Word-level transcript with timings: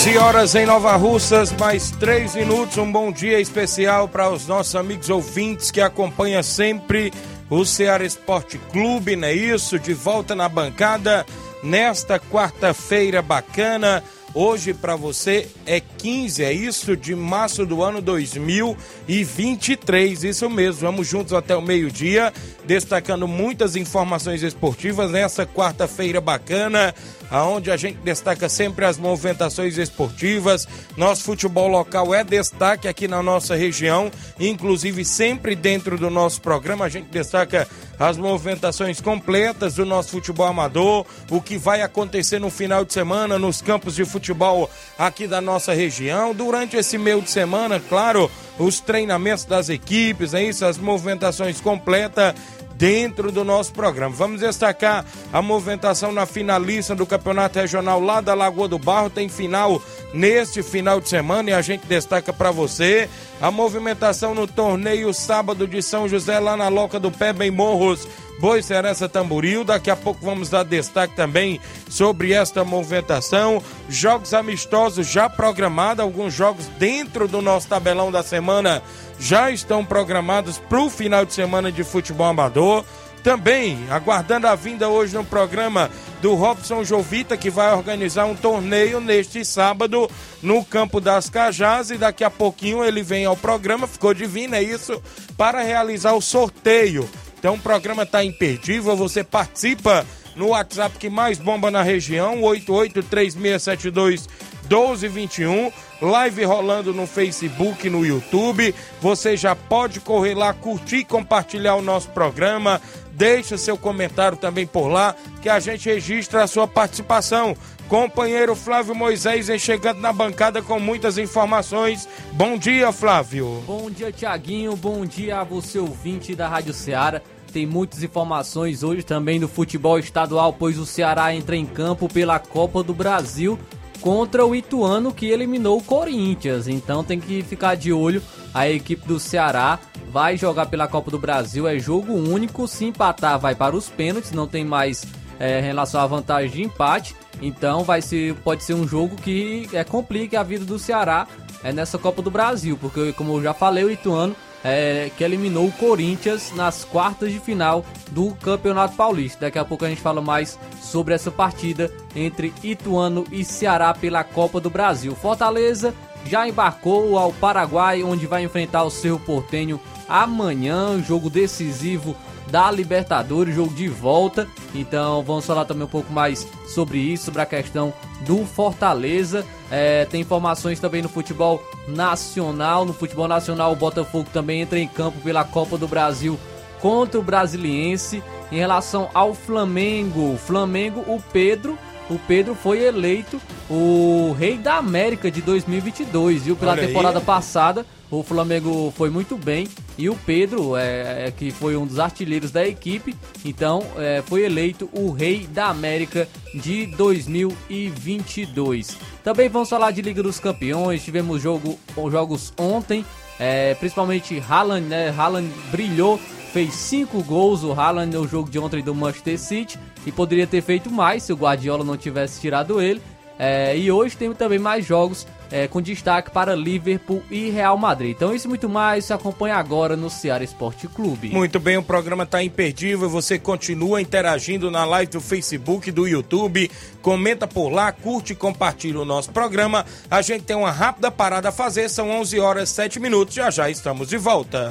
11 0.00 0.16
horas 0.16 0.54
em 0.54 0.64
Nova 0.64 0.96
Russas, 0.96 1.52
mais 1.52 1.90
3 1.90 2.34
minutos. 2.34 2.78
Um 2.78 2.90
bom 2.90 3.12
dia 3.12 3.38
especial 3.38 4.08
para 4.08 4.30
os 4.30 4.46
nossos 4.46 4.74
amigos 4.74 5.10
ouvintes 5.10 5.70
que 5.70 5.78
acompanham 5.78 6.42
sempre 6.42 7.12
o 7.50 7.66
Ceará 7.66 8.02
Esporte 8.02 8.56
Clube, 8.72 9.14
não 9.14 9.28
é 9.28 9.34
isso? 9.34 9.78
De 9.78 9.92
volta 9.92 10.34
na 10.34 10.48
bancada 10.48 11.26
nesta 11.62 12.18
quarta-feira 12.18 13.20
bacana. 13.20 14.02
Hoje 14.32 14.72
para 14.72 14.94
você 14.94 15.48
é 15.66 15.80
15, 15.80 16.44
é 16.44 16.52
isso? 16.52 16.96
De 16.96 17.16
março 17.16 17.66
do 17.66 17.82
ano 17.82 18.00
2023. 18.00 20.22
Isso 20.22 20.48
mesmo. 20.48 20.82
Vamos 20.82 21.08
juntos 21.08 21.32
até 21.32 21.56
o 21.56 21.62
meio-dia, 21.62 22.32
destacando 22.64 23.26
muitas 23.26 23.74
informações 23.74 24.44
esportivas 24.44 25.10
nessa 25.10 25.44
quarta-feira 25.44 26.20
bacana 26.20 26.94
aonde 27.30 27.70
a 27.70 27.76
gente 27.76 27.98
destaca 27.98 28.48
sempre 28.48 28.84
as 28.84 28.98
movimentações 28.98 29.78
esportivas. 29.78 30.66
Nosso 30.96 31.22
futebol 31.22 31.68
local 31.68 32.12
é 32.12 32.24
destaque 32.24 32.88
aqui 32.88 33.06
na 33.06 33.22
nossa 33.22 33.54
região, 33.54 34.10
inclusive 34.38 35.04
sempre 35.04 35.54
dentro 35.54 35.96
do 35.96 36.10
nosso 36.10 36.40
programa 36.40 36.84
a 36.84 36.88
gente 36.88 37.08
destaca 37.08 37.68
as 38.00 38.16
movimentações 38.16 38.98
completas 38.98 39.74
do 39.74 39.84
nosso 39.84 40.08
futebol 40.08 40.46
amador, 40.46 41.04
o 41.30 41.38
que 41.38 41.58
vai 41.58 41.82
acontecer 41.82 42.38
no 42.38 42.48
final 42.48 42.82
de 42.82 42.94
semana 42.94 43.38
nos 43.38 43.60
campos 43.60 43.94
de 43.94 44.06
futebol 44.06 44.70
aqui 44.98 45.26
da 45.26 45.38
nossa 45.38 45.74
região. 45.74 46.34
Durante 46.34 46.78
esse 46.78 46.96
meio 46.96 47.20
de 47.20 47.30
semana, 47.30 47.78
claro, 47.78 48.30
os 48.58 48.80
treinamentos 48.80 49.44
das 49.44 49.68
equipes, 49.68 50.32
é 50.32 50.42
isso, 50.42 50.64
as 50.64 50.78
movimentações 50.78 51.60
completas 51.60 52.34
dentro 52.80 53.30
do 53.30 53.44
nosso 53.44 53.74
programa. 53.74 54.16
Vamos 54.16 54.40
destacar 54.40 55.04
a 55.30 55.42
movimentação 55.42 56.12
na 56.12 56.24
finalista 56.24 56.94
do 56.94 57.04
Campeonato 57.04 57.58
Regional 57.58 58.00
lá 58.00 58.22
da 58.22 58.32
Lagoa 58.32 58.66
do 58.66 58.78
Barro. 58.78 59.10
Tem 59.10 59.28
final 59.28 59.82
neste 60.14 60.62
final 60.62 60.98
de 60.98 61.10
semana 61.10 61.50
e 61.50 61.52
a 61.52 61.60
gente 61.60 61.86
destaca 61.86 62.32
para 62.32 62.50
você 62.50 63.06
a 63.38 63.50
movimentação 63.50 64.34
no 64.34 64.46
torneio 64.46 65.12
sábado 65.12 65.68
de 65.68 65.82
São 65.82 66.08
José 66.08 66.38
lá 66.38 66.56
na 66.56 66.68
Loca 66.68 66.98
do 66.98 67.10
Pé, 67.10 67.34
bem 67.34 67.50
Morros. 67.50 68.08
Boi 68.40 68.62
Serança 68.62 69.06
Tamboril. 69.06 69.62
Daqui 69.62 69.90
a 69.90 69.96
pouco 69.96 70.24
vamos 70.24 70.48
dar 70.48 70.64
destaque 70.64 71.14
também 71.14 71.60
sobre 71.90 72.32
esta 72.32 72.64
movimentação. 72.64 73.62
Jogos 73.90 74.32
amistosos 74.32 75.06
já 75.06 75.28
programados, 75.28 76.02
alguns 76.02 76.32
jogos 76.32 76.66
dentro 76.78 77.28
do 77.28 77.42
nosso 77.42 77.68
tabelão 77.68 78.10
da 78.10 78.22
semana 78.22 78.82
já 79.20 79.50
estão 79.50 79.84
programados 79.84 80.58
para 80.58 80.80
o 80.80 80.90
final 80.90 81.24
de 81.26 81.34
semana 81.34 81.70
de 81.70 81.84
futebol 81.84 82.26
amador. 82.26 82.84
Também 83.22 83.78
aguardando 83.90 84.46
a 84.46 84.54
vinda 84.54 84.88
hoje 84.88 85.14
no 85.14 85.22
programa 85.22 85.90
do 86.22 86.34
Robson 86.34 86.82
Jovita, 86.82 87.36
que 87.36 87.50
vai 87.50 87.70
organizar 87.74 88.24
um 88.24 88.34
torneio 88.34 88.98
neste 88.98 89.44
sábado 89.44 90.10
no 90.42 90.64
Campo 90.64 91.02
das 91.02 91.28
Cajás. 91.28 91.90
E 91.90 91.98
daqui 91.98 92.24
a 92.24 92.30
pouquinho 92.30 92.82
ele 92.82 93.02
vem 93.02 93.26
ao 93.26 93.36
programa, 93.36 93.86
ficou 93.86 94.14
divino, 94.14 94.54
é 94.54 94.62
isso, 94.62 95.02
para 95.36 95.60
realizar 95.60 96.14
o 96.14 96.22
sorteio. 96.22 97.06
Então 97.38 97.56
o 97.56 97.60
programa 97.60 98.04
está 98.04 98.24
imperdível, 98.24 98.96
você 98.96 99.22
participa 99.22 100.06
no 100.34 100.48
WhatsApp 100.48 100.96
que 100.98 101.10
mais 101.10 101.38
bomba 101.38 101.70
na 101.70 101.82
região, 101.82 102.42
883672 102.42 104.28
1221. 104.62 105.70
Live 106.00 106.44
rolando 106.44 106.94
no 106.94 107.06
Facebook, 107.06 107.90
no 107.90 108.06
YouTube. 108.06 108.74
Você 109.02 109.36
já 109.36 109.54
pode 109.54 110.00
correr 110.00 110.34
lá, 110.34 110.54
curtir 110.54 111.04
compartilhar 111.04 111.74
o 111.74 111.82
nosso 111.82 112.08
programa. 112.10 112.80
Deixa 113.12 113.58
seu 113.58 113.76
comentário 113.76 114.38
também 114.38 114.66
por 114.66 114.88
lá, 114.88 115.14
que 115.42 115.48
a 115.48 115.60
gente 115.60 115.90
registra 115.90 116.42
a 116.42 116.46
sua 116.46 116.66
participação. 116.66 117.54
Companheiro 117.86 118.54
Flávio 118.54 118.94
Moisés 118.94 119.48
vem 119.48 119.58
chegando 119.58 120.00
na 120.00 120.10
bancada 120.10 120.62
com 120.62 120.80
muitas 120.80 121.18
informações. 121.18 122.08
Bom 122.32 122.56
dia, 122.56 122.90
Flávio. 122.92 123.62
Bom 123.66 123.90
dia, 123.90 124.10
Tiaguinho. 124.10 124.74
Bom 124.76 125.04
dia 125.04 125.40
a 125.40 125.44
você, 125.44 125.78
ouvinte 125.78 126.34
da 126.34 126.48
Rádio 126.48 126.72
Ceará. 126.72 127.20
Tem 127.52 127.66
muitas 127.66 128.02
informações 128.02 128.82
hoje 128.82 129.02
também 129.02 129.38
do 129.38 129.48
futebol 129.48 129.98
estadual, 129.98 130.52
pois 130.52 130.78
o 130.78 130.86
Ceará 130.86 131.34
entra 131.34 131.56
em 131.56 131.66
campo 131.66 132.08
pela 132.08 132.38
Copa 132.38 132.82
do 132.82 132.94
Brasil 132.94 133.58
contra 134.00 134.44
o 134.44 134.54
Ituano 134.54 135.12
que 135.12 135.26
eliminou 135.26 135.78
o 135.78 135.82
Corinthians. 135.82 136.68
Então 136.68 137.04
tem 137.04 137.20
que 137.20 137.42
ficar 137.42 137.74
de 137.74 137.92
olho. 137.92 138.22
A 138.52 138.68
equipe 138.68 139.06
do 139.06 139.20
Ceará 139.20 139.78
vai 140.10 140.36
jogar 140.36 140.66
pela 140.66 140.88
Copa 140.88 141.10
do 141.10 141.18
Brasil. 141.18 141.68
É 141.68 141.78
jogo 141.78 142.12
único. 142.12 142.66
Se 142.66 142.84
empatar, 142.84 143.38
vai 143.38 143.54
para 143.54 143.76
os 143.76 143.88
pênaltis. 143.88 144.32
Não 144.32 144.46
tem 144.46 144.64
mais 144.64 145.04
é, 145.38 145.60
relação 145.60 146.00
à 146.00 146.06
vantagem 146.06 146.50
de 146.50 146.62
empate. 146.62 147.14
Então 147.40 147.84
vai 147.84 148.02
ser, 148.02 148.34
pode 148.36 148.64
ser 148.64 148.74
um 148.74 148.86
jogo 148.86 149.16
que 149.16 149.68
é, 149.72 149.84
complique 149.84 150.36
a 150.36 150.42
vida 150.42 150.64
do 150.64 150.78
Ceará 150.78 151.26
é, 151.62 151.72
nessa 151.72 151.98
Copa 151.98 152.22
do 152.22 152.30
Brasil. 152.30 152.76
Porque, 152.80 153.12
como 153.12 153.34
eu 153.34 153.42
já 153.42 153.54
falei, 153.54 153.84
o 153.84 153.90
Ituano 153.90 154.34
é, 154.64 155.10
que 155.16 155.24
eliminou 155.24 155.66
o 155.66 155.72
Corinthians 155.72 156.52
nas 156.54 156.84
quartas 156.84 157.32
de 157.32 157.40
final 157.40 157.84
do 158.10 158.34
Campeonato 158.34 158.96
Paulista. 158.96 159.46
Daqui 159.46 159.58
a 159.58 159.64
pouco 159.64 159.84
a 159.84 159.88
gente 159.88 160.00
fala 160.00 160.20
mais 160.20 160.58
sobre 160.80 161.14
essa 161.14 161.30
partida 161.30 161.90
entre 162.14 162.52
Ituano 162.62 163.24
e 163.30 163.44
Ceará 163.44 163.94
pela 163.94 164.24
Copa 164.24 164.60
do 164.60 164.70
Brasil. 164.70 165.14
Fortaleza 165.14 165.94
já 166.24 166.46
embarcou 166.46 167.18
ao 167.18 167.32
Paraguai, 167.32 168.02
onde 168.02 168.26
vai 168.26 168.44
enfrentar 168.44 168.84
o 168.84 168.90
Cerro 168.90 169.18
Portenho 169.18 169.80
amanhã, 170.08 171.02
jogo 171.02 171.30
decisivo 171.30 172.14
da 172.50 172.70
Libertadores, 172.70 173.54
jogo 173.54 173.72
de 173.74 173.88
volta. 173.88 174.46
Então 174.74 175.22
vamos 175.22 175.46
falar 175.46 175.64
também 175.64 175.84
um 175.84 175.88
pouco 175.88 176.12
mais 176.12 176.46
sobre 176.66 176.98
isso, 176.98 177.26
sobre 177.26 177.40
a 177.40 177.46
questão 177.46 177.92
do 178.22 178.44
Fortaleza. 178.44 179.44
É, 179.70 180.04
tem 180.04 180.20
informações 180.20 180.80
também 180.80 181.02
no 181.02 181.08
futebol 181.08 181.62
nacional. 181.88 182.84
No 182.84 182.92
futebol 182.92 183.28
nacional, 183.28 183.72
o 183.72 183.76
Botafogo 183.76 184.28
também 184.32 184.60
entra 184.60 184.78
em 184.78 184.88
campo 184.88 185.18
pela 185.20 185.44
Copa 185.44 185.78
do 185.78 185.88
Brasil 185.88 186.38
contra 186.80 187.20
o 187.20 187.22
Brasiliense. 187.22 188.22
Em 188.50 188.56
relação 188.56 189.08
ao 189.14 189.32
Flamengo, 189.32 190.36
Flamengo, 190.36 191.00
o 191.06 191.22
Pedro 191.32 191.78
o 192.10 192.18
Pedro 192.18 192.56
foi 192.56 192.82
eleito 192.82 193.40
o 193.70 194.34
Rei 194.36 194.58
da 194.58 194.74
América 194.78 195.30
de 195.30 195.40
2022, 195.40 196.42
viu? 196.42 196.56
Pela 196.56 196.76
temporada 196.76 197.20
passada, 197.20 197.86
o 198.10 198.22
Flamengo 198.22 198.92
foi 198.96 199.10
muito 199.10 199.36
bem 199.36 199.68
e 199.96 200.08
o 200.08 200.16
Pedro, 200.26 200.76
é, 200.76 201.26
é 201.26 201.30
que 201.30 201.50
foi 201.50 201.76
um 201.76 201.86
dos 201.86 201.98
artilheiros 201.98 202.50
da 202.50 202.66
equipe, 202.66 203.14
então 203.44 203.82
é, 203.96 204.22
foi 204.26 204.44
eleito 204.44 204.88
o 204.92 205.10
Rei 205.10 205.46
da 205.46 205.68
América 205.68 206.28
de 206.54 206.86
2022. 206.86 208.96
Também 209.22 209.48
vamos 209.48 209.68
falar 209.68 209.92
de 209.92 210.02
Liga 210.02 210.22
dos 210.22 210.40
Campeões, 210.40 211.04
tivemos 211.04 211.40
jogo, 211.40 211.78
jogos 212.10 212.52
ontem, 212.58 213.04
é, 213.38 213.74
principalmente 213.74 214.42
Haaland, 214.46 214.86
né? 214.86 215.14
Haaland 215.16 215.48
brilhou 215.70 216.20
fez 216.52 216.74
cinco 216.74 217.22
gols 217.22 217.62
o 217.62 217.72
Haaland 217.72 218.16
no 218.16 218.26
jogo 218.26 218.50
de 218.50 218.58
ontem 218.58 218.82
do 218.82 218.94
Manchester 218.94 219.38
City 219.38 219.78
e 220.04 220.10
poderia 220.10 220.46
ter 220.46 220.60
feito 220.60 220.90
mais 220.90 221.22
se 221.22 221.32
o 221.32 221.36
Guardiola 221.36 221.84
não 221.84 221.96
tivesse 221.96 222.40
tirado 222.40 222.80
ele. 222.80 223.00
É, 223.42 223.74
e 223.74 223.90
hoje 223.90 224.18
tem 224.18 224.30
também 224.34 224.58
mais 224.58 224.84
jogos 224.84 225.26
é, 225.50 225.66
com 225.66 225.80
destaque 225.80 226.30
para 226.30 226.54
Liverpool 226.54 227.22
e 227.30 227.48
Real 227.48 227.78
Madrid. 227.78 228.14
Então, 228.14 228.34
isso 228.34 228.46
e 228.46 228.50
muito 228.50 228.68
mais 228.68 229.06
se 229.06 229.14
acompanha 229.14 229.56
agora 229.56 229.96
no 229.96 230.10
Ceará 230.10 230.44
Esporte 230.44 230.86
Clube. 230.86 231.30
Muito 231.30 231.58
bem, 231.58 231.78
o 231.78 231.82
programa 231.82 232.24
está 232.24 232.42
imperdível. 232.42 233.08
Você 233.08 233.38
continua 233.38 233.98
interagindo 233.98 234.70
na 234.70 234.84
live 234.84 235.12
do 235.12 235.22
Facebook, 235.22 235.90
do 235.90 236.06
YouTube. 236.06 236.70
Comenta 237.00 237.48
por 237.48 237.70
lá, 237.70 237.90
curte 237.90 238.34
e 238.34 238.36
compartilha 238.36 239.00
o 239.00 239.06
nosso 239.06 239.30
programa. 239.30 239.86
A 240.10 240.20
gente 240.20 240.44
tem 240.44 240.54
uma 240.54 240.70
rápida 240.70 241.10
parada 241.10 241.48
a 241.48 241.52
fazer, 241.52 241.88
são 241.88 242.10
11 242.10 242.38
horas 242.38 242.68
7 242.68 243.00
minutos. 243.00 243.34
Já 243.34 243.50
já 243.50 243.70
estamos 243.70 244.06
de 244.06 244.18
volta. 244.18 244.70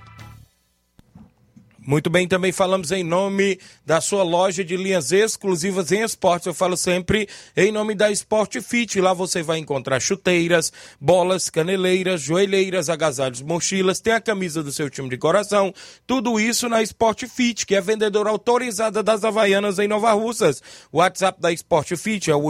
Muito 1.91 2.09
bem, 2.09 2.25
também 2.25 2.53
falamos 2.53 2.89
em 2.93 3.03
nome 3.03 3.59
da 3.85 3.99
sua 3.99 4.23
loja 4.23 4.63
de 4.63 4.77
linhas 4.77 5.11
exclusivas 5.11 5.91
em 5.91 6.03
esportes. 6.03 6.47
Eu 6.47 6.53
falo 6.53 6.77
sempre 6.77 7.27
em 7.53 7.69
nome 7.69 7.93
da 7.93 8.09
Sport 8.09 8.61
Fit. 8.61 9.01
Lá 9.01 9.13
você 9.13 9.43
vai 9.43 9.57
encontrar 9.57 9.99
chuteiras, 9.99 10.71
bolas, 11.01 11.49
caneleiras, 11.49 12.21
joelheiras, 12.21 12.87
agasalhos, 12.87 13.41
mochilas, 13.41 13.99
tem 13.99 14.13
a 14.13 14.21
camisa 14.21 14.63
do 14.63 14.71
seu 14.71 14.89
time 14.89 15.09
de 15.09 15.17
coração. 15.17 15.73
Tudo 16.07 16.39
isso 16.39 16.69
na 16.69 16.81
Sport 16.81 17.25
Fit, 17.27 17.65
que 17.65 17.75
é 17.75 17.81
vendedora 17.81 18.29
autorizada 18.29 19.03
das 19.03 19.25
Havaianas 19.25 19.77
em 19.77 19.89
Nova 19.89 20.13
Russas. 20.13 20.63
O 20.93 20.99
WhatsApp 20.99 21.41
da 21.41 21.51
Sport 21.51 21.97
Fit 21.97 22.31
é 22.31 22.35
o 22.35 22.43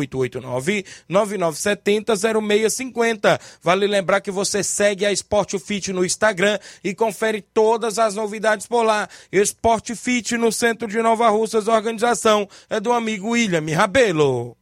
889-9970-0650. 1.09 3.41
Vale 3.63 3.87
lembrar 3.87 4.21
que 4.21 4.29
você 4.29 4.63
segue 4.63 5.03
a 5.03 5.11
Sport 5.11 5.57
Fit 5.57 5.91
no 5.91 6.05
Instagram 6.05 6.59
e 6.83 6.93
confere 6.93 7.41
todas 7.41 7.97
as 7.97 8.13
novidades 8.13 8.67
por 8.67 8.83
lá. 8.83 9.09
Esporte 9.31 9.95
Fit 9.95 10.37
no 10.37 10.51
centro 10.51 10.87
de 10.87 11.01
Nova 11.01 11.29
Russas, 11.29 11.69
organização 11.69 12.47
é 12.69 12.79
do 12.79 12.91
amigo 12.91 13.29
William 13.29 13.63
Rabelo. 13.73 14.57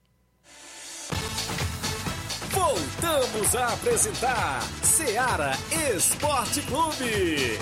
Voltamos 2.51 3.56
a 3.56 3.68
apresentar 3.74 4.62
Seara 4.83 5.57
Esporte 5.95 6.62
Clube. 6.62 7.57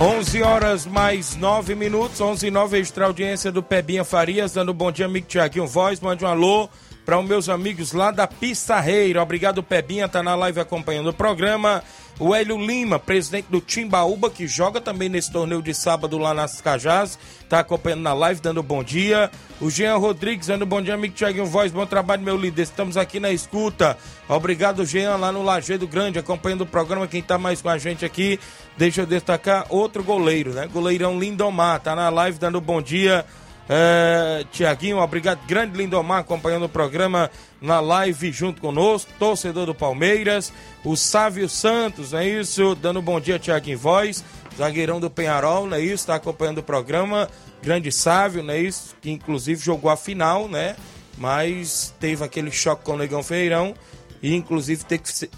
11 0.00 0.42
horas 0.42 0.84
mais 0.84 1.36
9 1.36 1.76
minutos, 1.76 2.20
11 2.20 2.48
e 2.48 2.50
9 2.50 2.80
extra 2.80 3.06
audiência 3.06 3.52
do 3.52 3.62
Pebinha 3.62 4.02
Farias, 4.02 4.54
dando 4.54 4.74
bom 4.74 4.90
dia, 4.90 5.06
amigo 5.06 5.28
Tiaguinho 5.28 5.64
Voz, 5.64 6.00
mande 6.00 6.24
um 6.24 6.28
alô 6.28 6.68
para 7.04 7.18
os 7.18 7.26
meus 7.26 7.48
amigos 7.48 7.92
lá 7.92 8.10
da 8.10 8.26
Pissarreira. 8.26 9.22
Obrigado, 9.22 9.62
Pebinha, 9.62 10.08
tá 10.08 10.22
na 10.22 10.34
live 10.34 10.60
acompanhando 10.60 11.10
o 11.10 11.14
programa. 11.14 11.82
O 12.20 12.34
Hélio 12.34 12.58
Lima, 12.58 12.98
presidente 12.98 13.46
do 13.50 13.60
Timbaúba, 13.60 14.30
que 14.30 14.46
joga 14.46 14.80
também 14.80 15.08
nesse 15.08 15.32
torneio 15.32 15.62
de 15.62 15.74
sábado 15.74 16.18
lá 16.18 16.34
nas 16.34 16.60
Cajás, 16.60 17.18
tá 17.48 17.60
acompanhando 17.60 18.02
na 18.02 18.12
live, 18.12 18.40
dando 18.40 18.62
bom 18.62 18.84
dia. 18.84 19.30
O 19.60 19.70
Jean 19.70 19.96
Rodrigues, 19.96 20.46
dando 20.46 20.66
bom 20.66 20.80
dia, 20.80 20.94
amigo 20.94 21.14
Tiaguinho 21.14 21.46
Voz, 21.46 21.72
bom 21.72 21.86
trabalho, 21.86 22.22
meu 22.22 22.36
líder. 22.36 22.62
Estamos 22.62 22.96
aqui 22.96 23.18
na 23.18 23.32
escuta. 23.32 23.96
Obrigado, 24.28 24.84
Jean, 24.84 25.16
lá 25.16 25.32
no 25.32 25.42
Lajeado 25.42 25.88
Grande, 25.88 26.18
acompanhando 26.18 26.60
o 26.60 26.66
programa. 26.66 27.08
Quem 27.08 27.22
tá 27.22 27.38
mais 27.38 27.62
com 27.62 27.70
a 27.70 27.78
gente 27.78 28.04
aqui, 28.04 28.38
deixa 28.76 29.00
eu 29.00 29.06
destacar 29.06 29.66
outro 29.68 30.04
goleiro, 30.04 30.52
né? 30.52 30.68
Goleirão 30.70 31.18
Lindomar, 31.18 31.80
tá 31.80 31.96
na 31.96 32.08
live, 32.08 32.38
dando 32.38 32.60
bom 32.60 32.80
dia. 32.80 33.24
É, 33.68 34.44
Tiaguinho, 34.50 34.98
obrigado, 34.98 35.46
grande 35.46 35.76
Lindomar, 35.76 36.20
acompanhando 36.20 36.64
o 36.64 36.68
programa 36.68 37.30
na 37.60 37.80
live 37.80 38.32
junto 38.32 38.60
conosco, 38.60 39.10
torcedor 39.18 39.66
do 39.66 39.74
Palmeiras, 39.74 40.52
o 40.84 40.96
Sávio 40.96 41.48
Santos, 41.48 42.12
é 42.12 42.26
isso? 42.26 42.74
Dando 42.74 43.00
bom 43.00 43.20
dia, 43.20 43.38
Tiaguinho 43.38 43.78
Voz, 43.78 44.24
zagueirão 44.56 44.98
do 44.98 45.08
Penharol, 45.08 45.66
não 45.66 45.76
é 45.76 45.80
isso? 45.80 45.94
Está 45.94 46.16
acompanhando 46.16 46.58
o 46.58 46.62
programa, 46.62 47.30
grande 47.62 47.92
Sávio, 47.92 48.42
não 48.42 48.52
é 48.52 48.60
isso? 48.60 48.96
Que 49.00 49.10
inclusive 49.10 49.64
jogou 49.64 49.90
a 49.90 49.96
final, 49.96 50.48
né? 50.48 50.76
Mas 51.16 51.94
teve 52.00 52.24
aquele 52.24 52.50
choque 52.50 52.84
com 52.84 52.92
o 52.92 52.98
Negão 52.98 53.22
Feirão 53.22 53.74
e 54.22 54.34
inclusive 54.34 54.84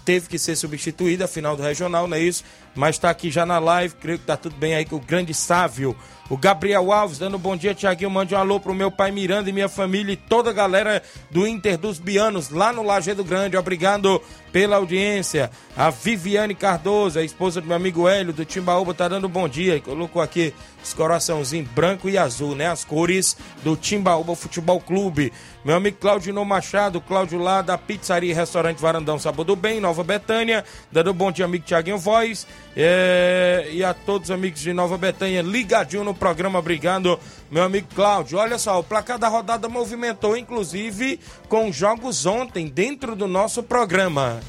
teve 0.05 0.27
que, 0.27 0.37
ser, 0.37 0.55
substituído 0.55 1.23
a 1.23 1.27
final 1.27 1.55
do 1.55 1.63
regional, 1.63 2.07
não 2.07 2.15
é 2.15 2.21
isso? 2.21 2.43
Mas 2.75 2.95
está 2.95 3.09
aqui 3.09 3.31
já 3.31 3.45
na 3.45 3.57
live, 3.57 3.95
creio 3.95 4.19
que 4.19 4.25
tá 4.25 4.37
tudo 4.37 4.55
bem 4.55 4.75
aí 4.75 4.85
com 4.85 4.97
o 4.97 4.99
grande 4.99 5.33
Sávio. 5.33 5.95
O 6.27 6.35
Gabriel 6.35 6.91
Alves 6.91 7.19
dando 7.19 7.37
bom 7.37 7.55
dia, 7.55 7.75
Tiaguinho. 7.75 8.09
Mande 8.09 8.33
um 8.33 8.37
alô 8.39 8.59
pro 8.59 8.73
meu 8.73 8.89
pai 8.89 9.11
Miranda 9.11 9.47
e 9.47 9.53
minha 9.53 9.69
família 9.69 10.13
e 10.13 10.17
toda 10.17 10.49
a 10.49 10.53
galera 10.53 11.03
do 11.29 11.45
Inter 11.45 11.77
dos 11.77 11.99
Bianos, 11.99 12.49
lá 12.49 12.73
no 12.73 12.81
Lajeado 12.81 13.23
Grande. 13.23 13.55
Obrigado 13.55 14.19
pela 14.51 14.77
audiência. 14.77 15.51
A 15.77 15.91
Viviane 15.91 16.55
Cardoso, 16.55 17.19
a 17.19 17.23
esposa 17.23 17.61
do 17.61 17.67
meu 17.67 17.75
amigo 17.75 18.07
Hélio, 18.07 18.33
do 18.33 18.43
Timbaúba, 18.43 18.93
tá 18.93 19.07
dando 19.07 19.29
bom 19.29 19.47
dia. 19.47 19.79
Colocou 19.79 20.19
aqui 20.19 20.51
os 20.83 20.95
coraçãozinhos 20.95 21.69
branco 21.69 22.09
e 22.09 22.17
azul, 22.17 22.55
né? 22.55 22.69
As 22.71 22.83
cores 22.83 23.37
do 23.63 23.75
Timbaúba 23.75 24.35
Futebol 24.35 24.79
Clube. 24.79 25.31
Meu 25.63 25.75
amigo 25.75 25.97
Claudino 25.99 26.43
Machado, 26.43 27.01
Cláudio 27.01 27.37
lá 27.37 27.61
da 27.61 27.77
Pizzaria 27.77 28.31
e 28.31 28.33
Restaurante 28.33 28.79
Varandão 28.79 29.19
Sabor 29.19 29.45
do 29.45 29.55
Bem, 29.55 29.79
Nova 29.79 30.03
Betânia. 30.03 30.63
Dando 30.91 31.13
bom 31.13 31.31
dia, 31.31 31.45
amigo 31.45 31.65
Tiaguinho 31.65 31.97
Voz. 31.99 32.47
É, 32.75 33.67
e 33.71 33.83
a 33.83 33.93
todos 33.93 34.29
os 34.29 34.35
amigos 34.35 34.61
de 34.61 34.73
Nova 34.73 34.97
Betânia 34.97 35.41
ligadinho 35.41 36.03
no 36.03 36.14
programa, 36.15 36.59
obrigado, 36.59 37.19
meu 37.51 37.63
amigo 37.63 37.87
Cláudio. 37.93 38.37
Olha 38.37 38.57
só, 38.57 38.79
o 38.79 38.83
placar 38.83 39.19
da 39.19 39.27
rodada 39.27 39.69
movimentou, 39.69 40.35
inclusive, 40.35 41.19
com 41.47 41.71
jogos 41.71 42.25
ontem 42.25 42.67
dentro 42.67 43.15
do 43.15 43.27
nosso 43.27 43.61
programa. 43.61 44.39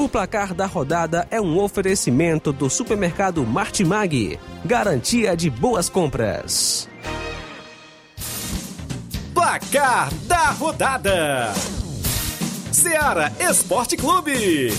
O 0.00 0.08
placar 0.08 0.54
da 0.54 0.64
rodada 0.64 1.28
é 1.30 1.38
um 1.38 1.58
oferecimento 1.58 2.54
do 2.54 2.70
supermercado 2.70 3.44
Martimag. 3.44 4.40
Garantia 4.64 5.36
de 5.36 5.50
boas 5.50 5.90
compras. 5.90 6.88
Placar 9.34 10.10
da 10.26 10.50
rodada. 10.52 11.52
Seara 12.72 13.30
Esporte 13.38 13.94
Clube. 13.94 14.70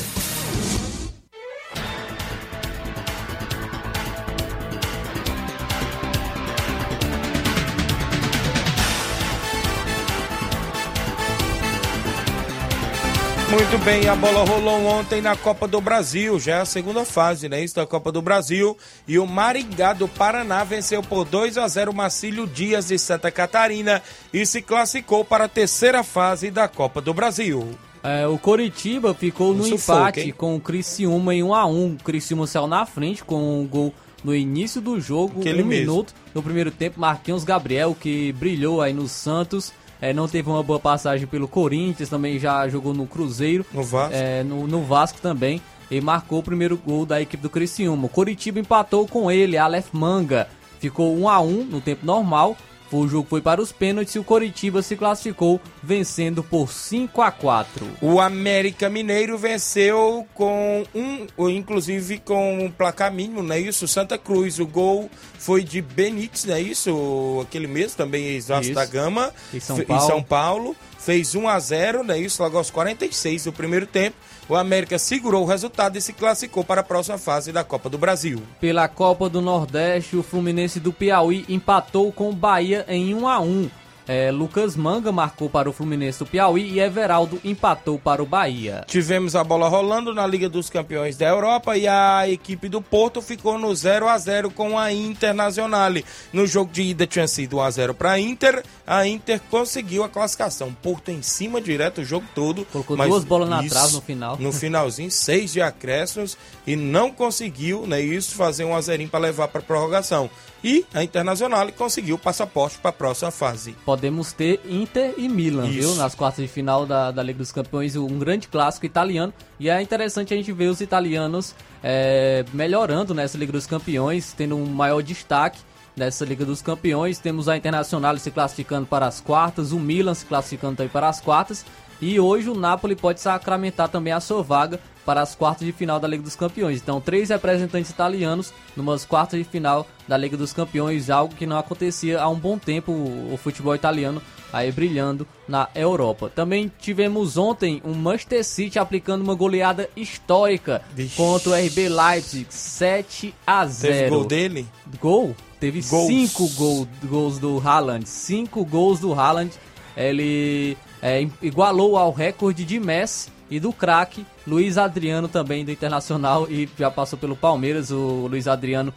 Muito 13.51 13.77
bem, 13.84 14.08
a 14.08 14.15
bola 14.15 14.46
rolou 14.46 14.86
ontem 14.86 15.22
na 15.22 15.36
Copa 15.36 15.67
do 15.67 15.81
Brasil, 15.81 16.39
já 16.39 16.55
é 16.55 16.62
a 16.62 16.65
segunda 16.65 17.03
fase, 17.03 17.50
né? 17.50 17.62
Isso 17.62 17.75
da 17.75 17.86
Copa 17.86 18.10
do 18.10 18.22
Brasil. 18.22 18.77
E 19.05 19.20
o 19.20 19.27
Maringá 19.27 19.91
do 19.91 20.08
Paraná 20.08 20.63
venceu 20.63 21.03
por 21.03 21.25
2 21.25 21.58
a 21.58 21.67
0 21.67 21.91
o 21.91 21.93
Marcílio 21.93 22.48
Dias 22.48 22.88
de 22.88 22.98
Santa 22.98 23.29
Catarina 23.29 24.01
e 24.34 24.46
se 24.46 24.62
classificou 24.62 25.25
para 25.25 25.46
a 25.46 25.50
terceira 25.50 26.01
fase 26.01 26.50
da 26.50 26.70
Copa 26.70 27.01
do 27.01 27.13
Brasil. 27.13 27.77
É, 28.01 28.25
o 28.25 28.38
Coritiba 28.38 29.13
ficou 29.13 29.53
no 29.53 29.67
empate 29.67 30.31
com 30.31 30.55
o 30.55 30.60
Criciúma 30.60 31.36
em 31.36 31.43
1 31.43 31.53
a 31.53 31.65
1 31.67 31.93
O 31.93 31.98
Criciúma 32.03 32.48
saiu 32.48 32.67
na 32.67 32.86
frente 32.86 33.24
com 33.24 33.62
um 33.62 33.67
gol 33.67 33.93
no 34.24 34.34
início 34.34 34.79
do 34.79 35.00
jogo, 35.00 35.41
Aquele 35.41 35.62
um 35.62 35.65
mesmo. 35.65 35.91
minuto 35.91 36.13
no 36.34 36.41
primeiro 36.41 36.72
tempo. 36.72 37.00
Marquinhos 37.00 37.43
Gabriel, 37.43 37.96
que 38.00 38.31
brilhou 38.34 38.81
aí 38.81 38.93
no 38.93 39.08
Santos, 39.10 39.74
é, 40.01 40.12
não 40.12 40.27
teve 40.27 40.50
uma 40.50 40.63
boa 40.63 40.79
passagem 40.79 41.27
pelo 41.27 41.48
Corinthians, 41.48 42.10
também 42.10 42.39
já 42.39 42.67
jogou 42.67 42.91
no 42.91 43.05
Cruzeiro. 43.05 43.63
No 43.72 43.84
Vasco. 43.84 44.15
É, 44.15 44.43
no, 44.43 44.65
no 44.65 44.84
Vasco 44.84 45.22
também. 45.22 45.62
E 45.91 46.01
marcou 46.01 46.39
o 46.39 46.43
primeiro 46.43 46.75
gol 46.75 47.05
da 47.05 47.22
equipe 47.22 47.43
do 47.43 47.50
Criciúma. 47.50 48.05
O 48.05 48.10
Coritiba 48.10 48.60
empatou 48.60 49.08
com 49.08 49.29
ele, 49.29 49.58
Aleph 49.58 49.89
Manga. 49.91 50.48
Ficou 50.79 51.15
1 51.15 51.29
a 51.29 51.39
1 51.39 51.65
no 51.65 51.81
tempo 51.81 52.05
normal. 52.05 52.58
O 52.91 53.07
jogo 53.07 53.27
foi 53.29 53.41
para 53.41 53.62
os 53.62 53.71
pênaltis 53.71 54.15
e 54.15 54.19
o 54.19 54.24
Coritiba 54.24 54.81
se 54.81 54.95
classificou 54.98 55.62
vencendo 55.81 56.43
por 56.43 56.71
5 56.71 57.21
a 57.21 57.31
4. 57.31 57.88
O 58.01 58.19
América 58.19 58.89
Mineiro 58.89 59.38
venceu 59.38 60.27
com 60.33 60.83
um, 60.93 61.50
inclusive 61.50 62.19
com 62.19 62.65
um 62.65 62.71
placar 62.71 63.13
mínimo, 63.13 63.41
não 63.41 63.55
é 63.55 63.60
isso? 63.60 63.88
Santa 63.88 64.17
Cruz. 64.17 64.60
O 64.60 64.67
gol 64.67 65.10
foi 65.39 65.63
de 65.63 65.81
Benítez, 65.81 66.45
não 66.45 66.55
é 66.55 66.62
isso? 66.62 67.39
Aquele 67.41 67.67
mesmo, 67.67 67.98
também 67.98 68.38
Isso. 68.38 68.74
da 68.74 68.86
Gama. 68.86 69.33
Em 69.53 69.60
São 69.60 69.79
Paulo. 69.83 70.03
Em 70.03 70.07
São 70.07 70.24
Paulo. 70.24 70.75
Fez 71.00 71.33
1 71.33 71.48
a 71.48 71.60
0 71.60 72.03
não 72.03 72.13
é 72.13 72.19
isso? 72.19 72.43
Logo 72.43 72.57
aos 72.57 72.69
46 72.69 73.45
do 73.45 73.53
primeiro 73.53 73.88
tempo. 73.88 74.15
O 74.50 74.55
América 74.55 75.00
segurou 75.00 75.43
o 75.43 75.48
resultado 75.48 75.98
e 75.98 76.01
se 76.01 76.13
classificou 76.13 76.63
para 76.63 76.81
a 76.81 76.83
próxima 76.83 77.17
fase 77.17 77.51
da 77.51 77.63
Copa 77.63 77.89
do 77.89 77.98
Brasil. 77.98 78.41
Pela 78.60 78.88
Copa 78.88 79.29
do 79.29 79.41
Nordeste, 79.41 80.17
o 80.17 80.24
Fluminense 80.24 80.79
do 80.79 80.91
Piauí 80.91 81.45
empatou 81.48 82.12
com 82.12 82.29
o 82.29 82.33
Bahia 82.33 82.86
em 82.88 83.13
1 83.13 83.27
a 83.27 83.39
1. 83.39 83.69
É, 84.07 84.31
Lucas 84.31 84.75
Manga 84.75 85.12
marcou 85.12 85.50
para 85.50 85.69
o 85.69 85.74
Fluminense 85.74 86.19
do 86.19 86.25
Piauí 86.25 86.74
e 86.74 86.79
Everaldo 86.79 87.39
empatou 87.45 88.00
para 88.00 88.21
o 88.21 88.25
Bahia. 88.25 88.83
Tivemos 88.88 89.36
a 89.36 89.43
bola 89.43 89.69
rolando 89.69 90.13
na 90.13 90.25
Liga 90.25 90.50
dos 90.50 90.69
Campeões 90.69 91.15
da 91.15 91.27
Europa 91.27 91.77
e 91.77 91.88
a 91.88 92.27
equipe 92.27 92.67
do 92.67 92.81
Porto 92.81 93.21
ficou 93.21 93.57
no 93.57 93.74
0 93.74 94.10
a 94.10 94.17
0 94.17 94.51
com 94.51 94.77
a 94.77 94.91
Internacional. 94.91 95.93
No 96.33 96.45
jogo 96.48 96.71
de 96.71 96.81
ida 96.81 97.07
tinha 97.07 97.27
sido 97.27 97.57
1 97.57 97.62
a 97.62 97.71
0 97.71 97.93
para 97.93 98.12
a 98.12 98.19
Inter, 98.19 98.63
a 98.91 99.07
Inter 99.07 99.39
conseguiu 99.50 100.03
a 100.03 100.10
classificação. 100.10 100.74
Porto 100.74 101.12
em 101.12 101.21
cima 101.21 101.62
direto 101.62 102.01
o 102.01 102.03
jogo 102.03 102.25
todo. 102.36 102.65
Colocou 102.65 102.98
mas 102.98 103.07
duas 103.07 103.24
bolas 103.24 103.48
na 103.48 103.63
trave 103.63 103.93
no 103.93 104.01
final. 104.01 104.38
No 104.38 104.51
finalzinho, 104.51 105.10
seis 105.10 105.53
de 105.53 105.62
acréscimos 105.62 106.38
e 106.67 106.75
não 106.75 107.10
conseguiu, 107.10 107.88
né, 107.88 108.01
isso 108.01 108.36
fazer 108.36 108.65
um 108.65 108.75
a 108.75 108.81
0 108.81 109.07
para 109.07 109.21
levar 109.21 109.48
para 109.48 109.62
prorrogação. 109.62 110.29
E 110.62 110.86
a 110.93 111.01
Internacional 111.01 111.71
conseguiu 111.71 112.15
o 112.15 112.19
passaporte 112.19 112.79
para 112.79 112.89
a 112.89 112.93
próxima 112.93 113.31
fase. 113.31 113.74
Podemos 113.86 114.33
ter 114.33 114.60
Inter 114.69 115.13
e 115.17 115.29
Milan, 115.29 115.69
Isso. 115.69 115.79
viu? 115.79 115.95
Nas 115.95 116.13
quartas 116.13 116.45
de 116.45 116.51
final 116.51 116.86
da, 116.86 117.12
da 117.12 117.24
Liga 117.24 117.39
dos 117.39 117.53
Campeões, 117.53 117.95
um 117.95 118.19
grande 118.19 118.50
clássico 118.50 118.86
italiano. 118.86 119.33
E 119.57 119.69
é 119.69 119.81
interessante 119.81 120.33
a 120.33 120.38
gente 120.38 120.51
ver 120.51 120.67
os 120.67 120.81
italianos 120.81 121.55
é, 121.81 122.43
melhorando 122.53 123.13
nessa 123.13 123.38
Liga 123.38 123.53
dos 123.53 123.65
Campeões, 123.65 124.33
tendo 124.33 124.57
um 124.57 124.65
maior 124.65 125.01
destaque 125.01 125.60
nessa 125.95 126.25
Liga 126.25 126.45
dos 126.45 126.62
Campeões. 126.62 127.19
Temos 127.19 127.48
a 127.48 127.57
Internacional 127.57 128.17
se 128.17 128.31
classificando 128.31 128.86
para 128.86 129.07
as 129.07 129.21
quartas, 129.21 129.71
o 129.71 129.79
Milan 129.79 130.13
se 130.13 130.25
classificando 130.25 130.77
também 130.77 130.91
para 130.91 131.10
as 131.10 131.21
quartas. 131.21 131.65
E 132.01 132.19
hoje 132.19 132.50
o 132.50 132.55
Napoli 132.55 132.95
pode 132.95 133.21
sacramentar 133.21 133.88
também 133.88 134.12
a 134.12 134.19
sua 134.19 134.41
vaga 134.41 134.79
para 135.05 135.21
as 135.21 135.36
quartas 135.36 135.65
de 135.65 135.71
final 135.71 136.00
da 136.00 136.07
Liga 136.07 136.24
dos 136.24 136.36
Campeões. 136.36 136.79
Então, 136.81 137.00
três 137.00 137.29
representantes 137.29 137.91
italianos 137.91 138.53
numas 138.75 139.05
quartas 139.05 139.39
de 139.39 139.43
final 139.43 139.88
da 140.07 140.17
Liga 140.17 140.36
dos 140.36 140.53
Campeões, 140.53 141.10
algo 141.10 141.36
que 141.36 141.45
não 141.45 141.57
acontecia 141.57 142.19
há 142.19 142.27
um 142.27 142.39
bom 142.39 142.57
tempo 142.57 142.91
o, 142.91 143.33
o 143.33 143.38
futebol 143.38 143.75
italiano 143.75 144.21
aí 144.51 144.71
brilhando 144.71 145.27
na 145.48 145.69
Europa. 145.74 146.31
Também 146.33 146.71
tivemos 146.79 147.38
ontem 147.38 147.81
um 147.86 147.93
Manchester 147.93 148.43
City 148.43 148.79
aplicando 148.79 149.21
uma 149.21 149.36
goleada 149.36 149.89
histórica 149.95 150.81
Vixe. 150.93 151.15
contra 151.15 151.51
o 151.51 151.53
RB 151.53 151.89
Leipzig, 151.89 152.48
7 152.50 153.33
a 153.45 153.65
0. 153.65 153.93
Teve 153.93 154.10
gol 154.10 154.25
dele? 154.25 154.67
Gol? 155.00 155.36
Teve 155.61 155.81
Gols. 155.83 156.07
cinco 156.07 156.49
gol, 156.55 156.87
gols 157.05 157.37
do 157.37 157.59
Haaland. 157.59 158.09
Cinco 158.09 158.65
gols 158.65 158.99
do 158.99 159.13
Haaland. 159.13 159.51
Ele 159.95 160.75
é, 161.01 161.27
igualou 161.39 161.97
ao 161.97 162.11
recorde 162.11 162.65
de 162.65 162.79
Messi 162.79 163.29
e 163.47 163.59
do 163.59 163.71
craque 163.71 164.25
Luiz 164.47 164.77
Adriano 164.77 165.27
também 165.27 165.63
do 165.63 165.71
Internacional 165.71 166.49
e 166.49 166.67
já 166.79 166.89
passou 166.89 167.19
pelo 167.19 167.35
Palmeiras. 167.35 167.91
O 167.91 168.27
Luiz 168.27 168.47
Adriano, 168.47 168.91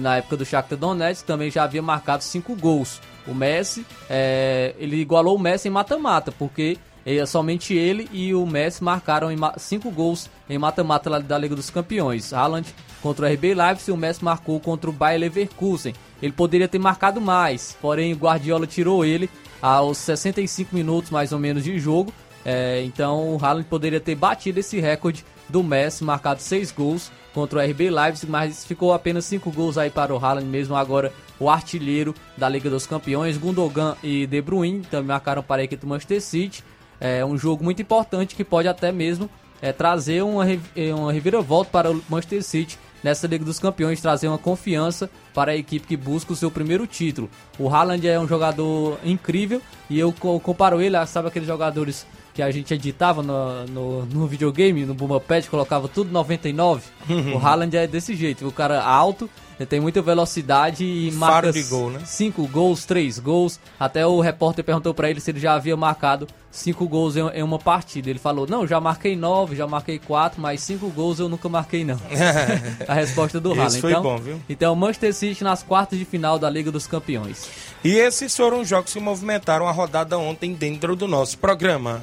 na 0.00 0.16
época 0.16 0.38
do 0.38 0.44
Shakhtar 0.46 0.78
Donetsk, 0.78 1.26
também 1.26 1.50
já 1.50 1.64
havia 1.64 1.82
marcado 1.82 2.24
cinco 2.24 2.56
gols. 2.56 2.98
O 3.26 3.34
Messi, 3.34 3.84
é, 4.08 4.74
ele 4.78 4.96
igualou 4.96 5.36
o 5.36 5.38
Messi 5.38 5.68
em 5.68 5.70
mata-mata, 5.70 6.32
porque 6.32 6.78
somente 7.26 7.74
ele 7.74 8.08
e 8.12 8.34
o 8.34 8.44
Messi 8.44 8.82
marcaram 8.82 9.28
cinco 9.58 9.90
gols 9.90 10.28
em 10.50 10.58
mata-mata 10.58 11.20
da 11.20 11.38
Liga 11.38 11.54
dos 11.54 11.70
Campeões. 11.70 12.32
Haaland 12.32 12.66
contra 13.00 13.26
o 13.26 13.32
RB 13.32 13.54
Leipzig, 13.54 13.92
o 13.92 13.96
Messi 13.96 14.24
marcou 14.24 14.58
contra 14.58 14.90
o 14.90 14.92
Bayer 14.92 15.20
Leverkusen. 15.20 15.94
Ele 16.20 16.32
poderia 16.32 16.66
ter 16.66 16.78
marcado 16.78 17.20
mais, 17.20 17.76
porém 17.80 18.12
o 18.12 18.16
Guardiola 18.16 18.66
tirou 18.66 19.04
ele 19.04 19.30
aos 19.62 19.98
65 19.98 20.74
minutos 20.74 21.10
mais 21.10 21.32
ou 21.32 21.38
menos 21.38 21.62
de 21.62 21.78
jogo. 21.78 22.12
É, 22.44 22.82
então 22.84 23.34
o 23.34 23.44
Haaland 23.44 23.66
poderia 23.68 24.00
ter 24.00 24.14
batido 24.14 24.60
esse 24.60 24.80
recorde 24.80 25.24
do 25.48 25.62
Messi, 25.62 26.04
marcado 26.04 26.40
seis 26.40 26.72
gols 26.72 27.10
contra 27.32 27.58
o 27.58 27.62
RB 27.62 27.90
Leipzig, 27.90 28.30
mas 28.30 28.64
ficou 28.64 28.92
apenas 28.92 29.24
cinco 29.24 29.50
gols 29.50 29.76
aí 29.76 29.90
para 29.90 30.14
o 30.14 30.16
Haaland, 30.16 30.46
mesmo 30.46 30.74
agora 30.74 31.12
o 31.38 31.50
artilheiro 31.50 32.14
da 32.36 32.48
Liga 32.48 32.70
dos 32.70 32.86
Campeões. 32.86 33.36
Gundogan 33.36 33.96
e 34.02 34.26
De 34.26 34.40
Bruyne 34.40 34.82
também 34.82 35.08
marcaram 35.08 35.42
para 35.42 35.60
a 35.60 35.64
equipe 35.64 35.80
do 35.80 35.88
Manchester 35.88 36.20
City. 36.20 36.64
É 37.00 37.24
um 37.24 37.36
jogo 37.36 37.62
muito 37.64 37.80
importante 37.82 38.34
que 38.34 38.44
pode 38.44 38.68
até 38.68 38.90
mesmo 38.92 39.28
é, 39.60 39.72
trazer 39.72 40.22
uma, 40.22 40.44
eh, 40.50 40.94
uma 40.94 41.12
reviravolta 41.12 41.70
para 41.70 41.90
o 41.90 42.02
Manchester 42.08 42.42
City 42.42 42.78
nessa 43.02 43.26
Liga 43.26 43.44
dos 43.44 43.58
Campeões, 43.58 44.00
trazer 44.00 44.26
uma 44.28 44.38
confiança 44.38 45.08
para 45.32 45.52
a 45.52 45.56
equipe 45.56 45.86
que 45.86 45.96
busca 45.96 46.32
o 46.32 46.36
seu 46.36 46.50
primeiro 46.50 46.86
título. 46.86 47.30
O 47.58 47.68
Haaland 47.68 48.06
é 48.08 48.18
um 48.18 48.26
jogador 48.26 48.98
incrível 49.04 49.60
e 49.88 49.98
eu 49.98 50.12
co- 50.12 50.40
comparo 50.40 50.80
ele, 50.80 50.96
a- 50.96 51.06
sabe 51.06 51.28
aqueles 51.28 51.46
jogadores 51.46 52.06
que 52.34 52.42
a 52.42 52.50
gente 52.50 52.74
editava 52.74 53.22
no, 53.22 53.64
no, 53.66 54.06
no 54.06 54.26
videogame, 54.26 54.84
no 54.84 54.92
Bumba 54.94 55.20
Pad, 55.20 55.48
colocava 55.48 55.88
tudo 55.88 56.10
99? 56.10 56.82
o 57.34 57.38
Haaland 57.38 57.76
é 57.76 57.86
desse 57.86 58.14
jeito, 58.14 58.46
o 58.46 58.52
cara 58.52 58.82
alto, 58.82 59.30
tem 59.64 59.80
muita 59.80 60.02
velocidade 60.02 60.84
e 60.84 61.10
Faro 61.12 61.46
marca 61.46 61.52
de 61.52 61.62
gol, 61.62 61.90
né? 61.90 62.00
cinco 62.04 62.46
gols, 62.46 62.84
três 62.84 63.18
gols. 63.18 63.58
Até 63.80 64.06
o 64.06 64.20
repórter 64.20 64.64
perguntou 64.64 64.92
pra 64.92 65.08
ele 65.08 65.20
se 65.20 65.30
ele 65.30 65.40
já 65.40 65.54
havia 65.54 65.76
marcado 65.76 66.26
cinco 66.50 66.86
gols 66.88 67.16
em, 67.16 67.42
uma 67.42 67.58
partida. 67.58 68.10
Ele 68.10 68.18
falou: 68.18 68.46
Não, 68.46 68.66
já 68.66 68.80
marquei 68.80 69.16
nove, 69.16 69.56
já 69.56 69.66
marquei 69.66 69.98
quatro, 69.98 70.40
mas 70.40 70.60
cinco 70.60 70.90
gols 70.90 71.18
eu 71.20 71.28
nunca 71.28 71.48
marquei, 71.48 71.84
não. 71.84 71.98
a 72.86 72.94
resposta 72.94 73.40
do 73.40 73.52
Haaland. 73.52 73.80
foi 73.80 73.90
então, 73.92 74.02
bom, 74.02 74.18
viu? 74.18 74.40
Então, 74.48 74.74
Manchester 74.74 75.14
City 75.14 75.44
nas 75.44 75.62
quartas 75.62 75.98
de 75.98 76.04
final 76.04 76.38
da 76.38 76.50
Liga 76.50 76.70
dos 76.70 76.86
Campeões. 76.86 77.48
E 77.84 77.94
esses 77.94 78.36
foram 78.36 78.60
os 78.60 78.68
jogos 78.68 78.92
que 78.92 79.00
movimentaram 79.00 79.66
a 79.66 79.72
rodada 79.72 80.18
ontem 80.18 80.52
dentro 80.52 80.96
do 80.96 81.06
nosso 81.06 81.38
programa. 81.38 82.02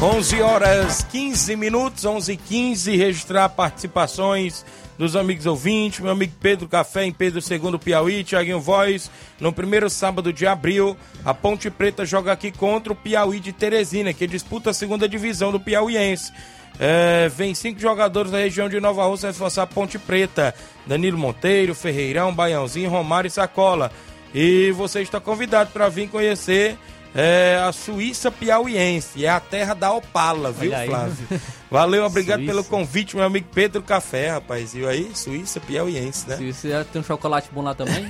11 0.00 0.42
horas 0.42 1.02
15 1.10 1.56
minutos, 1.56 2.04
11 2.04 2.32
e 2.32 2.36
15 2.36 2.96
registrar 2.96 3.48
participações 3.48 4.64
dos 4.96 5.16
amigos 5.16 5.44
ouvintes, 5.44 5.98
meu 5.98 6.12
amigo 6.12 6.34
Pedro 6.40 6.68
Café 6.68 7.04
em 7.04 7.12
Pedro 7.12 7.40
II 7.40 7.78
Piauí, 7.80 8.22
Tiaguinho 8.22 8.60
Voz, 8.60 9.10
no 9.40 9.52
primeiro 9.52 9.90
sábado 9.90 10.32
de 10.32 10.46
abril, 10.46 10.96
a 11.24 11.34
Ponte 11.34 11.68
Preta 11.68 12.06
joga 12.06 12.30
aqui 12.30 12.52
contra 12.52 12.92
o 12.92 12.96
Piauí 12.96 13.40
de 13.40 13.52
Teresina, 13.52 14.12
que 14.12 14.28
disputa 14.28 14.70
a 14.70 14.74
segunda 14.74 15.08
divisão 15.08 15.50
do 15.50 15.58
Piauiense. 15.58 16.32
É, 16.78 17.28
vem 17.28 17.52
cinco 17.52 17.80
jogadores 17.80 18.30
da 18.30 18.38
região 18.38 18.68
de 18.68 18.78
Nova 18.78 19.04
Rússia 19.04 19.30
reforçar 19.30 19.64
a 19.64 19.66
Ponte 19.66 19.98
Preta, 19.98 20.54
Danilo 20.86 21.18
Monteiro, 21.18 21.74
Ferreirão, 21.74 22.32
Baiãozinho, 22.32 22.88
Romário 22.88 23.26
e 23.26 23.32
Sacola. 23.32 23.90
E 24.32 24.70
você 24.72 25.00
está 25.00 25.18
convidado 25.18 25.70
para 25.72 25.88
vir 25.88 26.08
conhecer 26.08 26.78
é, 27.20 27.60
a 27.66 27.72
Suíça 27.72 28.30
Piauiense, 28.30 29.24
é 29.24 29.28
a 29.28 29.40
terra 29.40 29.74
da 29.74 29.90
Opala, 29.90 30.52
viu. 30.52 30.70
Flávio? 30.70 31.40
Valeu, 31.68 32.04
obrigado 32.04 32.38
Suíça. 32.38 32.52
pelo 32.52 32.64
convite, 32.64 33.16
meu 33.16 33.24
amigo 33.24 33.48
Pedro 33.52 33.82
Café, 33.82 34.30
rapaz. 34.30 34.72
Viu 34.72 34.88
aí? 34.88 35.10
Suíça 35.14 35.58
Piauiense, 35.58 36.28
né? 36.28 36.36
Você 36.36 36.72
tem 36.92 37.02
um 37.02 37.04
chocolate 37.04 37.48
bom 37.52 37.60
lá 37.60 37.74
também, 37.74 38.08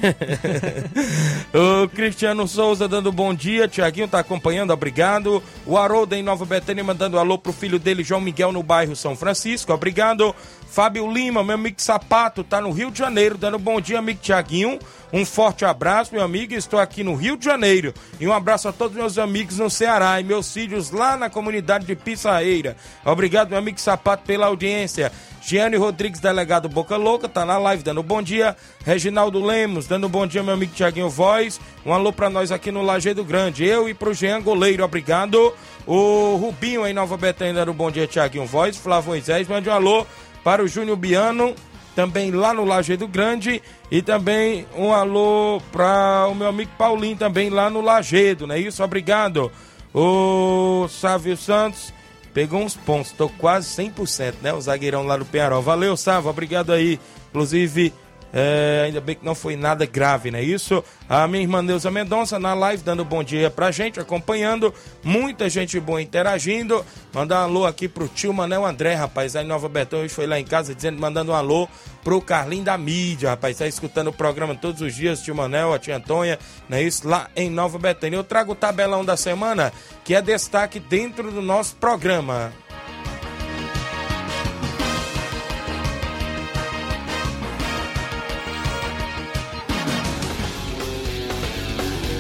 O 1.54 1.88
Cristiano 1.88 2.46
Souza 2.46 2.86
dando 2.86 3.10
bom 3.10 3.32
dia, 3.32 3.66
Tiaguinho 3.66 4.08
tá 4.08 4.18
acompanhando, 4.18 4.74
obrigado. 4.74 5.42
O 5.64 5.78
Haroldo 5.78 6.14
em 6.14 6.22
Nova 6.22 6.44
Betânia 6.44 6.84
mandando 6.84 7.18
alô 7.18 7.38
pro 7.38 7.50
filho 7.50 7.78
dele, 7.78 8.04
João 8.04 8.20
Miguel, 8.20 8.52
no 8.52 8.62
bairro 8.62 8.94
São 8.94 9.16
Francisco, 9.16 9.72
obrigado. 9.72 10.36
Fábio 10.70 11.10
Lima, 11.10 11.42
meu 11.42 11.54
amigo 11.54 11.80
Sapato, 11.80 12.44
tá 12.44 12.60
no 12.60 12.70
Rio 12.70 12.90
de 12.90 12.98
Janeiro, 12.98 13.38
dando 13.38 13.58
bom 13.58 13.80
dia, 13.80 13.98
amigo 13.98 14.20
Tiaguinho. 14.22 14.78
Um 15.12 15.24
forte 15.24 15.64
abraço, 15.64 16.12
meu 16.12 16.22
amigo. 16.22 16.54
Estou 16.54 16.78
aqui 16.78 17.02
no 17.02 17.14
Rio 17.14 17.36
de 17.36 17.44
Janeiro. 17.44 17.94
E 18.20 18.28
um 18.28 18.32
abraço 18.32 18.68
a 18.68 18.72
todos 18.72 18.96
meus 18.96 19.18
amigos 19.18 19.58
no 19.58 19.70
Ceará 19.70 20.20
e 20.20 20.24
meus 20.24 20.52
filhos 20.52 20.90
lá 20.90 21.16
na 21.16 21.30
comunidade 21.30 21.86
de 21.86 21.96
Pissarreira. 21.96 22.76
Obrigado, 23.04 23.50
meu 23.50 23.58
amigo 23.58 23.80
Sapato, 23.80 24.24
pela 24.24 24.46
audiência. 24.46 25.10
Giane 25.40 25.76
Rodrigues, 25.76 26.20
delegado 26.20 26.68
Boca 26.68 26.96
Louca, 26.96 27.26
tá 27.26 27.42
na 27.42 27.56
live 27.56 27.82
dando 27.82 28.02
bom 28.02 28.20
dia. 28.20 28.54
Reginaldo 28.84 29.42
Lemos, 29.42 29.86
dando 29.86 30.06
bom 30.06 30.26
dia, 30.26 30.42
meu 30.42 30.52
amigo 30.52 30.74
Tiaguinho 30.74 31.08
Voz. 31.08 31.58
Um 31.86 31.92
alô 31.94 32.12
pra 32.12 32.28
nós 32.28 32.52
aqui 32.52 32.70
no 32.70 32.82
Lajeado 32.82 33.24
Grande. 33.24 33.64
Eu 33.64 33.88
e 33.88 33.94
pro 33.94 34.12
Jean 34.12 34.42
Goleiro, 34.42 34.84
obrigado. 34.84 35.54
O 35.86 36.36
Rubinho 36.36 36.86
em 36.86 36.92
Nova 36.92 37.16
Betânia 37.16 37.54
dando 37.54 37.72
bom 37.72 37.90
dia, 37.90 38.06
Tiaguinho 38.06 38.44
Voz. 38.44 38.76
Flávio 38.76 39.08
Moisés, 39.08 39.48
mande 39.48 39.70
um 39.70 39.72
alô 39.72 40.06
para 40.44 40.62
o 40.62 40.68
Júnior 40.68 40.96
Biano, 40.96 41.54
também 41.98 42.30
lá 42.30 42.54
no 42.54 42.64
Lajeado 42.64 43.08
Grande. 43.08 43.60
E 43.90 44.00
também 44.00 44.64
um 44.76 44.92
alô 44.92 45.60
para 45.72 46.28
o 46.30 46.34
meu 46.34 46.46
amigo 46.46 46.70
Paulinho, 46.78 47.16
também 47.16 47.50
lá 47.50 47.68
no 47.68 47.80
Lajeado, 47.80 48.46
não 48.46 48.54
é 48.54 48.60
isso? 48.60 48.84
Obrigado. 48.84 49.50
O 49.92 50.86
Sávio 50.88 51.36
Santos 51.36 51.92
pegou 52.32 52.60
uns 52.60 52.76
pontos, 52.76 53.10
tô 53.10 53.28
quase 53.28 53.68
100%, 53.82 54.34
né? 54.42 54.52
O 54.52 54.60
zagueirão 54.60 55.02
lá 55.02 55.16
do 55.16 55.24
Penharol. 55.24 55.60
Valeu, 55.60 55.96
Sávio, 55.96 56.30
obrigado 56.30 56.72
aí. 56.72 57.00
Inclusive, 57.30 57.92
é, 58.32 58.82
ainda 58.86 59.00
bem 59.00 59.14
que 59.16 59.24
não 59.24 59.34
foi 59.34 59.56
nada 59.56 59.86
grave, 59.86 60.30
não 60.30 60.38
é 60.38 60.42
isso? 60.42 60.84
A 61.08 61.26
minha 61.26 61.42
irmã 61.42 61.62
Neuza 61.62 61.90
Mendonça 61.90 62.38
na 62.38 62.52
live 62.54 62.82
dando 62.82 63.04
bom 63.04 63.22
dia 63.22 63.50
pra 63.50 63.70
gente, 63.70 63.98
acompanhando. 63.98 64.72
Muita 65.02 65.48
gente 65.48 65.80
boa 65.80 66.02
interagindo. 66.02 66.84
Mandar 67.12 67.40
um 67.40 67.44
alô 67.44 67.66
aqui 67.66 67.88
pro 67.88 68.06
tio 68.06 68.32
Manel 68.32 68.66
André, 68.66 68.94
rapaz, 68.94 69.34
aí 69.34 69.46
Nova 69.46 69.68
Betão. 69.68 70.00
Hoje 70.00 70.12
foi 70.12 70.26
lá 70.26 70.38
em 70.38 70.44
casa 70.44 70.74
dizendo, 70.74 71.00
mandando 71.00 71.32
um 71.32 71.34
alô 71.34 71.66
pro 72.04 72.20
Carlinho 72.20 72.64
da 72.64 72.76
mídia, 72.76 73.30
rapaz. 73.30 73.58
Tá 73.58 73.66
escutando 73.66 74.08
o 74.08 74.12
programa 74.12 74.54
todos 74.54 74.82
os 74.82 74.94
dias, 74.94 75.22
tio 75.22 75.34
Manel, 75.34 75.72
a 75.72 75.78
tia 75.78 75.96
Antônia, 75.96 76.38
não 76.68 76.76
é 76.76 76.82
isso? 76.82 77.08
Lá 77.08 77.28
em 77.34 77.50
Nova 77.50 77.78
Betânia. 77.78 78.16
Eu 78.16 78.24
trago 78.24 78.52
o 78.52 78.56
tabelão 78.56 79.04
da 79.04 79.16
semana, 79.16 79.72
que 80.04 80.14
é 80.14 80.20
destaque 80.20 80.78
dentro 80.78 81.32
do 81.32 81.40
nosso 81.40 81.76
programa. 81.76 82.52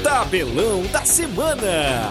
Tabelão 0.08 0.84
da 0.84 1.04
Semana. 1.04 2.08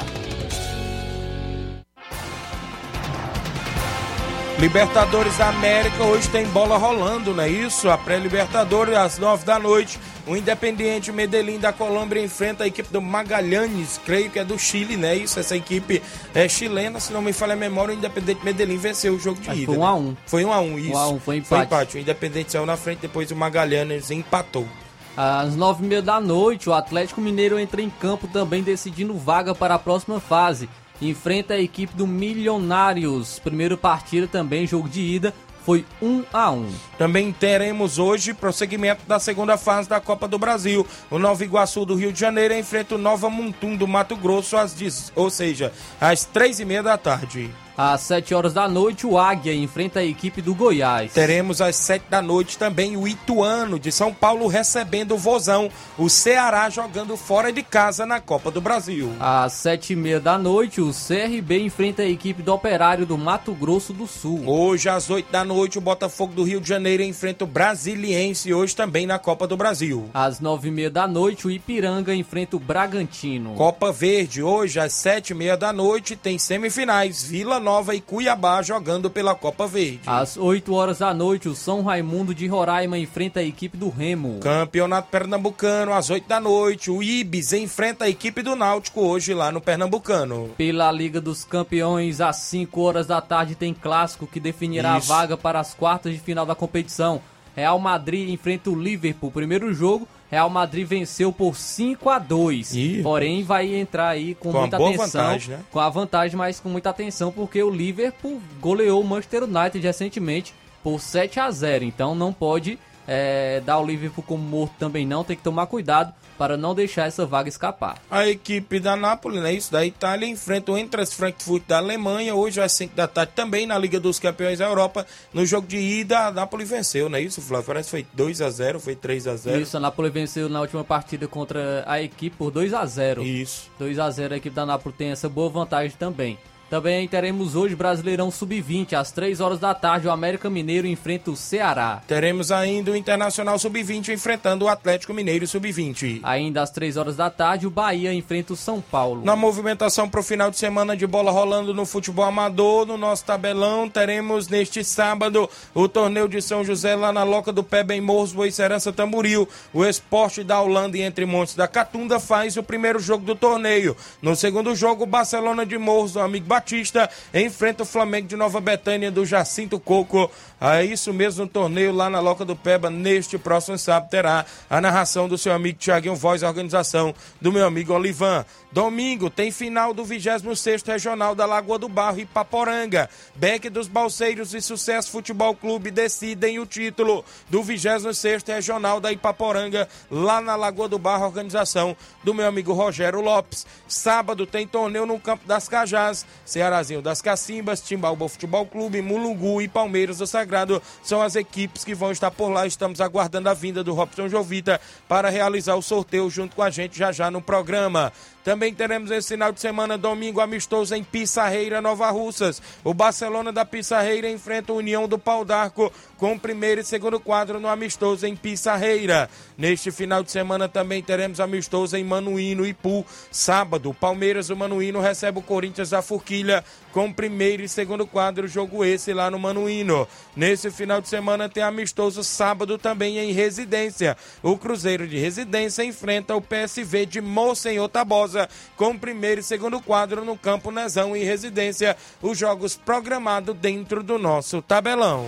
Libertadores 4.59 5.35
da 5.35 5.49
América, 5.49 6.03
hoje 6.03 6.29
tem 6.29 6.45
bola 6.49 6.77
rolando, 6.77 7.33
não 7.33 7.43
é 7.43 7.49
isso? 7.49 7.89
A 7.89 7.97
pré-Libertadores, 7.97 8.95
às 8.95 9.17
nove 9.17 9.43
da 9.45 9.57
noite. 9.57 9.99
O 10.27 10.37
Independiente 10.37 11.11
Medellín 11.11 11.57
da 11.57 11.73
Colômbia 11.73 12.23
enfrenta 12.23 12.65
a 12.65 12.67
equipe 12.67 12.93
do 12.93 13.01
Magalhães, 13.01 13.99
creio 14.05 14.29
que 14.29 14.37
é 14.37 14.45
do 14.45 14.59
Chile, 14.59 14.95
né? 14.95 15.15
Isso, 15.15 15.39
essa 15.39 15.57
equipe 15.57 16.03
é 16.35 16.47
chilena, 16.47 16.99
se 16.99 17.11
não 17.11 17.21
me 17.23 17.33
falha 17.33 17.53
a 17.53 17.57
memória, 17.57 17.95
o 17.95 17.97
Independente 17.97 18.45
Medellín 18.45 18.77
venceu 18.77 19.15
o 19.15 19.19
jogo 19.19 19.41
de 19.41 19.49
ida. 19.49 19.65
foi 19.65 19.75
um 19.75 19.79
né? 19.79 19.87
a 19.87 19.93
um. 19.95 20.17
Foi 20.27 20.45
um 20.45 20.53
a 20.53 20.61
um, 20.61 20.77
isso. 20.77 20.93
Um 20.93 20.97
a 20.97 21.07
um, 21.07 21.19
foi 21.19 21.41
Foi 21.41 21.57
empate. 21.57 21.65
empate. 21.65 21.97
O 21.97 21.99
Independente 21.99 22.51
saiu 22.51 22.65
na 22.67 22.77
frente, 22.77 22.99
depois 22.99 23.31
o 23.31 23.35
Magalhães 23.35 24.11
empatou. 24.11 24.67
Às 25.17 25.55
nove 25.55 25.83
e 25.83 25.87
meia 25.87 26.01
da 26.01 26.21
noite, 26.21 26.69
o 26.69 26.73
Atlético 26.73 27.19
Mineiro 27.19 27.57
entra 27.57 27.81
em 27.81 27.89
campo 27.89 28.27
também 28.27 28.61
decidindo 28.61 29.15
vaga 29.15 29.55
para 29.55 29.73
a 29.73 29.79
próxima 29.79 30.19
fase. 30.19 30.69
Enfrenta 31.01 31.55
a 31.55 31.59
equipe 31.59 31.95
do 31.95 32.05
Milionários. 32.05 33.39
Primeiro 33.39 33.75
partida 33.75 34.27
também, 34.27 34.67
jogo 34.67 34.87
de 34.87 35.01
ida, 35.01 35.33
foi 35.65 35.83
1 35.99 36.23
a 36.31 36.51
1 36.51 36.69
Também 36.99 37.33
teremos 37.33 37.97
hoje 37.97 38.31
prosseguimento 38.31 39.07
da 39.07 39.17
segunda 39.17 39.57
fase 39.57 39.89
da 39.89 39.99
Copa 39.99 40.27
do 40.27 40.37
Brasil. 40.37 40.85
O 41.09 41.17
Nova 41.17 41.43
Iguaçu 41.43 41.83
do 41.83 41.95
Rio 41.95 42.13
de 42.13 42.19
Janeiro 42.19 42.53
enfrenta 42.53 42.93
o 42.93 42.99
Nova 42.99 43.27
Muntum 43.27 43.75
do 43.75 43.87
Mato 43.87 44.15
Grosso, 44.15 44.55
às 44.55 44.73
10, 44.73 45.13
ou 45.15 45.31
seja, 45.31 45.73
às 45.99 46.25
três 46.25 46.59
e 46.59 46.65
meia 46.65 46.83
da 46.83 46.95
tarde. 46.95 47.49
Às 47.77 48.01
7 48.01 48.33
horas 48.33 48.53
da 48.53 48.67
noite, 48.67 49.05
o 49.05 49.19
Águia 49.19 49.53
enfrenta 49.53 49.99
a 49.99 50.03
equipe 50.03 50.41
do 50.41 50.55
Goiás. 50.55 51.13
Teremos 51.13 51.61
às 51.61 51.75
sete 51.75 52.05
da 52.09 52.23
noite 52.23 52.57
também 52.57 52.97
o 52.97 53.07
Ituano 53.07 53.77
de 53.79 53.91
São 53.91 54.11
Paulo 54.11 54.47
recebendo 54.47 55.13
o 55.13 55.17
Vozão. 55.17 55.69
O 55.95 56.09
Ceará 56.09 56.69
jogando 56.71 57.15
fora 57.15 57.51
de 57.51 57.61
casa 57.61 58.03
na 58.03 58.19
Copa 58.19 58.49
do 58.49 58.59
Brasil. 58.59 59.13
Às 59.19 59.53
7 59.53 59.93
e 59.93 59.95
meia 59.95 60.19
da 60.19 60.39
noite, 60.39 60.81
o 60.81 60.91
CRB 60.91 61.59
enfrenta 61.59 62.01
a 62.01 62.09
equipe 62.09 62.41
do 62.41 62.51
Operário 62.51 63.05
do 63.05 63.15
Mato 63.15 63.53
Grosso 63.53 63.93
do 63.93 64.07
Sul. 64.07 64.41
Hoje, 64.47 64.89
às 64.89 65.09
8 65.09 65.31
da 65.31 65.45
noite, 65.45 65.77
o 65.77 65.81
Botafogo 65.81 66.33
do 66.33 66.43
Rio 66.43 66.59
de 66.59 66.67
Janeiro 66.67 67.03
enfrenta 67.03 67.43
o 67.43 67.47
Brasiliense, 67.47 68.51
hoje 68.51 68.75
também 68.75 69.05
na 69.05 69.19
Copa 69.19 69.45
do 69.45 69.55
Brasil. 69.55 70.09
Às 70.15 70.39
9 70.39 70.69
e 70.69 70.71
meia 70.71 70.89
da 70.89 71.07
noite, 71.07 71.45
o 71.45 71.51
Ipiranga 71.51 72.15
enfrenta 72.15 72.55
o 72.55 72.59
Bragantino. 72.59 73.53
Copa 73.53 73.91
Verde, 73.91 74.41
hoje 74.41 74.79
às 74.79 74.93
sete 74.93 75.29
e 75.29 75.35
meia 75.35 75.55
da 75.55 75.71
noite, 75.71 76.15
tem 76.15 76.39
semifinais. 76.39 77.23
Vila 77.23 77.59
Nova 77.67 77.93
e 77.93 77.99
Cuiabá 77.99 78.61
jogando 78.61 79.09
pela 79.09 79.35
Copa 79.35 79.67
Verde. 79.67 79.99
Às 80.07 80.37
8 80.37 80.73
horas 80.73 80.99
da 80.99 81.13
noite, 81.13 81.49
o 81.49 81.53
São 81.53 81.83
Raimundo 81.83 82.33
de 82.33 82.47
Roraima 82.47 82.97
enfrenta 82.97 83.41
a 83.41 83.43
equipe 83.43 83.75
do 83.75 83.89
Remo. 83.89 84.39
Campeonato 84.39 85.09
Pernambucano, 85.09 85.91
às 85.91 86.09
8 86.09 86.25
da 86.29 86.39
noite, 86.39 86.89
o 86.89 87.03
Ibis 87.03 87.51
enfrenta 87.51 88.05
a 88.05 88.09
equipe 88.09 88.41
do 88.41 88.55
Náutico 88.55 89.01
hoje 89.01 89.33
lá 89.33 89.51
no 89.51 89.59
Pernambucano. 89.59 90.51
Pela 90.55 90.89
Liga 90.93 91.19
dos 91.19 91.43
Campeões, 91.43 92.21
às 92.21 92.37
5 92.37 92.79
horas 92.79 93.05
da 93.05 93.19
tarde, 93.19 93.53
tem 93.53 93.73
clássico 93.73 94.25
que 94.25 94.39
definirá 94.39 94.97
Isso. 94.97 95.11
a 95.11 95.17
vaga 95.17 95.35
para 95.35 95.59
as 95.59 95.73
quartas 95.73 96.13
de 96.13 96.19
final 96.19 96.45
da 96.45 96.55
competição. 96.55 97.21
Real 97.53 97.77
Madrid 97.79 98.29
enfrenta 98.29 98.69
o 98.69 98.81
Liverpool. 98.81 99.29
Primeiro 99.29 99.73
jogo, 99.73 100.07
Real 100.29 100.49
Madrid 100.49 100.85
venceu 100.85 101.31
por 101.31 101.55
5 101.55 102.09
a 102.09 102.19
2 102.19 102.75
Ih. 102.75 103.01
Porém, 103.01 103.43
vai 103.43 103.73
entrar 103.75 104.09
aí 104.09 104.35
com, 104.35 104.51
Com 104.51 104.59
muita 104.59 104.75
atenção. 104.77 105.05
vantagem, 105.21 105.49
né? 105.55 105.63
Com 105.71 105.79
a 105.79 105.89
vantagem, 105.89 106.37
mas 106.37 106.59
com 106.59 106.69
muita 106.69 106.89
atenção, 106.89 107.31
porque 107.31 107.61
o 107.63 107.69
Liverpool 107.69 108.41
goleou 108.59 109.01
o 109.01 109.05
Manchester 109.07 109.43
United 109.43 109.79
recentemente 109.79 110.53
por 110.83 110.99
7 110.99 111.39
a 111.39 111.49
0 111.49 111.85
Então 111.85 112.13
não 112.13 112.33
pode 112.33 112.77
é, 113.07 113.61
dar 113.65 113.79
o 113.79 113.85
Liverpool 113.85 114.23
como 114.23 114.43
morto 114.43 114.73
também 114.77 115.05
não. 115.05 115.23
Tem 115.23 115.37
que 115.37 115.43
tomar 115.43 115.65
cuidado 115.67 116.13
para 116.37 116.55
não 116.55 116.75
deixar 116.75 117.07
essa 117.07 117.25
vaga 117.25 117.49
escapar. 117.49 117.97
A 118.11 118.27
equipe 118.27 118.79
da 118.79 118.95
Nápoles, 118.95 119.41
né, 119.41 119.53
isso 119.53 119.71
da 119.71 119.85
Itália, 119.85 120.27
enfrenta 120.27 120.71
o 120.71 120.77
Eintracht 120.77 121.15
Frankfurt 121.15 121.63
da 121.67 121.77
Alemanha, 121.77 122.35
hoje 122.35 122.61
às 122.61 122.71
5 122.73 122.95
da 122.95 123.07
tarde 123.07 123.31
também 123.35 123.65
na 123.65 123.77
Liga 123.77 123.99
dos 123.99 124.19
Campeões 124.19 124.59
da 124.59 124.65
Europa. 124.65 125.07
No 125.33 125.45
jogo 125.45 125.67
de 125.67 125.77
ida, 125.77 126.27
a 126.27 126.31
Nápoles 126.31 126.69
venceu, 126.69 127.09
não 127.09 127.17
é 127.17 127.21
isso, 127.21 127.41
Flávio? 127.41 127.65
Parece 127.65 127.85
que 127.85 127.91
foi 127.91 128.07
2 128.13 128.41
a 128.41 128.49
0 128.49 128.79
foi 128.79 128.95
3 128.95 129.27
a 129.27 129.35
0 129.35 129.61
Isso, 129.61 129.77
a 129.77 129.79
Napoli 129.79 130.09
venceu 130.09 130.47
na 130.47 130.61
última 130.61 130.83
partida 130.83 131.27
contra 131.27 131.83
a 131.87 132.01
equipe 132.01 132.35
por 132.37 132.51
2 132.51 132.73
a 132.73 132.85
0 132.85 133.23
Isso. 133.23 133.69
2 133.79 133.97
a 133.97 134.09
0 134.09 134.33
a 134.33 134.37
equipe 134.37 134.55
da 134.55 134.65
Napoli 134.65 134.95
tem 134.95 135.09
essa 135.09 135.27
boa 135.27 135.49
vantagem 135.49 135.95
também. 135.97 136.37
Também 136.69 137.07
teremos 137.07 137.55
hoje 137.55 137.77
Brasileirão 137.77 138.29
Sub-20, 138.29 138.91
às 138.91 139.09
3 139.09 139.39
horas 139.39 139.57
da 139.57 139.73
tarde, 139.73 140.05
o 140.05 140.11
América 140.11 140.49
Mineiro 140.49 140.85
enfrenta 140.85 141.31
o 141.31 141.35
Ceará. 141.35 142.01
Teremos 142.05 142.51
ainda 142.51 142.91
o 142.91 142.95
Internacional 142.95 143.57
Sub-20 143.57 144.09
enfrentando 144.09 144.65
o 144.65 144.67
Atlético 144.67 145.13
Mineiro 145.13 145.47
Sub-20. 145.47 146.19
Ainda 146.23 146.61
às 146.61 146.69
3 146.69 146.97
horas 146.97 147.15
da 147.15 147.29
tarde, 147.29 147.65
o 147.65 147.69
Bahia 147.69 148.13
enfrenta 148.13 148.51
o 148.51 148.57
São 148.57 148.81
Paulo. 148.81 149.23
Na 149.23 149.33
movimentação 149.33 150.09
para 150.09 150.19
o 150.19 150.23
final 150.23 150.51
de 150.51 150.57
semana 150.57 150.97
de 150.97 151.07
bola 151.07 151.31
rolando 151.31 151.73
no 151.73 151.85
futebol 151.85 152.25
amador, 152.25 152.85
no 152.85 152.97
nosso 152.97 153.23
tabelão, 153.23 153.87
teremos 153.87 154.49
neste 154.49 154.83
sábado 154.83 155.49
o 155.73 155.87
torneio 155.87 156.27
de 156.27 156.41
São 156.41 156.65
José 156.65 156.97
lá 156.97 157.13
na 157.13 157.23
Loca 157.23 157.53
do 157.53 157.63
Pé, 157.63 157.81
bem 157.81 158.01
Morros, 158.01 158.33
Boicerança 158.33 158.91
Tamboril. 158.91 159.47
O 159.73 159.85
esporte 159.85 160.43
da 160.43 160.59
Holanda 160.59 160.97
e 160.97 161.01
Entre 161.01 161.25
Montes 161.25 161.55
da 161.55 161.67
Catunda 161.67 162.19
faz 162.19 162.57
o 162.57 162.63
primeiro 162.63 162.99
jogo 162.99 163.23
do 163.23 163.35
torneio. 163.35 163.95
No 164.21 164.35
segundo 164.35 164.75
jogo, 164.75 165.05
o 165.05 165.07
Barcelona 165.07 165.65
de 165.65 165.77
Morros, 165.77 166.11
do 166.11 166.19
amigo 166.19 166.56
Batista, 166.57 167.07
enfrenta 167.33 167.83
o 167.83 167.85
Flamengo 167.85 168.27
de 168.27 168.35
Nova 168.35 168.59
Betânia 168.59 169.11
do 169.11 169.23
Jacinto 169.23 169.79
Coco. 169.79 170.29
É 170.59 170.83
isso 170.83 171.13
mesmo, 171.13 171.43
no 171.43 171.47
torneio 171.47 171.93
lá 171.93 172.09
na 172.09 172.19
Loca 172.19 172.43
do 172.43 172.55
Peba, 172.55 172.89
neste 172.89 173.37
próximo 173.37 173.77
sábado, 173.77 174.09
terá 174.09 174.43
a 174.67 174.81
narração 174.81 175.27
do 175.27 175.37
seu 175.37 175.53
amigo 175.53 175.77
Tiaguinho 175.77 176.15
Voz, 176.15 176.41
a 176.41 176.47
organização 176.47 177.13
do 177.39 177.51
meu 177.51 177.65
amigo 177.65 177.93
Olivan. 177.93 178.43
Domingo 178.71 179.29
tem 179.29 179.49
final 179.49 179.93
do 179.93 180.03
26º 180.03 180.87
Regional 180.87 181.33
da 181.33 181.45
Lagoa 181.45 181.79
do 181.79 181.87
Barro, 181.87 182.19
Ipaporanga. 182.19 183.09
Beck 183.35 183.69
dos 183.69 183.87
Balseiros 183.87 184.53
e 184.53 184.61
Sucesso 184.61 185.09
Futebol 185.09 185.55
Clube 185.55 185.89
decidem 185.89 186.59
o 186.59 186.65
título 186.65 187.23
do 187.49 187.63
26º 187.63 188.53
Regional 188.53 188.99
da 188.99 189.11
Ipaporanga, 189.11 189.87
lá 190.11 190.41
na 190.41 190.55
Lagoa 190.55 190.89
do 190.89 190.99
Barro, 190.99 191.25
organização 191.25 191.95
do 192.23 192.33
meu 192.33 192.45
amigo 192.45 192.73
Rogério 192.73 193.21
Lopes. 193.21 193.65
Sábado 193.87 194.45
tem 194.45 194.67
torneio 194.67 195.05
no 195.05 195.19
Campo 195.19 195.47
das 195.47 195.69
Cajás, 195.69 196.25
Cearazinho 196.45 197.01
das 197.01 197.21
Cacimbas, 197.21 197.81
Timbaúba 197.81 198.27
Futebol 198.27 198.65
Clube, 198.65 199.01
Mulungu 199.01 199.61
e 199.61 199.67
Palmeiras 199.67 200.17
do 200.17 200.27
Sagrado 200.27 200.81
são 201.01 201.21
as 201.21 201.35
equipes 201.35 201.85
que 201.85 201.95
vão 201.95 202.11
estar 202.11 202.31
por 202.31 202.49
lá. 202.49 202.67
Estamos 202.67 202.99
aguardando 202.99 203.49
a 203.49 203.53
vinda 203.53 203.83
do 203.83 203.93
Robson 203.93 204.27
Jovita 204.27 204.79
para 205.07 205.29
realizar 205.29 205.75
o 205.75 205.81
sorteio 205.81 206.29
junto 206.29 206.55
com 206.55 206.61
a 206.61 206.69
gente 206.69 206.97
já 206.97 207.11
já 207.11 207.31
no 207.31 207.41
programa. 207.41 208.11
Também 208.47 208.73
teremos 208.73 209.11
esse 209.11 209.27
final 209.27 209.51
de 209.51 209.59
semana, 209.59 209.97
domingo, 209.97 210.39
amistoso 210.39 210.95
em 210.95 211.03
Pissarreira, 211.03 211.81
Nova 211.81 212.09
Russas. 212.11 212.61
O 212.81 212.93
Barcelona 212.93 213.51
da 213.51 213.65
Pissarreira 213.65 214.31
enfrenta 214.31 214.71
o 214.71 214.77
União 214.77 215.05
do 215.05 215.19
Pau 215.19 215.43
d'Arco 215.43 215.91
com 216.17 216.33
o 216.33 216.39
primeiro 216.39 216.81
e 216.81 216.83
segundo 216.83 217.19
quadro 217.19 217.59
no 217.59 217.67
amistoso 217.67 218.25
em 218.25 218.35
Pissarreira. 218.35 219.29
Neste 219.57 219.91
final 219.91 220.23
de 220.23 220.31
semana 220.31 220.67
também 220.67 221.01
teremos 221.01 221.39
amistoso 221.39 221.95
em 221.95 222.03
Manuíno 222.03 222.65
e 222.65 222.69
Ipu. 222.69 223.05
Sábado, 223.31 223.93
Palmeiras 223.93 224.47
do 224.47 224.55
Manuíno 224.55 224.99
recebe 224.99 225.39
o 225.39 225.41
Corinthians 225.41 225.91
da 225.91 226.01
Forquilha 226.01 226.63
com 226.91 227.13
primeiro 227.13 227.61
e 227.61 227.69
segundo 227.69 228.07
quadro, 228.07 228.47
jogo 228.47 228.83
esse 228.83 229.13
lá 229.13 229.29
no 229.29 229.37
Manuíno. 229.37 230.07
Nesse 230.35 230.71
final 230.71 230.99
de 230.99 231.07
semana 231.07 231.47
tem 231.47 231.61
amistoso 231.61 232.23
sábado 232.23 232.77
também 232.77 233.19
em 233.19 233.31
Residência. 233.31 234.17
O 234.41 234.57
Cruzeiro 234.57 235.07
de 235.07 235.17
Residência 235.17 235.83
enfrenta 235.83 236.35
o 236.35 236.41
PSV 236.41 237.05
de 237.05 237.21
Monsenhor 237.21 237.87
Tabosa 237.89 238.49
com 238.75 238.97
primeiro 238.97 239.41
e 239.41 239.43
segundo 239.43 239.79
quadro 239.79 240.25
no 240.25 240.37
Campo 240.37 240.71
Nezão 240.71 241.15
em 241.15 241.23
Residência. 241.23 241.95
Os 242.21 242.37
jogos 242.37 242.75
programados 242.75 243.55
dentro 243.55 244.01
do 244.01 244.17
nosso 244.17 244.61
tabelão. 244.61 245.27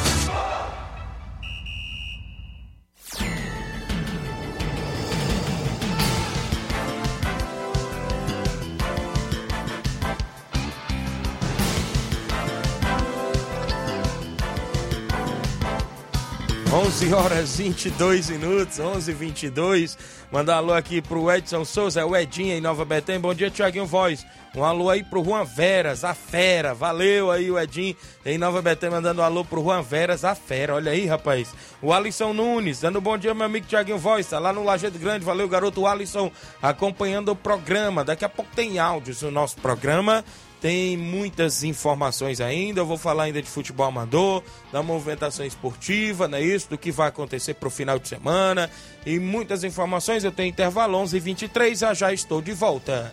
11 16.91 17.13
horas 17.13 17.55
22 17.55 18.29
minutos, 18.31 18.77
11 18.77 19.13
22 19.13 19.97
Mandar 20.29 20.57
alô 20.57 20.73
aqui 20.73 21.01
pro 21.01 21.31
Edson 21.31 21.63
Souza, 21.63 22.05
o 22.05 22.13
Edinho 22.15 22.53
em 22.53 22.59
Nova 22.59 22.83
Betânia. 22.83 23.19
Bom 23.21 23.33
dia, 23.33 23.49
Tiaguinho 23.49 23.85
Voz. 23.85 24.25
Um 24.53 24.63
alô 24.63 24.89
aí 24.89 25.01
pro 25.01 25.23
Juan 25.23 25.45
Veras, 25.45 26.03
a 26.03 26.13
fera. 26.13 26.73
Valeu 26.73 27.31
aí 27.31 27.49
o 27.49 27.57
Edinho 27.57 27.95
em 28.25 28.37
Nova 28.37 28.61
Betânia, 28.61 28.97
mandando 28.97 29.21
um 29.21 29.23
alô 29.23 29.45
pro 29.45 29.61
Juan 29.61 29.81
Veras, 29.81 30.25
a 30.25 30.35
fera. 30.35 30.75
Olha 30.75 30.91
aí, 30.91 31.05
rapaz. 31.05 31.53
O 31.81 31.93
Alisson 31.93 32.33
Nunes, 32.33 32.81
dando 32.81 32.99
um 32.99 33.01
bom 33.01 33.17
dia, 33.17 33.33
meu 33.33 33.45
amigo 33.45 33.67
Tiaguinho 33.67 33.97
Voz. 33.97 34.27
Tá 34.27 34.39
lá 34.39 34.51
no 34.51 34.63
Lajeado 34.63 34.99
Grande. 34.99 35.23
Valeu, 35.23 35.47
garoto 35.47 35.87
Alisson, 35.87 36.29
acompanhando 36.61 37.29
o 37.29 37.35
programa. 37.35 38.03
Daqui 38.03 38.25
a 38.25 38.29
pouco 38.29 38.51
tem 38.53 38.79
áudios 38.79 39.21
no 39.21 39.31
nosso 39.31 39.57
programa. 39.57 40.25
Tem 40.61 40.95
muitas 40.95 41.63
informações 41.63 42.39
ainda. 42.39 42.81
Eu 42.81 42.85
vou 42.85 42.97
falar 42.97 43.23
ainda 43.23 43.41
de 43.41 43.49
futebol 43.49 43.87
amador, 43.87 44.43
da 44.71 44.83
movimentação 44.83 45.43
esportiva, 45.43 46.27
não 46.27 46.37
é 46.37 46.41
isso? 46.41 46.69
Do 46.69 46.77
que 46.77 46.91
vai 46.91 47.09
acontecer 47.09 47.55
pro 47.55 47.71
final 47.71 47.97
de 47.97 48.07
semana. 48.07 48.69
E 49.03 49.19
muitas 49.19 49.63
informações. 49.63 50.23
Eu 50.23 50.31
tenho 50.31 50.49
intervalo 50.49 50.97
11 50.99 51.17
h 51.17 51.25
23 51.25 51.79
Já 51.79 51.93
já 51.95 52.13
estou 52.13 52.41
de 52.41 52.53
volta. 52.53 53.11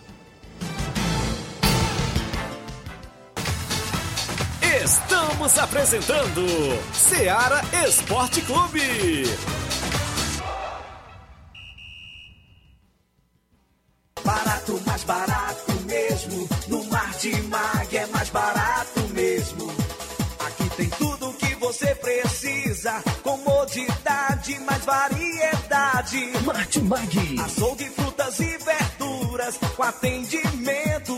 Estamos 4.85 5.59
apresentando 5.59 6.45
Seara 6.93 7.63
Esporte 7.87 8.43
Clube. 8.43 9.25
Barato, 14.25 14.81
mais 14.87 15.05
barato 15.05 15.73
mesmo. 15.87 16.49
No 16.69 16.88
Martimag 17.29 17.97
é 17.97 18.07
mais 18.07 18.31
barato 18.31 19.01
mesmo. 19.13 19.71
Aqui 20.47 20.71
tem 20.77 20.89
tudo 20.89 21.29
o 21.29 21.35
que 21.35 21.55
você 21.57 21.95
precisa. 21.95 23.03
Comodidade, 23.23 24.59
mais 24.61 24.85
variedade. 24.85 26.33
Martimag. 26.45 27.41
Açougue, 27.45 27.85
frutas 27.91 28.41
e 28.41 28.59
verduras. 28.59 29.59
Com 29.77 29.83
atendimento 29.83 31.18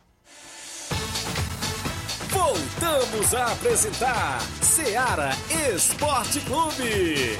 Voltamos 2.29 3.33
a 3.33 3.53
apresentar 3.53 4.41
Seara 4.61 5.29
Esporte 5.73 6.41
Clube. 6.41 7.37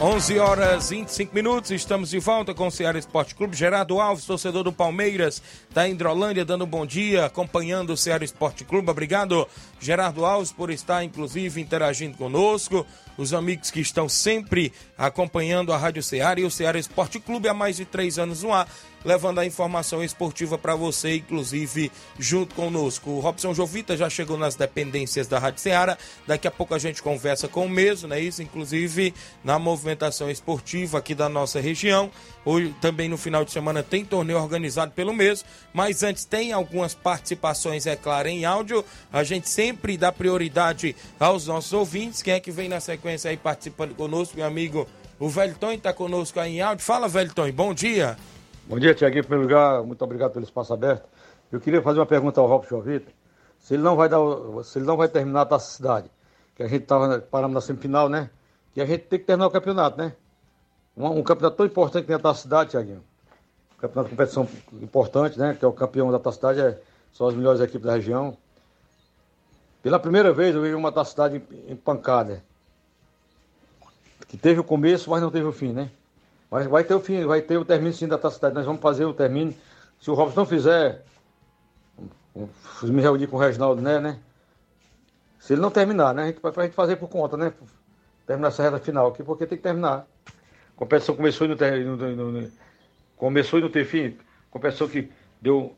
11 0.00 0.38
horas 0.38 0.90
25 0.90 1.34
minutos, 1.34 1.72
estamos 1.72 2.10
de 2.10 2.20
volta 2.20 2.54
com 2.54 2.68
o 2.68 2.70
Ceará 2.70 2.96
Esporte 2.96 3.34
Clube. 3.34 3.56
Gerardo 3.56 4.00
Alves, 4.00 4.24
torcedor 4.24 4.62
do 4.62 4.72
Palmeiras, 4.72 5.42
da 5.74 5.88
Hidrolândia, 5.88 6.44
dando 6.44 6.62
um 6.62 6.68
bom 6.68 6.86
dia, 6.86 7.24
acompanhando 7.24 7.90
o 7.90 7.96
Ceará 7.96 8.24
Esporte 8.24 8.64
Clube. 8.64 8.88
Obrigado, 8.88 9.48
Gerardo 9.80 10.24
Alves, 10.24 10.52
por 10.52 10.70
estar, 10.70 11.02
inclusive, 11.02 11.60
interagindo 11.60 12.16
conosco. 12.16 12.86
os 13.16 13.34
amigos 13.34 13.72
que 13.72 13.80
estão 13.80 14.08
sempre 14.08 14.72
acompanhando 14.96 15.72
a 15.72 15.76
Rádio 15.76 16.00
Ceará 16.00 16.38
e 16.38 16.44
o 16.44 16.50
Ceará 16.50 16.78
Esporte 16.78 17.18
Clube 17.18 17.48
há 17.48 17.54
mais 17.54 17.78
de 17.78 17.84
três 17.84 18.20
anos 18.20 18.44
no 18.44 18.52
ar, 18.52 18.68
levando 19.04 19.38
a 19.38 19.46
informação 19.46 20.02
esportiva 20.02 20.58
para 20.58 20.74
você, 20.74 21.16
inclusive 21.16 21.90
junto 22.18 22.54
conosco. 22.54 23.10
O 23.10 23.20
Robson 23.20 23.54
Jovita 23.54 23.96
já 23.96 24.08
chegou 24.10 24.36
nas 24.36 24.54
dependências 24.54 25.26
da 25.26 25.38
Rádio 25.38 25.60
Ceará, 25.60 25.96
daqui 26.26 26.46
a 26.48 26.50
pouco 26.50 26.74
a 26.74 26.78
gente 26.78 27.02
conversa 27.02 27.48
com 27.48 27.66
o 27.66 27.68
mesmo, 27.68 28.08
né? 28.08 28.20
Isso, 28.20 28.42
inclusive 28.42 29.14
na 29.42 29.58
movimentação 29.58 30.30
esportiva 30.30 30.98
aqui 30.98 31.14
da 31.14 31.28
nossa 31.28 31.60
região. 31.60 32.10
Hoje 32.44 32.74
também 32.80 33.08
no 33.08 33.18
final 33.18 33.44
de 33.44 33.52
semana 33.52 33.82
tem 33.82 34.04
torneio 34.04 34.38
organizado 34.38 34.92
pelo 34.92 35.12
mesmo, 35.12 35.48
mas 35.72 36.02
antes 36.02 36.24
tem 36.24 36.52
algumas 36.52 36.94
participações, 36.94 37.86
é 37.86 37.96
claro, 37.96 38.28
em 38.28 38.44
áudio. 38.44 38.84
A 39.12 39.22
gente 39.22 39.48
sempre 39.48 39.96
dá 39.96 40.10
prioridade 40.10 40.96
aos 41.18 41.46
nossos 41.46 41.72
ouvintes. 41.72 42.22
Quem 42.22 42.34
é 42.34 42.40
que 42.40 42.50
vem 42.50 42.68
na 42.68 42.80
sequência 42.80 43.30
aí 43.30 43.36
participando 43.36 43.94
conosco, 43.94 44.36
meu 44.36 44.46
amigo? 44.46 44.86
O 45.18 45.28
Velton 45.28 45.72
está 45.72 45.92
conosco 45.92 46.38
aí 46.38 46.56
em 46.56 46.60
áudio. 46.60 46.84
Fala, 46.84 47.08
Velton, 47.08 47.50
bom 47.52 47.74
dia. 47.74 48.16
Bom 48.68 48.78
dia, 48.78 48.94
Tiaguinho. 48.94 49.20
Em 49.20 49.22
primeiro 49.22 49.48
lugar, 49.48 49.82
muito 49.82 50.04
obrigado 50.04 50.32
pelo 50.32 50.44
espaço 50.44 50.74
aberto. 50.74 51.08
Eu 51.50 51.58
queria 51.58 51.80
fazer 51.80 52.00
uma 52.00 52.04
pergunta 52.04 52.38
ao 52.38 52.46
Robson 52.46 52.76
Jovita. 52.76 53.10
Se 53.58 53.72
ele 53.72 53.82
não 53.82 53.96
vai 53.96 54.10
dar, 54.10 54.18
se 54.62 54.78
ele 54.78 54.84
não 54.84 54.94
vai 54.94 55.08
terminar 55.08 55.40
a 55.40 55.46
taça 55.46 55.70
cidade, 55.74 56.10
que 56.54 56.62
a 56.62 56.68
gente 56.68 56.82
estava 56.82 57.18
parando 57.18 57.54
na 57.54 57.62
semifinal, 57.62 58.10
né? 58.10 58.28
Que 58.74 58.82
a 58.82 58.84
gente 58.84 59.04
tem 59.04 59.18
que 59.18 59.24
terminar 59.24 59.46
o 59.46 59.50
campeonato, 59.50 59.96
né? 59.96 60.12
Um, 60.94 61.06
um 61.06 61.22
campeonato 61.22 61.56
tão 61.56 61.64
importante 61.64 62.02
que 62.04 62.10
nem 62.10 62.16
a 62.16 62.22
taça 62.22 62.42
cidade, 62.42 62.72
Tiaguinho. 62.72 63.02
Um 63.74 63.80
campeonato 63.80 64.10
de 64.10 64.16
competição 64.16 64.46
importante, 64.82 65.38
né? 65.38 65.56
Que 65.58 65.64
é 65.64 65.68
o 65.68 65.72
campeão 65.72 66.12
da 66.12 66.18
taça 66.18 66.36
cidade, 66.36 66.60
é, 66.60 66.78
são 67.14 67.26
as 67.26 67.34
melhores 67.34 67.62
equipes 67.62 67.86
da 67.86 67.94
região. 67.94 68.36
Pela 69.82 69.98
primeira 69.98 70.30
vez 70.30 70.54
eu 70.54 70.60
vi 70.60 70.74
uma 70.74 70.92
taça 70.92 71.12
cidade 71.12 71.42
empancada. 71.66 72.44
Que 74.28 74.36
teve 74.36 74.60
o 74.60 74.64
começo, 74.64 75.08
mas 75.08 75.22
não 75.22 75.30
teve 75.30 75.46
o 75.46 75.52
fim, 75.52 75.72
né? 75.72 75.90
Mas 76.50 76.66
vai 76.66 76.82
ter 76.84 76.94
o 76.94 77.00
fim, 77.00 77.24
vai 77.24 77.42
ter 77.42 77.58
o 77.58 77.64
término 77.64 77.92
sim 77.92 78.08
da 78.08 78.16
taça 78.16 78.36
cidade. 78.36 78.54
Nós 78.54 78.64
vamos 78.64 78.80
fazer 78.80 79.04
o 79.04 79.12
término. 79.12 79.54
Se 80.00 80.10
o 80.10 80.14
Robson 80.14 80.40
não 80.40 80.46
fizer, 80.46 81.04
me 82.82 83.02
reunir 83.02 83.26
com 83.26 83.36
o 83.36 83.40
Reginaldo, 83.40 83.82
né, 83.82 83.98
né? 83.98 84.18
Se 85.38 85.52
ele 85.52 85.60
não 85.60 85.70
terminar, 85.70 86.14
né? 86.14 86.22
A 86.22 86.26
gente, 86.26 86.40
pra 86.40 86.64
gente 86.64 86.74
fazer 86.74 86.96
por 86.96 87.08
conta, 87.08 87.36
né? 87.36 87.52
Terminar 88.26 88.48
essa 88.48 88.62
reta 88.62 88.78
final 88.78 89.08
aqui, 89.08 89.22
porque 89.22 89.46
tem 89.46 89.58
que 89.58 89.64
terminar. 89.64 90.06
A 90.26 90.32
competição 90.76 91.16
começou 91.16 91.46
e 91.46 91.50
não, 91.50 91.56
ter, 91.56 91.84
não, 91.84 91.96
não, 91.96 92.32
não 92.32 92.50
começou 93.16 93.58
e 93.58 93.62
não 93.62 93.84
fim. 93.84 94.16
Competição 94.50 94.88
que 94.88 95.10
deu 95.40 95.76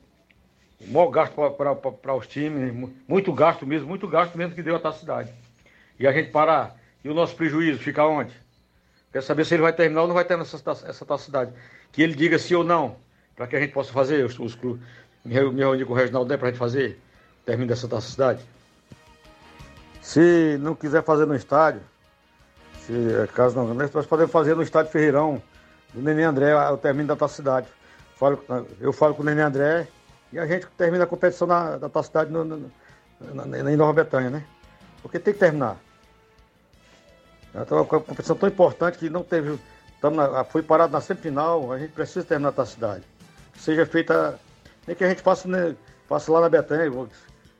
o 0.80 0.92
maior 0.92 1.10
gasto 1.10 1.34
para 1.34 2.14
os 2.14 2.26
times, 2.26 2.72
muito 3.06 3.32
gasto 3.32 3.66
mesmo, 3.66 3.88
muito 3.88 4.06
gasto 4.08 4.36
mesmo 4.36 4.54
que 4.54 4.62
deu 4.62 4.76
a 4.76 4.80
taça 4.80 5.00
cidade. 5.00 5.32
E 5.98 6.06
a 6.06 6.12
gente 6.12 6.30
parar, 6.30 6.76
e 7.04 7.08
o 7.08 7.14
nosso 7.14 7.36
prejuízo 7.36 7.78
fica 7.78 8.06
onde? 8.06 8.32
Quer 9.12 9.22
saber 9.22 9.44
se 9.44 9.54
ele 9.54 9.62
vai 9.62 9.72
terminar 9.72 10.02
ou 10.02 10.08
não 10.08 10.14
vai 10.14 10.24
terminar 10.24 10.48
essa, 10.48 10.88
essa 10.88 11.18
cidade. 11.18 11.52
Que 11.90 12.02
ele 12.02 12.14
diga 12.14 12.38
sim 12.38 12.54
ou 12.54 12.64
não, 12.64 12.96
para 13.34 13.46
que 13.46 13.56
a 13.56 13.60
gente 13.60 13.72
possa 13.72 13.92
fazer 13.92 14.24
os, 14.24 14.38
os 14.38 14.54
clubes. 14.54 14.82
Me 15.24 15.34
reunir 15.34 15.84
com 15.84 15.92
o 15.92 15.96
Reginaldo 15.96 16.30
né, 16.30 16.36
para 16.36 16.48
a 16.48 16.50
gente 16.50 16.58
fazer, 16.58 16.98
termine 17.44 17.68
dessa 17.68 17.88
taça 17.88 18.08
cidade. 18.08 18.42
Se 20.00 20.56
não 20.60 20.74
quiser 20.74 21.02
fazer 21.02 21.26
no 21.26 21.34
estádio, 21.34 21.82
se 22.86 22.92
caso 23.34 23.56
não, 23.56 23.74
nós 23.74 24.06
podemos 24.06 24.32
fazer 24.32 24.54
no 24.54 24.62
estádio 24.62 24.90
Ferreirão, 24.90 25.42
do 25.92 26.00
Nenê 26.00 26.22
André, 26.22 26.56
o 26.70 26.76
término 26.78 27.08
da 27.08 27.16
taça 27.16 27.34
cidade. 27.34 27.66
Falo, 28.16 28.42
eu 28.80 28.92
falo 28.92 29.14
com 29.14 29.22
o 29.22 29.24
Nenê 29.24 29.42
André 29.42 29.88
e 30.32 30.38
a 30.38 30.46
gente 30.46 30.66
termina 30.78 31.04
a 31.04 31.06
competição 31.06 31.46
na, 31.46 31.76
da 31.76 31.88
taça 31.88 32.06
cidade 32.08 32.30
no, 32.30 32.44
no, 32.44 32.70
na, 33.20 33.70
em 33.70 33.76
Nova 33.76 33.92
Betânia, 33.92 34.30
né? 34.30 34.44
Porque 35.02 35.18
tem 35.18 35.34
que 35.34 35.40
terminar. 35.40 35.76
Então, 37.54 37.78
é 37.78 37.80
uma 37.80 37.86
competição 37.86 38.36
tão 38.36 38.48
importante 38.48 38.98
que 38.98 39.10
não 39.10 39.22
teve. 39.22 39.58
Na, 40.02 40.44
foi 40.44 40.62
parado 40.62 40.92
na 40.92 41.00
semifinal, 41.00 41.72
a 41.72 41.78
gente 41.78 41.92
precisa 41.92 42.24
terminar 42.24 42.54
a 42.56 42.66
cidade. 42.66 43.04
Seja 43.58 43.84
feita. 43.84 44.38
Nem 44.86 44.96
que 44.96 45.04
a 45.04 45.08
gente 45.08 45.20
faça, 45.20 45.46
né, 45.46 45.74
faça 46.08 46.32
lá 46.32 46.40
na 46.40 46.48
Betânia. 46.48 46.90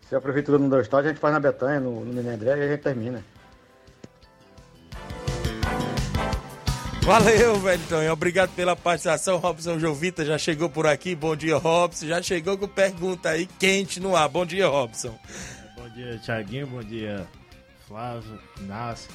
Se 0.08 0.16
a 0.16 0.20
prefeitura 0.20 0.58
não 0.58 0.68
der 0.68 0.80
estádio, 0.80 1.10
a 1.10 1.12
gente 1.12 1.20
faz 1.20 1.34
na 1.34 1.40
Betânia, 1.40 1.80
no, 1.80 2.04
no 2.04 2.12
Nenê 2.12 2.30
André, 2.34 2.58
e 2.58 2.62
a 2.62 2.68
gente 2.68 2.82
termina. 2.82 3.22
Valeu, 7.02 7.56
Velton. 7.56 8.10
Obrigado 8.12 8.50
pela 8.54 8.76
participação. 8.76 9.38
Robson 9.38 9.78
Jovita 9.78 10.24
já 10.24 10.38
chegou 10.38 10.70
por 10.70 10.86
aqui. 10.86 11.14
Bom 11.14 11.34
dia, 11.34 11.56
Robson. 11.56 12.06
Já 12.06 12.22
chegou 12.22 12.56
com 12.56 12.68
pergunta 12.68 13.30
aí 13.30 13.46
quente 13.46 14.00
no 14.00 14.14
ar. 14.14 14.28
Bom 14.28 14.46
dia, 14.46 14.66
Robson. 14.68 15.18
Bom 15.76 15.88
dia, 15.90 16.18
Tiaguinho. 16.18 16.66
Bom 16.66 16.82
dia, 16.82 17.26
Flávio, 17.86 18.38
Inácio. 18.60 19.10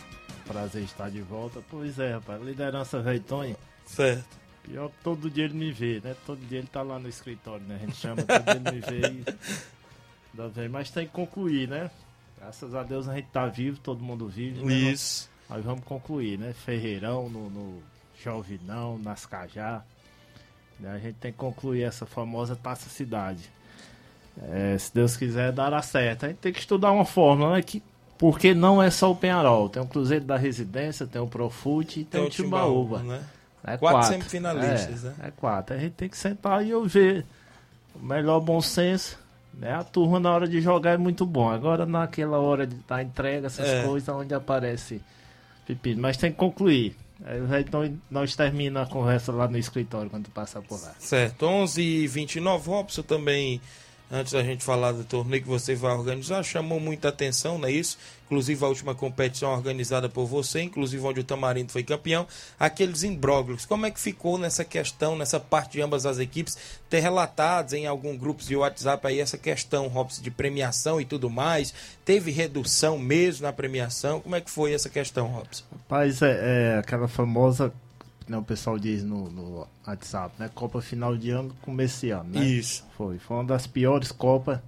Prazer 0.47 0.83
estar 0.83 1.09
de 1.09 1.21
volta. 1.21 1.61
Pois 1.69 1.97
é, 1.99 2.13
rapaz. 2.13 2.41
Liderança 2.41 3.01
Velton. 3.01 3.55
Certo. 3.85 4.45
Pior 4.63 4.89
que 4.89 4.95
todo 5.03 5.29
dia 5.29 5.45
ele 5.45 5.53
me 5.53 5.71
vê, 5.71 6.01
né? 6.03 6.15
Todo 6.25 6.39
dia 6.47 6.59
ele 6.59 6.67
tá 6.67 6.81
lá 6.81 6.97
no 6.97 7.07
escritório, 7.07 7.65
né? 7.65 7.75
A 7.75 7.85
gente 7.85 7.97
chama, 7.97 8.23
todo 8.23 8.43
dia 8.43 8.53
ele 8.53 8.71
me 8.71 8.81
vê 8.81 9.23
e... 10.63 10.69
Mas 10.69 10.89
tem 10.89 11.05
que 11.05 11.13
concluir, 11.13 11.67
né? 11.67 11.89
Graças 12.37 12.75
a 12.75 12.83
Deus 12.83 13.07
a 13.07 13.15
gente 13.15 13.27
tá 13.27 13.47
vivo, 13.47 13.79
todo 13.79 14.03
mundo 14.03 14.27
vive. 14.27 14.63
Né? 14.63 14.73
Isso. 14.73 15.29
Nós 15.49 15.63
vamos 15.63 15.83
concluir, 15.85 16.37
né? 16.37 16.53
Ferreirão, 16.53 17.29
no, 17.29 17.49
no 17.49 17.83
Jovinão, 18.21 18.97
nas 18.97 19.25
Cajá. 19.25 19.83
Né? 20.79 20.91
A 20.91 20.99
gente 20.99 21.15
tem 21.15 21.31
que 21.31 21.37
concluir 21.37 21.83
essa 21.83 22.05
famosa 22.05 22.55
Taça 22.55 22.89
Cidade. 22.89 23.49
É, 24.41 24.77
se 24.77 24.93
Deus 24.93 25.15
quiser, 25.15 25.51
dará 25.51 25.81
certo. 25.81 26.25
A 26.25 26.29
gente 26.29 26.39
tem 26.39 26.51
que 26.51 26.59
estudar 26.59 26.91
uma 26.91 27.05
fórmula, 27.05 27.55
né? 27.55 27.61
Que, 27.61 27.81
porque 28.17 28.53
não 28.53 28.81
é 28.81 28.89
só 28.89 29.11
o 29.11 29.15
Penharol. 29.15 29.69
Tem 29.69 29.81
o 29.81 29.87
Cruzeiro 29.87 30.25
da 30.25 30.37
Residência, 30.37 31.05
tem 31.05 31.21
o 31.21 31.27
Profute 31.27 32.01
e 32.01 32.03
tem, 32.03 32.21
tem 32.21 32.29
o 32.29 32.31
Timbaúba. 32.31 32.99
Né? 32.99 33.21
É 33.63 33.77
quatro, 33.77 33.97
quatro 33.97 34.09
semifinalistas, 34.09 35.05
é, 35.05 35.07
né? 35.07 35.15
É 35.23 35.31
quatro. 35.31 35.75
A 35.75 35.79
gente 35.79 35.93
tem 35.93 36.07
que 36.09 36.17
sentar 36.17 36.65
e 36.65 36.73
ouvir 36.73 37.25
o 37.95 38.05
melhor 38.05 38.39
bom 38.39 38.61
senso 38.61 39.17
né? 39.57 39.73
A 39.73 39.83
turma 39.83 40.19
na 40.19 40.31
hora 40.31 40.47
de 40.47 40.61
jogar 40.61 40.91
é 40.91 40.97
muito 40.97 41.25
bom. 41.25 41.49
Agora 41.49 41.85
naquela 41.85 42.37
hora 42.39 42.67
de 42.67 42.75
dar 42.87 43.01
entrega, 43.01 43.47
essas 43.47 43.67
é. 43.67 43.83
coisas, 43.83 44.07
onde 44.09 44.33
aparece 44.33 45.01
pepino. 45.65 46.01
Mas 46.01 46.17
tem 46.17 46.31
que 46.31 46.37
concluir. 46.37 46.95
Então 47.59 47.97
nós 48.11 48.35
termina 48.35 48.81
a 48.81 48.85
conversa 48.85 49.31
lá 49.31 49.47
no 49.47 49.57
escritório 49.57 50.09
quando 50.09 50.29
passar 50.29 50.61
por 50.61 50.81
lá. 50.81 50.93
Certo, 50.99 51.45
11 51.45 52.05
h 52.05 52.13
29 52.13 52.69
Robson 52.69 53.01
também 53.03 53.61
antes 54.11 54.33
da 54.33 54.43
gente 54.43 54.63
falar 54.63 54.91
do 54.91 55.03
torneio 55.03 55.41
que 55.41 55.47
você 55.47 55.75
vai 55.75 55.93
organizar, 55.93 56.43
chamou 56.43 56.79
muita 56.79 57.09
atenção, 57.09 57.57
não 57.57 57.67
é 57.67 57.71
isso? 57.71 57.97
Inclusive 58.25 58.63
a 58.63 58.67
última 58.67 58.95
competição 58.95 59.51
organizada 59.51 60.09
por 60.09 60.25
você, 60.25 60.61
inclusive 60.61 61.03
onde 61.03 61.19
o 61.19 61.23
Tamarindo 61.23 61.71
foi 61.71 61.83
campeão, 61.83 62.27
aqueles 62.59 63.03
imbróglios. 63.03 63.65
Como 63.65 63.85
é 63.85 63.91
que 63.91 63.99
ficou 63.99 64.37
nessa 64.37 64.65
questão, 64.65 65.15
nessa 65.15 65.39
parte 65.39 65.73
de 65.73 65.81
ambas 65.81 66.05
as 66.05 66.17
equipes, 66.17 66.57
ter 66.89 66.99
relatados 66.99 67.73
em 67.73 67.85
algum 67.85 68.17
grupo 68.17 68.43
de 68.43 68.55
WhatsApp 68.55 69.05
aí 69.07 69.19
essa 69.19 69.37
questão, 69.37 69.87
Robson, 69.87 70.21
de 70.21 70.31
premiação 70.31 70.99
e 70.99 71.05
tudo 71.05 71.29
mais? 71.29 71.73
Teve 72.03 72.31
redução 72.31 72.97
mesmo 72.97 73.45
na 73.45 73.53
premiação? 73.53 74.19
Como 74.19 74.35
é 74.35 74.41
que 74.41 74.49
foi 74.49 74.73
essa 74.73 74.89
questão, 74.89 75.27
Robson? 75.27 75.63
Rapaz, 75.71 76.21
é, 76.21 76.73
é 76.73 76.79
aquela 76.79 77.07
famosa 77.07 77.71
né, 78.27 78.37
o 78.37 78.43
pessoal 78.43 78.79
diz 78.79 79.03
no, 79.03 79.29
no, 79.29 79.67
WhatsApp, 79.85 80.33
né? 80.39 80.49
Copa 80.53 80.81
final 80.81 81.15
de 81.15 81.29
ano, 81.29 81.55
começo 81.61 82.05
ano, 82.07 82.31
né? 82.31 82.43
Isso. 82.43 82.83
Foi. 82.97 83.19
Foi 83.19 83.37
uma 83.37 83.43
das 83.43 83.67
piores 83.67 84.11
Copas. 84.11 84.59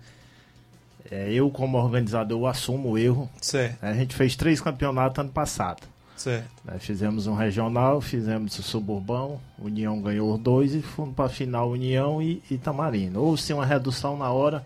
É, 1.10 1.32
eu, 1.32 1.50
como 1.50 1.78
organizador, 1.78 2.48
assumo 2.48 2.92
o 2.92 2.98
erro. 2.98 3.30
Certo. 3.42 3.82
A 3.82 3.94
gente 3.94 4.16
fez 4.16 4.36
três 4.36 4.60
campeonatos 4.60 5.20
ano 5.20 5.32
passado. 5.32 5.82
Certo. 6.18 6.50
Fizemos 6.80 7.28
um 7.28 7.36
regional, 7.36 8.02
fizemos 8.02 8.58
o 8.58 8.64
suburbão, 8.64 9.40
União 9.58 10.02
ganhou 10.02 10.34
os 10.34 10.40
dois 10.40 10.74
e 10.74 10.82
fomos 10.82 11.16
para 11.16 11.26
a 11.26 11.30
final 11.30 11.70
União 11.70 12.22
e 12.22 12.42
Itamarino. 12.50 13.22
Houve 13.22 13.54
uma 13.54 13.66
redução 13.66 14.18
na 14.18 14.30
hora, 14.32 14.66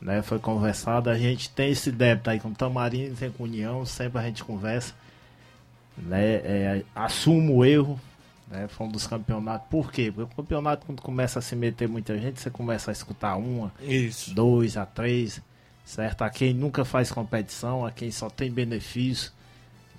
né? 0.00 0.22
Foi 0.22 0.38
conversado, 0.38 1.10
a 1.10 1.18
gente 1.18 1.50
tem 1.50 1.72
esse 1.72 1.90
débito 1.90 2.30
aí 2.30 2.38
com 2.38 2.54
Tamarino, 2.54 3.16
tem 3.16 3.30
com 3.30 3.44
União, 3.44 3.84
sempre 3.84 4.20
a 4.20 4.22
gente 4.22 4.44
conversa 4.44 4.94
né, 5.96 6.24
é, 6.24 6.84
assumo 6.94 7.56
o 7.56 7.64
erro, 7.64 8.00
né, 8.48 8.68
foi 8.68 8.86
um 8.86 8.90
dos 8.90 9.06
campeonatos. 9.06 9.68
Por 9.68 9.90
quê? 9.92 10.12
Porque 10.14 10.32
o 10.32 10.36
campeonato, 10.36 10.86
quando 10.86 11.00
começa 11.00 11.38
a 11.38 11.42
se 11.42 11.56
meter 11.56 11.88
muita 11.88 12.18
gente, 12.18 12.40
você 12.40 12.50
começa 12.50 12.90
a 12.90 12.92
escutar 12.92 13.36
uma, 13.36 13.72
Isso. 13.80 14.34
dois, 14.34 14.76
a 14.76 14.86
três, 14.86 15.40
certo? 15.84 16.22
A 16.22 16.30
quem 16.30 16.52
nunca 16.52 16.84
faz 16.84 17.10
competição, 17.10 17.84
a 17.84 17.90
quem 17.90 18.10
só 18.10 18.28
tem 18.28 18.50
benefício, 18.50 19.32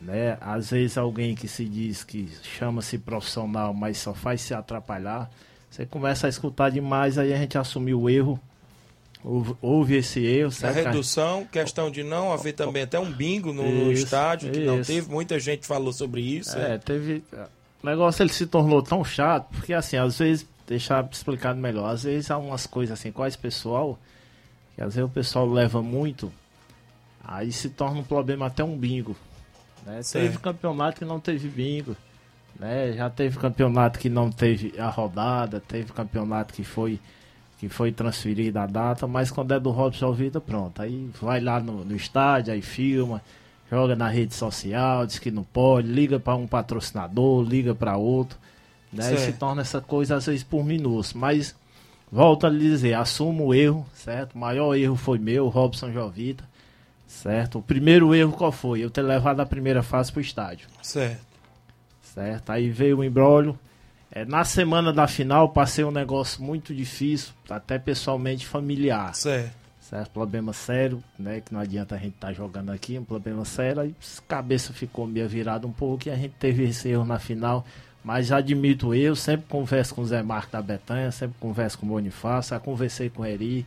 né? 0.01 0.37
Às 0.41 0.71
vezes 0.71 0.97
alguém 0.97 1.35
que 1.35 1.47
se 1.47 1.65
diz 1.65 2.03
que 2.03 2.29
chama-se 2.43 2.97
profissional, 2.97 3.73
mas 3.73 3.97
só 3.97 4.13
faz 4.13 4.41
se 4.41 4.53
atrapalhar. 4.53 5.29
Você 5.69 5.85
começa 5.85 6.27
a 6.27 6.29
escutar 6.29 6.69
demais, 6.69 7.17
aí 7.17 7.33
a 7.33 7.37
gente 7.37 7.57
assumiu 7.57 8.01
o 8.01 8.09
erro 8.09 8.39
Houve, 9.59 9.95
esse 9.95 10.23
erro. 10.23 10.51
Certo? 10.51 10.77
A 10.77 10.81
redução, 10.91 11.45
questão 11.45 11.89
de 11.89 12.03
não 12.03 12.31
haver 12.31 12.53
também 12.53 12.83
até 12.83 12.99
um 12.99 13.11
bingo 13.11 13.51
no, 13.51 13.65
isso, 13.65 13.85
no 13.85 13.91
estádio, 13.91 14.51
que 14.51 14.59
isso. 14.59 14.67
não 14.67 14.83
teve, 14.83 15.09
muita 15.09 15.39
gente 15.39 15.65
falou 15.65 15.91
sobre 15.91 16.21
isso. 16.21 16.55
É, 16.55 16.75
é, 16.75 16.77
teve. 16.77 17.23
O 17.81 17.87
negócio 17.87 18.21
ele 18.21 18.31
se 18.31 18.45
tornou 18.45 18.83
tão 18.83 19.03
chato, 19.03 19.47
porque 19.49 19.73
assim, 19.73 19.97
às 19.97 20.19
vezes, 20.19 20.47
deixar 20.67 21.07
explicado 21.11 21.59
melhor, 21.59 21.89
às 21.89 22.03
vezes 22.03 22.29
há 22.29 22.37
umas 22.37 22.67
coisas 22.67 22.99
assim, 22.99 23.11
quais 23.11 23.35
pessoal, 23.35 23.97
que 24.75 24.81
às 24.83 24.93
vezes 24.93 25.09
o 25.09 25.11
pessoal 25.11 25.49
leva 25.49 25.81
muito, 25.81 26.31
aí 27.23 27.51
se 27.51 27.69
torna 27.69 28.01
um 28.01 28.03
problema 28.03 28.45
até 28.45 28.63
um 28.63 28.77
bingo. 28.77 29.15
Né? 29.83 30.01
Teve 30.11 30.37
campeonato 30.37 30.99
que 30.99 31.05
não 31.05 31.19
teve 31.19 31.47
bingo. 31.47 31.97
Né? 32.59 32.93
Já 32.93 33.09
teve 33.09 33.39
campeonato 33.39 33.97
que 33.97 34.09
não 34.09 34.31
teve 34.31 34.79
a 34.79 34.87
rodada, 34.87 35.59
teve 35.59 35.91
campeonato 35.91 36.53
que 36.53 36.63
foi 36.63 36.99
que 37.67 37.69
foi 37.69 37.91
transferida 37.91 38.61
a 38.61 38.67
data, 38.67 39.07
mas 39.07 39.31
quando 39.31 39.51
é 39.51 39.59
do 39.59 39.71
Robson 39.71 40.11
Vida, 40.13 40.39
pronto. 40.39 40.83
Aí 40.83 41.09
vai 41.19 41.39
lá 41.39 41.59
no, 41.59 41.83
no 41.83 41.95
estádio, 41.95 42.53
aí 42.53 42.61
filma, 42.61 43.23
joga 43.71 43.95
na 43.95 44.07
rede 44.07 44.35
social, 44.35 45.03
diz 45.03 45.17
que 45.17 45.31
não 45.31 45.43
pode, 45.43 45.87
liga 45.87 46.19
para 46.19 46.35
um 46.35 46.45
patrocinador, 46.45 47.43
liga 47.43 47.73
para 47.73 47.97
outro. 47.97 48.37
Né? 48.93 49.15
E 49.15 49.17
se 49.17 49.33
torna 49.33 49.63
essa 49.63 49.81
coisa 49.81 50.15
às 50.15 50.27
vezes 50.27 50.43
por 50.43 50.63
minutos. 50.63 51.13
Mas 51.13 51.55
volto 52.11 52.45
a 52.45 52.49
lhe 52.51 52.59
dizer, 52.59 52.93
assumo 52.93 53.47
o 53.47 53.53
erro, 53.53 53.83
certo? 53.95 54.35
O 54.35 54.37
maior 54.37 54.75
erro 54.75 54.95
foi 54.95 55.17
meu, 55.17 55.47
Robson 55.47 55.91
Jovita. 55.91 56.43
Certo? 57.07 57.57
O 57.57 57.63
primeiro 57.63 58.13
erro 58.13 58.31
qual 58.31 58.51
foi? 58.51 58.81
Eu 58.81 58.91
ter 58.91 59.01
levado 59.01 59.39
a 59.39 59.45
primeira 59.45 59.81
fase 59.81 60.11
pro 60.11 60.21
estádio. 60.21 60.67
Certo. 60.83 61.25
Certo? 62.03 62.51
Aí 62.51 62.69
veio 62.69 62.99
o 62.99 63.03
embrólio. 63.03 63.57
É, 64.15 64.23
na 64.23 64.45
semana 64.45 64.93
da 64.93 65.07
final 65.07 65.49
passei 65.49 65.83
um 65.83 65.91
negócio 65.91 66.41
muito 66.41 66.73
difícil, 66.73 67.33
até 67.49 67.77
pessoalmente 67.77 68.47
familiar. 68.47 69.13
Certo. 69.13 69.53
Certo? 69.81 70.09
Problema 70.11 70.53
sério, 70.53 71.03
né? 71.19 71.41
Que 71.41 71.53
não 71.53 71.59
adianta 71.59 71.95
a 71.95 71.97
gente 71.97 72.15
estar 72.15 72.31
jogando 72.31 72.71
aqui, 72.71 72.97
um 72.97 73.03
problema 73.03 73.43
sério. 73.43 73.81
Aí 73.81 73.93
a 74.17 74.21
cabeça 74.21 74.71
ficou 74.71 75.05
meio 75.05 75.27
virada 75.27 75.67
um 75.67 75.71
pouco 75.71 76.07
e 76.07 76.11
a 76.11 76.15
gente 76.15 76.33
teve 76.39 76.63
esse 76.63 76.87
erro 76.87 77.03
na 77.03 77.19
final. 77.19 77.65
Mas 78.01 78.31
admito 78.31 78.95
eu, 78.95 79.17
sempre 79.17 79.47
converso 79.49 79.93
com 79.93 80.01
o 80.01 80.05
Zé 80.05 80.23
Marco 80.23 80.51
da 80.51 80.61
Betanha, 80.61 81.11
sempre 81.11 81.35
converso 81.39 81.77
com 81.77 81.85
o 81.85 81.89
Bonifácio, 81.89 82.51
já 82.51 82.59
conversei 82.59 83.09
com 83.09 83.23
o 83.23 83.25
Eri, 83.25 83.65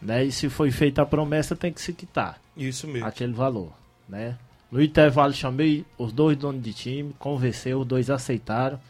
né? 0.00 0.24
E 0.24 0.32
se 0.32 0.48
foi 0.48 0.70
feita 0.70 1.02
a 1.02 1.06
promessa, 1.06 1.54
tem 1.54 1.72
que 1.72 1.80
se 1.80 1.92
quitar 1.92 2.40
Isso 2.56 2.86
mesmo. 2.88 3.06
aquele 3.06 3.32
valor, 3.34 3.72
né? 4.08 4.36
No 4.72 4.82
intervalo 4.82 5.32
chamei 5.34 5.84
os 5.98 6.10
dois 6.10 6.38
donos 6.38 6.62
de 6.62 6.72
time, 6.72 7.14
conversei, 7.18 7.74
os 7.74 7.86
dois 7.86 8.08
aceitaram, 8.10 8.80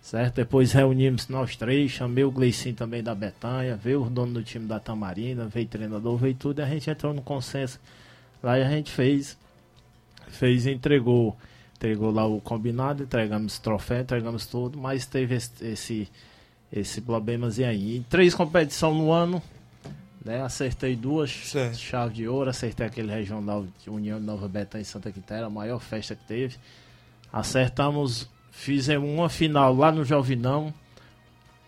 certo? 0.00 0.36
Depois 0.36 0.72
reunimos 0.72 1.28
nós 1.28 1.56
três, 1.56 1.90
chamei 1.90 2.24
o 2.24 2.30
Gleicinho 2.30 2.74
também 2.74 3.02
da 3.02 3.14
Betanha, 3.14 3.76
veio 3.76 4.02
os 4.02 4.10
donos 4.10 4.34
do 4.34 4.42
time 4.42 4.66
da 4.66 4.80
Tamarina, 4.80 5.46
veio 5.46 5.66
treinador, 5.66 6.16
veio 6.16 6.34
tudo, 6.34 6.60
e 6.60 6.62
a 6.62 6.66
gente 6.66 6.88
entrou 6.90 7.12
no 7.12 7.22
consenso. 7.22 7.78
Lá 8.42 8.58
e 8.58 8.62
a 8.62 8.70
gente 8.70 8.90
fez, 8.90 9.36
fez 10.28 10.66
e 10.66 10.70
entregou, 10.72 11.36
entregou 11.76 12.10
lá 12.10 12.26
o 12.26 12.40
combinado, 12.40 13.02
entregamos 13.02 13.58
troféu, 13.58 14.00
entregamos 14.00 14.46
tudo, 14.46 14.78
mas 14.78 15.04
teve 15.06 15.34
esse, 15.34 15.64
esse, 15.64 16.08
esse 16.72 17.00
problemazinho 17.00 17.68
aí. 17.68 17.96
Em 17.98 18.02
três 18.02 18.34
competições 18.34 18.96
no 18.96 19.12
ano, 19.12 19.42
né? 20.24 20.42
Acertei 20.42 20.94
duas 20.96 21.30
Certo. 21.30 21.76
chaves 21.78 22.16
de 22.16 22.28
ouro, 22.28 22.50
acertei 22.50 22.86
aquele 22.86 23.12
regional 23.12 23.66
de 23.82 23.90
União 23.90 24.18
de 24.18 24.24
Nova 24.24 24.48
Betânia 24.48 24.82
em 24.82 24.84
Santa 24.84 25.10
Quitéria, 25.10 25.46
a 25.46 25.50
maior 25.50 25.80
festa 25.80 26.14
que 26.14 26.24
teve. 26.24 26.56
Acertamos, 27.32 28.28
fizemos 28.60 29.08
uma 29.08 29.28
final 29.28 29.74
lá 29.74 29.90
no 29.90 30.04
Jovinão, 30.04 30.72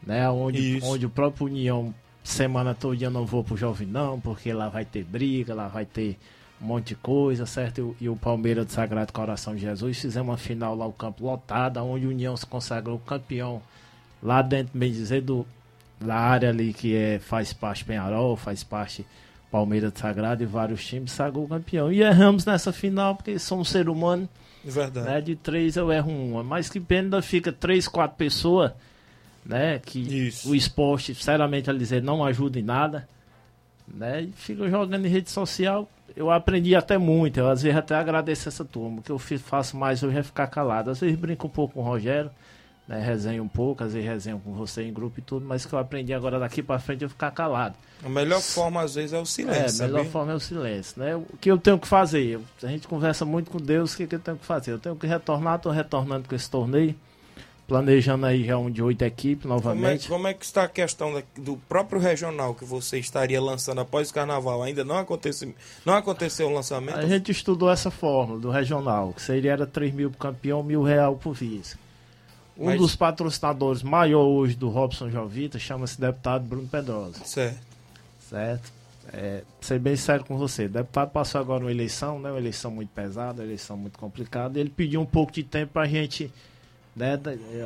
né? 0.07 0.29
Onde, 0.31 0.79
Isso. 0.79 0.87
onde 0.87 1.07
o 1.07 1.11
próprio 1.11 1.47
União, 1.47 1.95
semana 2.23 2.75
toda 2.75 3.03
eu 3.05 3.11
não 3.11 3.25
vou 3.27 3.43
pro 3.43 3.57
Jovinão, 3.57 4.21
porque 4.21 4.53
lá 4.53 4.69
vai 4.69 4.85
ter 4.85 5.05
briga, 5.05 5.55
lá 5.55 5.69
vai 5.69 5.85
ter 5.85 6.19
um 6.61 6.67
monte 6.67 6.89
de 6.89 6.95
coisa, 6.97 7.47
certo? 7.47 7.79
E 7.79 7.83
o- 7.83 7.97
E 8.03 8.09
o 8.09 8.17
Palmeiras 8.17 8.67
do 8.67 8.73
Sagrado 8.73 9.13
Coração 9.13 9.55
de 9.55 9.63
Jesus 9.63 9.99
fizemos 10.01 10.29
uma 10.31 10.37
final 10.39 10.75
lá, 10.77 10.87
o 10.87 10.93
campo 10.93 11.25
lotado, 11.25 11.79
onde 11.81 12.07
o 12.07 12.11
União 12.11 12.37
se 12.37 12.47
consagrou 12.47 12.99
campeão 13.01 13.61
lá 14.23 14.43
dentro, 14.43 14.79
bem 14.79 14.93
dizer, 14.93 15.23
do, 15.23 15.45
da 16.01 16.15
área 16.17 16.51
ali 16.51 16.73
que 16.73 16.95
é, 16.95 17.19
faz 17.19 17.53
parte 17.53 17.85
Penharol, 17.85 18.37
faz 18.37 18.63
parte 18.63 19.05
Palmeiras 19.51 19.93
do 19.93 19.99
Sagrado 19.99 20.43
e 20.43 20.47
vários 20.47 20.85
times, 20.87 21.11
sagrou 21.13 21.49
campeão. 21.49 21.93
E 21.93 22.01
erramos 22.03 22.45
nessa 22.45 22.73
final, 22.73 23.17
porque 23.17 23.39
somos 23.39 23.69
ser 23.69 23.89
humano, 23.89 24.29
Verdade. 24.64 25.07
né? 25.07 25.20
De 25.20 25.37
três 25.37 25.77
eu 25.77 25.92
erro 25.92 26.11
uma. 26.11 26.42
Mas 26.42 26.68
que 26.68 26.81
pena 26.81 27.03
ainda 27.03 27.22
fica 27.22 27.53
três, 27.53 27.88
quatro 27.88 28.16
pessoas, 28.16 28.72
né? 29.44 29.79
Que 29.79 30.29
Isso. 30.29 30.51
o 30.51 30.55
esporte, 30.55 31.14
sinceramente 31.14 31.70
a 31.70 31.72
dizer, 31.72 32.03
não 32.03 32.25
ajuda 32.25 32.59
em 32.59 32.62
nada. 32.62 33.09
Né? 33.87 34.22
E 34.22 34.33
fica 34.33 34.68
jogando 34.70 35.05
em 35.05 35.09
rede 35.09 35.31
social. 35.31 35.88
Eu 36.14 36.31
aprendi 36.31 36.75
até 36.75 36.96
muito. 36.98 37.40
Eu 37.40 37.48
às 37.48 37.62
vezes 37.62 37.77
até 37.77 37.94
agradeço 37.94 38.48
essa 38.48 38.64
turma. 38.64 39.01
O 39.01 39.03
que 39.03 39.11
eu 39.11 39.18
faço 39.18 39.77
mais 39.77 40.03
hoje 40.03 40.18
é 40.18 40.22
ficar 40.22 40.46
calado. 40.46 40.90
Às 40.90 41.01
vezes 41.01 41.16
brinco 41.18 41.46
um 41.46 41.51
pouco 41.51 41.75
com 41.75 41.81
o 41.81 41.85
Rogério. 41.85 42.31
Né, 42.88 43.01
resenho 43.01 43.45
um 43.45 43.49
pouco, 43.49 43.85
às 43.85 43.92
vezes 43.92 44.09
resenho 44.09 44.40
com 44.40 44.53
você 44.55 44.83
em 44.83 44.92
grupo 44.92 45.21
e 45.21 45.23
tudo, 45.23 45.47
mas 45.47 45.64
que 45.64 45.73
eu 45.73 45.79
aprendi 45.79 46.12
agora 46.12 46.40
daqui 46.40 46.61
pra 46.64 46.81
frente 46.81 47.03
é 47.03 47.05
eu 47.05 47.09
ficar 47.09 47.31
calado. 47.31 47.77
A 48.05 48.09
melhor 48.09 48.40
forma, 48.40 48.83
às 48.83 48.97
vezes, 48.97 49.12
é 49.12 49.18
o 49.18 49.23
É, 49.23 49.25
silêncio. 49.25 49.85
a 49.85 49.88
melhor 49.88 50.05
forma 50.07 50.33
é 50.33 50.35
o 50.35 50.40
silêncio, 50.40 51.01
né? 51.01 51.14
O 51.14 51.25
que 51.40 51.49
eu 51.49 51.57
tenho 51.57 51.79
que 51.79 51.87
fazer? 51.87 52.40
A 52.61 52.66
gente 52.66 52.88
conversa 52.88 53.25
muito 53.25 53.53
com 53.53 53.59
Deus, 53.59 53.95
o 53.95 53.97
que, 53.97 54.07
que 54.09 54.16
eu 54.16 54.18
tenho 54.18 54.37
que 54.37 54.45
fazer? 54.45 54.73
Eu 54.73 54.81
tenho 54.81 54.97
que 54.97 55.07
retornar, 55.07 55.57
estou 55.57 55.71
retornando 55.71 56.29
com 56.29 56.35
esse 56.35 56.51
torneio, 56.51 56.92
planejando 57.68 58.27
aí 58.27 58.42
já 58.45 58.59
um 58.59 58.68
de 58.68 58.83
oito 58.83 59.03
equipes 59.03 59.42
Como 59.45 59.55
é, 59.55 59.57
novamente. 59.62 60.09
como 60.09 60.27
é 60.27 60.35
que 60.35 60.45
está 60.45 60.64
a 60.64 60.68
questão 60.68 61.14
da- 61.14 61.23
do 61.38 61.57
próprio 61.68 62.01
regional 62.01 62.53
que 62.55 62.64
você 62.64 62.99
estaria 62.99 63.40
lançando 63.40 63.81
após 63.81 64.11
o 64.11 64.14
carnaval? 64.14 64.61
Ainda 64.62 64.85
não 64.85 64.99
aconteceu, 64.99 65.55
não 65.87 65.95
aconteceu 65.95 66.49
o 66.49 66.53
lançamento? 66.53 66.99
A 66.99 67.07
gente 67.07 67.31
estudou 67.31 67.71
essa 67.71 67.92
fórmula 67.92 68.40
do 68.40 68.51
regional, 68.51 69.12
que 69.12 69.23
seria 69.23 69.53
era 69.53 69.66
3 69.66 69.95
mil 69.95 70.11
por 70.11 70.18
campeão, 70.18 70.62
mil 70.64 70.83
real 70.83 71.14
por 71.16 71.33
vice. 71.33 71.77
Um 72.57 72.67
Mas- 72.67 72.79
dos 72.79 72.95
patrocinadores 72.95 73.83
maior 73.83 74.25
hoje 74.25 74.55
do 74.55 74.69
Robson 74.69 75.09
Jovita 75.11 75.59
chama-se 75.59 76.01
deputado 76.01 76.45
Bruno 76.45 76.69
Pedrosa. 76.69 77.25
Certo. 77.25 77.59
certo? 78.29 78.73
É, 79.12 79.43
ser 79.61 79.79
bem 79.79 79.97
sério 79.97 80.25
com 80.25 80.37
você, 80.38 80.67
o 80.67 80.69
deputado 80.69 81.11
passou 81.11 81.41
agora 81.41 81.65
uma 81.65 81.71
eleição, 81.71 82.21
né? 82.21 82.31
Uma 82.31 82.38
eleição 82.38 82.71
muito 82.71 82.91
pesada, 82.91 83.41
uma 83.43 83.47
eleição 83.47 83.77
muito 83.77 83.99
complicada. 83.99 84.59
Ele 84.61 84.71
pediu 84.71 85.01
um 85.01 85.07
pouco 85.07 85.33
de 85.33 85.43
tempo 85.43 85.73
pra 85.73 85.87
gente, 85.87 86.31
né? 86.95 87.19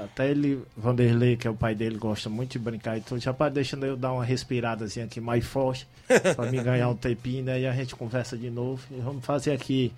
Até 0.02 0.30
ele, 0.30 0.62
Vanderlei, 0.76 1.36
que 1.36 1.46
é 1.46 1.50
o 1.50 1.54
pai 1.54 1.74
dele, 1.74 1.98
gosta 1.98 2.30
muito 2.30 2.52
de 2.52 2.58
brincar 2.58 2.96
e 2.96 3.00
tudo. 3.00 3.20
Já 3.20 3.34
para 3.34 3.50
deixando 3.52 3.84
eu 3.84 3.96
dar 3.96 4.12
uma 4.12 4.24
respiradazinha 4.24 5.04
aqui 5.04 5.20
mais 5.20 5.44
forte, 5.44 5.86
pra 6.34 6.50
me 6.50 6.60
ganhar 6.62 6.88
um 6.88 6.96
tempinho, 6.96 7.44
né? 7.44 7.60
E 7.60 7.66
a 7.66 7.72
gente 7.72 7.94
conversa 7.94 8.36
de 8.36 8.50
novo. 8.50 8.82
E 8.90 8.98
vamos 9.00 9.24
fazer 9.24 9.52
aqui, 9.52 9.92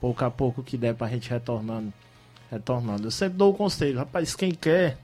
pouco 0.00 0.24
a 0.24 0.30
pouco, 0.30 0.60
o 0.60 0.64
que 0.64 0.76
der 0.76 0.94
pra 0.94 1.08
gente 1.08 1.30
retornando. 1.30 1.92
Retornando. 2.50 3.06
Eu 3.06 3.10
sempre 3.10 3.38
dou 3.38 3.52
o 3.52 3.56
conselho, 3.56 3.98
rapaz, 3.98 4.34
quem 4.34 4.50
quer, 4.52 4.98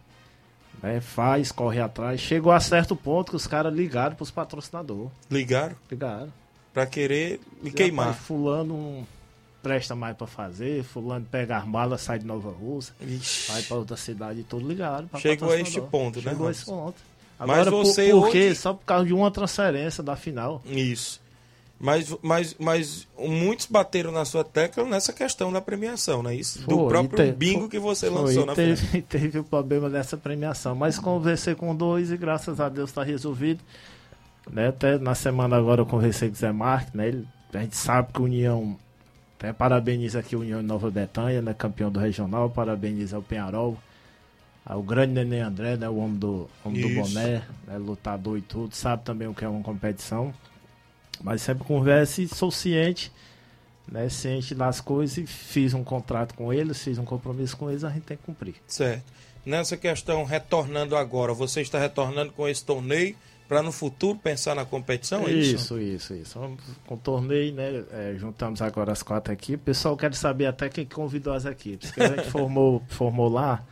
né, 0.82 1.00
faz, 1.00 1.52
corre 1.52 1.80
atrás. 1.80 2.20
Chegou 2.20 2.50
a 2.52 2.58
certo 2.60 2.96
ponto 2.96 3.30
que 3.30 3.36
os 3.36 3.46
caras 3.46 3.72
ligaram 3.72 4.16
pros 4.16 4.30
patrocinadores. 4.30 5.10
Ligaram 5.30 5.76
Ligaram. 5.90 6.32
pra 6.74 6.86
querer 6.86 7.40
me 7.62 7.70
queimar. 7.70 8.06
Rapaz, 8.08 8.24
fulano 8.26 9.06
presta 9.62 9.94
mais 9.96 10.16
pra 10.16 10.26
fazer, 10.26 10.84
fulano 10.84 11.26
pega 11.30 11.56
as 11.58 11.66
malas, 11.66 12.00
sai 12.00 12.18
de 12.20 12.26
Nova 12.26 12.50
Rússia, 12.50 12.94
Ixi. 13.00 13.50
vai 13.52 13.62
pra 13.62 13.76
outra 13.78 13.96
cidade 13.96 14.40
e 14.40 14.44
tudo 14.44 14.66
ligado. 14.68 15.08
Chegou 15.18 15.50
a 15.50 15.56
este 15.60 15.80
ponto, 15.80 16.20
né, 16.20 16.30
Chegou 16.30 16.48
a 16.48 16.50
esse 16.50 16.64
ponto. 16.64 16.94
Mas 17.38 17.50
Agora, 17.50 17.70
por- 17.70 17.84
você 17.84 18.10
por, 18.12 18.30
quê? 18.30 18.46
hoje- 18.48 18.54
Só 18.56 18.72
por 18.72 18.84
causa 18.84 19.04
de 19.06 19.12
uma 19.12 19.30
transferência 19.30 20.02
da 20.02 20.16
final. 20.16 20.62
Isso. 20.64 21.20
Mas, 21.78 22.14
mas, 22.22 22.56
mas 22.58 23.06
muitos 23.18 23.66
bateram 23.66 24.10
na 24.10 24.24
sua 24.24 24.42
tecla 24.42 24.84
nessa 24.86 25.12
questão 25.12 25.52
da 25.52 25.60
premiação, 25.60 26.22
não 26.22 26.30
é 26.30 26.34
isso? 26.34 26.60
do 26.66 26.74
Foi, 26.76 26.88
próprio 26.88 27.22
e 27.22 27.32
te- 27.32 27.36
bingo 27.36 27.60
foi- 27.60 27.68
que 27.68 27.78
você 27.78 28.10
foi, 28.10 28.18
lançou 28.18 28.42
e 28.42 28.46
na 28.46 28.54
final. 28.54 28.76
teve, 28.76 29.02
teve 29.08 29.38
o 29.38 29.44
problema 29.44 29.90
dessa 29.90 30.16
premiação. 30.16 30.74
Mas 30.74 30.98
conversei 30.98 31.54
com 31.54 31.76
dois 31.76 32.10
e 32.10 32.16
graças 32.16 32.60
a 32.60 32.68
Deus 32.70 32.88
está 32.90 33.02
resolvido. 33.02 33.60
Né? 34.50 34.68
Até 34.68 34.96
na 34.98 35.14
semana 35.14 35.56
agora 35.56 35.82
eu 35.82 35.86
conversei 35.86 36.28
com 36.28 36.34
o 36.34 36.38
Zé 36.38 36.50
Marques, 36.52 36.94
né? 36.94 37.08
Ele- 37.08 37.26
a 37.52 37.58
gente 37.58 37.76
sabe 37.76 38.10
que 38.12 38.20
a 38.20 38.24
União. 38.24 38.76
Até 39.38 39.52
parabeniza 39.52 40.20
aqui 40.20 40.34
a 40.34 40.38
União 40.38 40.62
Nova 40.62 40.90
Betânia, 40.90 41.42
né? 41.42 41.52
Campeão 41.52 41.90
do 41.90 42.00
regional, 42.00 42.48
parabeniza 42.48 43.18
o 43.18 43.22
Penharol. 43.22 43.76
ao 44.64 44.82
grande 44.82 45.12
Nenê 45.12 45.40
André, 45.40 45.76
né? 45.76 45.88
O 45.88 45.96
homem 45.98 46.16
do, 46.16 46.48
homem 46.64 46.80
do 46.80 47.00
boné, 47.02 47.42
né, 47.68 47.76
lutador 47.78 48.36
e 48.38 48.40
tudo, 48.40 48.74
sabe 48.74 49.04
também 49.04 49.28
o 49.28 49.34
que 49.34 49.44
é 49.44 49.48
uma 49.48 49.62
competição. 49.62 50.34
Mas 51.22 51.42
sempre 51.42 51.64
conversa 51.64 52.22
e 52.22 52.28
sou 52.28 52.50
ciente, 52.50 53.12
né? 53.90 54.08
Ciente 54.08 54.54
das 54.54 54.80
coisas 54.80 55.16
e 55.18 55.26
fiz 55.26 55.74
um 55.74 55.84
contrato 55.84 56.34
com 56.34 56.52
eles, 56.52 56.82
fiz 56.82 56.98
um 56.98 57.04
compromisso 57.04 57.56
com 57.56 57.70
eles, 57.70 57.84
a 57.84 57.90
gente 57.90 58.04
tem 58.04 58.16
que 58.16 58.22
cumprir. 58.22 58.54
Certo. 58.66 59.04
Nessa 59.44 59.76
questão, 59.76 60.24
retornando 60.24 60.96
agora, 60.96 61.32
você 61.32 61.60
está 61.60 61.78
retornando 61.78 62.32
com 62.32 62.48
esse 62.48 62.64
torneio 62.64 63.14
para 63.48 63.62
no 63.62 63.70
futuro 63.70 64.18
pensar 64.18 64.56
na 64.56 64.64
competição? 64.64 65.26
é 65.26 65.30
Isso, 65.30 65.78
isso, 65.78 66.14
isso. 66.14 66.38
Vamos 66.38 66.60
com 66.84 66.94
o 66.94 66.98
torneio, 66.98 67.54
né? 67.54 67.84
é, 67.92 68.14
juntamos 68.18 68.60
agora 68.60 68.92
as 68.92 69.02
quatro 69.04 69.32
equipes. 69.32 69.62
O 69.62 69.64
pessoal 69.64 69.96
quer 69.96 70.12
saber 70.14 70.46
até 70.46 70.68
quem 70.68 70.84
convidou 70.84 71.32
as 71.32 71.44
equipes. 71.44 71.92
Que 71.92 72.02
a 72.02 72.08
gente 72.08 72.26
formou, 72.30 72.82
formou 72.88 73.28
lá 73.28 73.64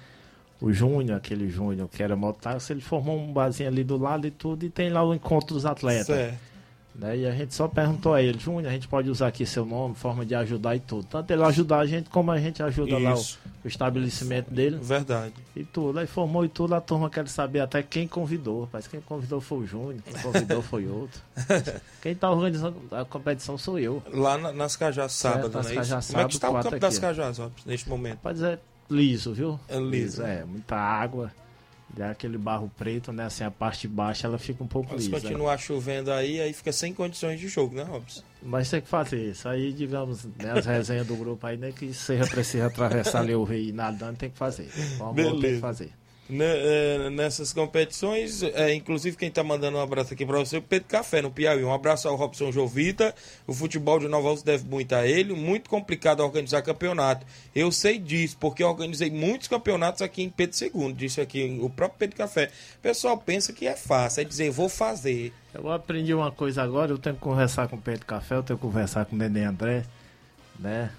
o 0.60 0.72
Júnior, 0.72 1.18
aquele 1.18 1.48
Júnior 1.48 1.88
que 1.88 2.02
era 2.02 2.14
motáxi, 2.14 2.72
ele 2.72 2.80
formou 2.80 3.18
um 3.18 3.32
barzinho 3.32 3.68
ali 3.68 3.82
do 3.82 3.96
lado 3.96 4.26
e 4.26 4.30
tudo, 4.30 4.64
e 4.64 4.70
tem 4.70 4.90
lá 4.90 5.02
o 5.04 5.12
encontro 5.12 5.54
dos 5.54 5.66
atletas. 5.66 6.06
Certo. 6.06 6.38
Né? 6.94 7.18
E 7.18 7.26
a 7.26 7.32
gente 7.32 7.52
só 7.54 7.66
perguntou 7.66 8.14
a 8.14 8.22
ele, 8.22 8.38
Júnior, 8.38 8.66
a 8.66 8.70
gente 8.72 8.86
pode 8.86 9.10
usar 9.10 9.26
aqui 9.26 9.44
seu 9.44 9.66
nome, 9.66 9.96
forma 9.96 10.24
de 10.24 10.32
ajudar 10.34 10.76
e 10.76 10.80
tudo. 10.80 11.04
Tanto 11.10 11.28
ele 11.32 11.42
ajudar 11.42 11.78
a 11.80 11.86
gente, 11.86 12.08
como 12.08 12.30
a 12.30 12.38
gente 12.38 12.62
ajuda 12.62 12.96
lá 12.98 13.10
o, 13.10 13.14
Isso. 13.14 13.38
o 13.64 13.68
estabelecimento 13.68 14.48
dele 14.54 14.78
Verdade. 14.80 15.32
e 15.56 15.64
tudo. 15.64 15.98
Aí 15.98 16.06
formou 16.06 16.44
e 16.44 16.48
tudo, 16.48 16.72
a 16.74 16.80
turma 16.80 17.10
quer 17.10 17.26
saber 17.26 17.60
até 17.60 17.82
quem 17.82 18.06
convidou. 18.06 18.68
Mas 18.72 18.86
quem 18.86 19.00
convidou 19.00 19.40
foi 19.40 19.58
o 19.58 19.66
Júnior, 19.66 20.02
quem 20.04 20.14
convidou 20.22 20.62
foi 20.62 20.86
outro. 20.86 21.20
Quem 22.00 22.14
tá 22.14 22.30
organizando 22.30 22.80
a 22.92 23.04
competição 23.04 23.58
sou 23.58 23.76
eu. 23.78 24.00
Lá 24.12 24.38
na- 24.38 24.52
nas 24.52 24.76
Cajás, 24.76 25.12
sábado, 25.12 25.50
nas 25.52 25.66
né? 25.66 25.72
Isso? 25.72 25.80
Cajás, 25.80 26.06
Como 26.08 26.20
é 26.20 26.24
que 26.28 26.34
está 26.34 26.48
o 26.48 26.52
campo 26.52 26.62
quatro 26.64 26.78
das 26.80 26.92
aqui. 26.94 27.00
Cajás, 27.06 27.38
Robson, 27.38 27.52
neste 27.66 27.88
momento? 27.88 28.18
Pode 28.20 28.34
dizer 28.34 28.60
liso, 28.88 29.32
viu? 29.34 29.58
É 29.68 29.78
liso. 29.80 30.22
É, 30.22 30.44
muita 30.44 30.76
água. 30.76 31.32
Já 31.96 32.10
aquele 32.10 32.36
barro 32.36 32.70
preto, 32.76 33.12
né? 33.12 33.24
Assim, 33.26 33.44
a 33.44 33.50
parte 33.50 33.86
baixa 33.86 34.26
ela 34.26 34.38
fica 34.38 34.62
um 34.62 34.66
pouco 34.66 34.92
Mas 34.92 35.04
se 35.04 35.10
lisa. 35.10 35.20
continuar 35.20 35.58
chovendo 35.58 36.12
aí, 36.12 36.40
aí 36.40 36.52
fica 36.52 36.72
sem 36.72 36.92
condições 36.92 37.38
de 37.38 37.48
jogo, 37.48 37.74
né, 37.74 37.84
Robson? 37.84 38.22
Mas 38.42 38.68
tem 38.68 38.80
que 38.80 38.88
fazer 38.88 39.30
isso. 39.30 39.48
Aí, 39.48 39.72
digamos, 39.72 40.24
né, 40.24 40.52
as 40.56 40.66
resenhas 40.66 41.06
do 41.06 41.16
grupo 41.16 41.46
aí, 41.46 41.56
nem 41.56 41.72
que 41.72 41.94
seja 41.94 42.26
preciso 42.26 42.64
atravessar 42.64 43.20
ali 43.20 43.34
o 43.34 43.44
rio 43.44 43.68
e 43.68 43.72
nadando, 43.72 44.16
tem 44.16 44.30
que 44.30 44.36
fazer. 44.36 44.68
Vamos 44.98 45.14
tem 45.16 45.24
Beleza. 45.32 45.54
que 45.54 45.60
fazer. 45.60 45.92
Eh, 46.30 47.10
nessas 47.10 47.52
competições, 47.52 48.42
é, 48.42 48.74
inclusive 48.74 49.14
quem 49.14 49.30
tá 49.30 49.44
mandando 49.44 49.76
um 49.76 49.80
abraço 49.80 50.14
aqui 50.14 50.24
para 50.24 50.38
você, 50.38 50.56
é 50.56 50.58
o 50.58 50.62
Pedro 50.62 50.88
Café, 50.88 51.20
no 51.20 51.30
Piauí. 51.30 51.62
Um 51.62 51.72
abraço 51.72 52.08
ao 52.08 52.16
Robson 52.16 52.50
Jovita. 52.50 53.14
O 53.46 53.52
futebol 53.52 53.98
de 53.98 54.08
Nova 54.08 54.28
Alves 54.28 54.42
deve 54.42 54.64
muito 54.64 54.94
a 54.94 55.06
ele. 55.06 55.34
Muito 55.34 55.68
complicado 55.68 56.20
organizar 56.20 56.62
campeonato. 56.62 57.26
Eu 57.54 57.70
sei 57.70 57.98
disso, 57.98 58.38
porque 58.40 58.62
eu 58.62 58.68
organizei 58.68 59.10
muitos 59.10 59.48
campeonatos 59.48 60.00
aqui 60.00 60.22
em 60.22 60.30
Pedro 60.30 60.56
II. 60.64 60.92
Disse 60.94 61.20
aqui 61.20 61.58
o 61.60 61.68
próprio 61.68 61.98
Pedro 61.98 62.16
Café. 62.16 62.50
O 62.78 62.80
pessoal 62.80 63.18
pensa 63.18 63.52
que 63.52 63.66
é 63.66 63.76
fácil, 63.76 64.22
é 64.22 64.24
dizer, 64.24 64.50
vou 64.50 64.70
fazer. 64.70 65.32
Eu 65.52 65.70
aprendi 65.70 66.14
uma 66.14 66.32
coisa 66.32 66.62
agora, 66.62 66.90
eu 66.90 66.98
tenho 66.98 67.16
que 67.16 67.20
conversar 67.20 67.68
com 67.68 67.76
o 67.76 67.80
Pedro 67.80 68.06
Café, 68.06 68.36
eu 68.36 68.42
tenho 68.42 68.58
que 68.58 68.64
conversar 68.64 69.04
com 69.04 69.14
o 69.14 69.18
Nenê 69.18 69.44
André, 69.44 69.84
né? 70.58 70.90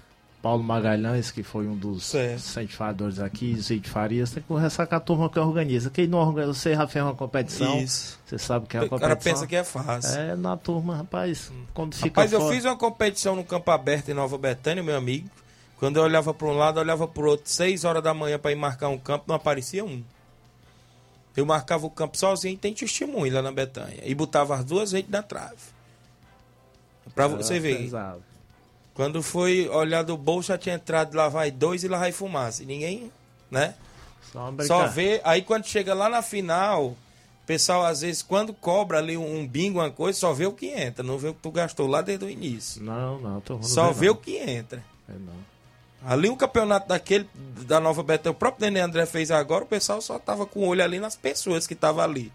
Paulo 0.42 0.62
Magalhães, 0.62 1.30
que 1.32 1.42
foi 1.42 1.66
um 1.66 1.74
dos 1.76 2.04
Certo. 2.04 2.36
incentivadores 2.36 3.18
aqui, 3.18 3.54
Zid 3.60 3.88
Farias, 3.88 4.30
tem 4.30 4.42
que 4.42 4.48
conversar 4.48 4.86
com 4.86 4.94
a 4.94 5.00
turma 5.00 5.28
que 5.28 5.38
organiza. 5.40 5.90
Quem 5.90 6.06
não 6.06 6.18
organiza, 6.18 6.54
você 6.54 6.74
já 6.74 6.86
fez 6.86 7.04
uma 7.04 7.14
competição, 7.14 7.78
Isso. 7.80 8.18
você 8.24 8.38
sabe 8.38 8.66
que 8.66 8.76
é 8.76 8.80
a 8.80 8.84
O 8.84 8.88
competição. 8.88 9.08
cara 9.08 9.20
pensa 9.20 9.46
que 9.46 9.56
é 9.56 9.64
fácil. 9.64 10.18
É, 10.20 10.36
na 10.36 10.56
turma, 10.56 10.96
rapaz, 10.98 11.50
quando 11.74 11.94
fica 11.94 12.06
Rapaz, 12.08 12.32
eu 12.32 12.48
fiz 12.48 12.64
uma 12.64 12.76
competição 12.76 13.34
no 13.34 13.44
campo 13.44 13.70
aberto 13.72 14.08
em 14.10 14.14
Nova 14.14 14.38
Betânia, 14.38 14.82
meu 14.82 14.96
amigo. 14.96 15.28
Quando 15.78 15.96
eu 15.96 16.04
olhava 16.04 16.32
para 16.32 16.46
um 16.46 16.56
lado, 16.56 16.78
eu 16.78 16.82
olhava 16.84 17.08
para 17.08 17.22
o 17.22 17.26
outro, 17.26 17.50
6 17.50 17.84
horas 17.84 18.02
da 18.02 18.14
manhã 18.14 18.38
para 18.38 18.52
ir 18.52 18.56
marcar 18.56 18.88
um 18.88 18.98
campo, 18.98 19.24
não 19.26 19.34
aparecia 19.34 19.84
um. 19.84 20.02
Eu 21.36 21.44
marcava 21.44 21.84
o 21.86 21.90
campo 21.90 22.16
sozinho 22.16 22.54
e 22.54 22.56
tem 22.56 22.72
testemunho 22.72 23.34
lá 23.34 23.42
na 23.42 23.52
Betânia. 23.52 24.00
E 24.04 24.14
botava 24.14 24.54
as 24.54 24.64
duas 24.64 24.92
redes 24.92 25.10
na 25.10 25.22
trave. 25.22 25.56
Você 27.14 27.56
Ah, 27.56 27.60
ver. 27.60 27.76
pesado. 27.78 28.22
Quando 28.96 29.22
foi 29.22 29.68
olhar 29.68 30.02
do 30.02 30.16
bolso, 30.16 30.48
já 30.48 30.56
tinha 30.56 30.74
entrado, 30.74 31.14
lá 31.14 31.28
vai 31.28 31.50
dois 31.50 31.84
e 31.84 31.88
lá 31.88 31.98
vai 31.98 32.12
fumaça. 32.12 32.62
E 32.62 32.66
ninguém, 32.66 33.12
né? 33.50 33.74
Só, 34.32 34.52
Só 34.66 34.86
vê. 34.86 35.20
Aí 35.22 35.42
quando 35.42 35.66
chega 35.66 35.92
lá 35.92 36.08
na 36.08 36.22
final, 36.22 36.86
o 36.86 36.96
pessoal 37.46 37.84
às 37.84 38.00
vezes, 38.00 38.22
quando 38.22 38.54
cobra 38.54 38.96
ali 38.96 39.14
um, 39.14 39.46
bingo, 39.46 39.80
uma 39.80 39.90
coisa, 39.90 40.18
só 40.18 40.32
vê 40.32 40.46
o 40.46 40.52
que 40.52 40.68
entra, 40.68 41.04
não 41.04 41.18
vê 41.18 41.28
o 41.28 41.34
que 41.34 41.42
tu 41.42 41.50
gastou 41.50 41.86
lá 41.86 42.00
desde 42.00 42.24
o 42.24 42.30
início. 42.30 42.82
Não, 42.82 43.20
não, 43.20 43.38
tô 43.42 43.62
Só 43.62 43.92
vê 43.92 44.08
o 44.08 44.16
que 44.16 44.38
entra. 44.38 44.82
É, 45.06 45.12
não. 45.12 45.56
Ali 46.10 46.30
um 46.30 46.36
campeonato 46.36 46.88
daquele 46.88 47.28
da 47.34 47.78
Nova 47.78 48.02
Betânia, 48.02 48.32
o 48.32 48.38
próprio 48.38 48.64
Nenê 48.64 48.80
André 48.80 49.04
fez 49.04 49.30
agora, 49.30 49.64
o 49.64 49.66
pessoal 49.66 50.00
só 50.00 50.18
tava 50.18 50.46
com 50.46 50.60
o 50.60 50.68
olho 50.68 50.82
ali 50.82 50.98
nas 50.98 51.16
pessoas 51.16 51.66
que 51.66 51.74
estavam 51.74 52.02
ali. 52.02 52.32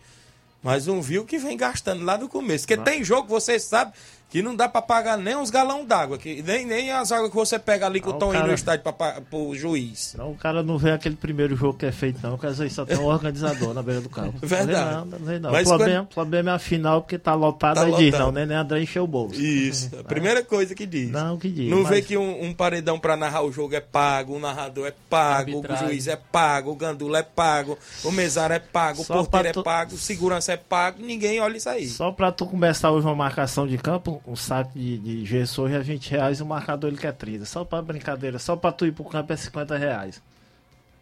Mas 0.61 0.85
não 0.85 1.01
viu 1.01 1.25
que 1.25 1.39
vem 1.39 1.57
gastando 1.57 2.05
lá 2.05 2.17
do 2.17 2.29
começo. 2.29 2.67
Porque 2.67 2.81
tem 2.83 3.03
jogo, 3.03 3.27
você 3.27 3.59
sabe, 3.59 3.93
que 4.31 4.41
não 4.41 4.55
dá 4.55 4.67
pra 4.67 4.81
pagar 4.81 5.17
nem 5.17 5.35
os 5.35 5.49
galão 5.51 5.85
d'água, 5.85 6.17
que 6.17 6.41
nem, 6.41 6.65
nem 6.65 6.91
as 6.91 7.11
águas 7.11 7.29
que 7.29 7.35
você 7.35 7.59
pega 7.59 7.85
ali 7.85 7.99
que 7.99 8.07
Não, 8.07 8.13
estão 8.13 8.29
indo 8.29 8.37
cara- 8.37 8.47
no 8.47 8.53
estádio 8.53 8.81
pra, 8.83 8.93
pa- 8.93 9.21
pro 9.29 9.53
juiz. 9.53 10.15
Não, 10.17 10.31
o 10.31 10.35
cara 10.35 10.63
não 10.63 10.77
vê 10.77 10.91
aquele 10.91 11.15
primeiro 11.17 11.55
jogo 11.55 11.77
que 11.77 11.85
é 11.85 11.91
feito, 11.91 12.19
não, 12.23 12.31
porque 12.31 12.47
às 12.47 12.57
vezes 12.57 12.73
só 12.73 12.85
tem 12.85 12.97
um 12.97 13.05
organizador 13.05 13.73
na 13.73 13.83
beira 13.83 14.01
do 14.01 14.09
campo. 14.09 14.39
Verdade. 14.41 14.71
Não 14.95 15.05
vê 15.05 15.11
não, 15.11 15.19
não 15.19 15.25
vê 15.27 15.39
não. 15.39 15.51
Mas 15.51 15.67
o 15.67 15.75
problema, 15.75 16.05
problema 16.05 16.51
é 16.51 16.53
a 16.55 16.59
final, 16.59 17.01
porque 17.01 17.17
tá 17.19 17.33
lotado, 17.35 17.75
Tá 17.75 17.83
aí 17.83 17.95
diz, 17.95 18.17
não, 18.17 18.31
né, 18.31 18.45
né, 18.45 18.55
André 18.55 18.81
encheu 18.81 19.03
o 19.03 19.07
bolso. 19.07 19.39
Isso, 19.39 19.89
a 19.99 20.03
primeira 20.03 20.41
coisa 20.43 20.73
que 20.73 20.85
diz. 20.85 21.11
Não, 21.11 21.37
que 21.37 21.49
diz. 21.49 21.69
Não 21.69 21.79
mas- 21.81 21.89
vê 21.89 22.01
que 22.01 22.15
um, 22.17 22.45
um 22.45 22.53
paredão 22.53 22.97
pra 22.97 23.17
narrar 23.17 23.41
o 23.43 23.51
jogo 23.51 23.75
é 23.75 23.81
pago, 23.81 24.35
o 24.35 24.39
narrador 24.39 24.87
é 24.87 24.93
pago, 25.09 25.51
Arbitragem. 25.57 25.85
o 25.87 25.89
juiz 25.89 26.07
é 26.07 26.15
pago, 26.15 26.71
o 26.71 26.75
gandula 26.75 27.19
é 27.19 27.23
pago, 27.23 27.77
o 28.03 28.11
mesário 28.11 28.53
é 28.55 28.59
pago, 28.59 29.03
Só 29.03 29.15
o 29.15 29.25
porteiro 29.25 29.47
é 29.49 29.51
tu- 29.51 29.63
pago, 29.63 29.95
o 29.95 29.97
segurança 29.97 30.53
é 30.53 30.57
pago, 30.57 31.01
ninguém 31.03 31.39
olha 31.41 31.57
isso 31.57 31.67
aí. 31.67 31.87
Só 31.89 32.11
pra 32.13 32.31
tu 32.31 32.45
começar 32.45 32.91
hoje 32.91 33.05
uma 33.05 33.15
marcação 33.15 33.67
de 33.67 33.77
campo, 33.77 34.20
um 34.25 34.35
saco 34.35 34.71
de, 34.77 34.97
de 34.97 35.25
gesso 35.25 35.61
hoje 35.61 35.75
é 35.75 35.79
20 35.79 36.09
reais 36.11 36.39
e 36.39 36.43
o 36.43 36.45
marcador 36.45 36.89
ele 36.89 36.97
quer 36.99 37.13
30. 37.13 37.45
Só 37.45 37.63
pra 37.65 37.81
brincadeira, 37.81 38.37
só 38.39 38.55
pra 38.55 38.71
tu 38.71 38.85
ir 38.85 38.91
pro 38.91 39.03
campo 39.05 39.31
é 39.33 39.37
50 39.37 39.77
reais. 39.77 40.21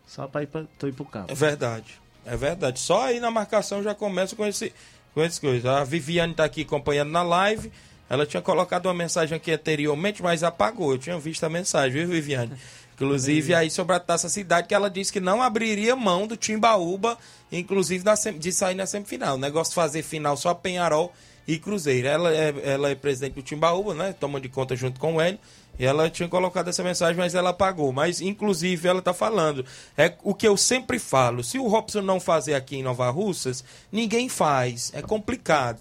Só 0.08 0.28
pra, 0.28 0.44
ir 0.44 0.48
pra 0.48 0.64
tu 0.78 0.88
ir 0.88 0.94
pro 0.94 1.06
campo. 1.06 1.32
É 1.32 1.36
verdade. 1.36 2.00
É 2.26 2.36
verdade. 2.36 2.80
Só 2.80 3.06
aí 3.06 3.20
na 3.20 3.30
marcação 3.32 3.82
já 3.84 3.94
começa 3.94 4.36
com 4.36 4.46
esse 4.46 4.74
com 5.14 5.22
essas 5.22 5.40
coisas. 5.40 5.66
A 5.66 5.84
Viviane 5.84 6.34
tá 6.34 6.44
aqui 6.44 6.62
acompanhando 6.62 7.10
na 7.12 7.24
live. 7.24 7.72
Ela 8.10 8.26
tinha 8.26 8.42
colocado 8.42 8.86
uma 8.88 8.94
mensagem 8.94 9.36
aqui 9.36 9.52
anteriormente, 9.52 10.22
mas 10.24 10.44
apagou. 10.44 10.92
Eu 10.94 10.98
tinha 10.98 11.20
visto 11.20 11.44
a 11.44 11.50
mensagem, 11.50 12.02
viu, 12.06 12.08
Viviane? 12.10 12.54
Inclusive 12.96 13.54
aí 13.56 13.70
sobre 13.72 13.96
a 13.96 14.00
Taça 14.00 14.28
Cidade, 14.28 14.68
que 14.68 14.74
ela 14.74 14.90
disse 14.90 15.14
que 15.14 15.20
não 15.22 15.42
abriria 15.42 15.96
mão 15.96 16.28
do 16.28 16.36
Timbaúba, 16.36 17.18
inclusive 17.50 18.04
na 18.04 18.16
sem- 18.18 18.38
de 18.38 18.52
sair 18.52 18.76
na 18.76 18.86
semifinal. 18.86 19.36
O 19.36 19.38
negócio 19.40 19.72
de 19.72 19.76
fazer 19.76 20.04
final 20.04 20.36
só 20.36 20.54
Penharol 20.54 21.14
e 21.50 21.58
Cruzeiro. 21.58 22.08
Ela 22.08 22.32
é, 22.32 22.54
ela 22.64 22.90
é 22.92 22.96
presidente 22.96 23.34
do 23.34 23.42
Timbaúba, 23.42 23.96
né? 23.96 24.14
Toma 24.14 24.40
de 24.40 24.48
conta 24.48 24.76
junto 24.76 25.00
com 25.00 25.16
o 25.16 25.22
Hélio. 25.22 25.40
E 25.80 25.86
ela 25.86 26.08
tinha 26.08 26.30
colocado 26.30 26.68
essa 26.68 26.84
mensagem, 26.84 27.18
mas 27.18 27.34
ela 27.34 27.50
apagou. 27.50 27.92
Mas, 27.92 28.22
inclusive, 28.22 28.88
ela 28.88 29.02
tá 29.02 29.16
falando. 29.16 29.66
É 29.98 30.14
o 30.24 30.36
que 30.36 30.48
eu 30.48 30.56
sempre 30.56 31.00
falo. 31.00 31.44
Se 31.44 31.58
o 31.58 31.68
Robson 31.68 32.02
não 32.02 32.20
fazer 32.20 32.54
aqui 32.54 32.76
em 32.76 32.84
Nova 32.84 33.10
Russas, 33.10 33.64
ninguém 33.92 34.30
faz. 34.30 34.92
É 34.94 35.02
complicado. 35.02 35.80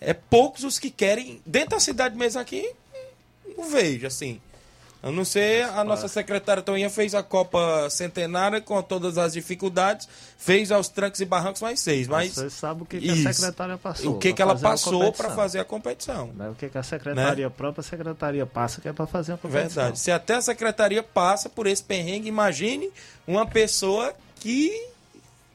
É 0.00 0.12
poucos 0.12 0.64
os 0.64 0.80
que 0.80 0.90
querem. 0.90 1.40
Dentro 1.46 1.70
da 1.70 1.80
cidade 1.80 2.16
mesmo 2.16 2.40
aqui, 2.40 2.68
não 3.56 3.70
vejo, 3.70 4.04
assim. 4.04 4.40
A 5.00 5.12
não 5.12 5.24
ser 5.24 5.62
a 5.64 5.84
nossa 5.84 6.08
secretária 6.08 6.60
Toninha 6.60 6.90
fez 6.90 7.14
a 7.14 7.22
Copa 7.22 7.88
Centenária 7.88 8.60
com 8.60 8.82
todas 8.82 9.16
as 9.16 9.32
dificuldades, 9.34 10.08
fez 10.36 10.72
aos 10.72 10.88
trancos 10.88 11.20
e 11.20 11.24
barrancos 11.24 11.62
mais 11.62 11.78
seis. 11.78 12.08
Mas 12.08 12.32
Você 12.34 12.50
sabe 12.50 12.82
o 12.82 12.84
que, 12.84 12.98
que 13.00 13.08
a 13.28 13.32
secretária 13.32 13.78
passou. 13.78 14.14
o 14.16 14.18
que, 14.18 14.32
que 14.32 14.42
ela 14.42 14.58
passou 14.58 15.12
para 15.12 15.30
fazer 15.30 15.60
a 15.60 15.64
competição? 15.64 16.32
Né? 16.34 16.48
O 16.48 16.54
que, 16.56 16.68
que 16.68 16.76
a 16.76 16.82
secretaria, 16.82 17.46
a 17.46 17.50
própria 17.50 17.82
secretaria 17.84 18.44
passa 18.44 18.80
que 18.80 18.88
é 18.88 18.92
pra 18.92 19.06
fazer 19.06 19.34
a 19.34 19.36
competição. 19.36 19.68
Verdade. 19.84 20.00
Se 20.00 20.10
até 20.10 20.34
a 20.34 20.42
secretaria 20.42 21.02
passa 21.02 21.48
por 21.48 21.68
esse 21.68 21.82
perrengue, 21.84 22.28
imagine 22.28 22.90
uma 23.24 23.46
pessoa 23.46 24.12
que, 24.40 24.88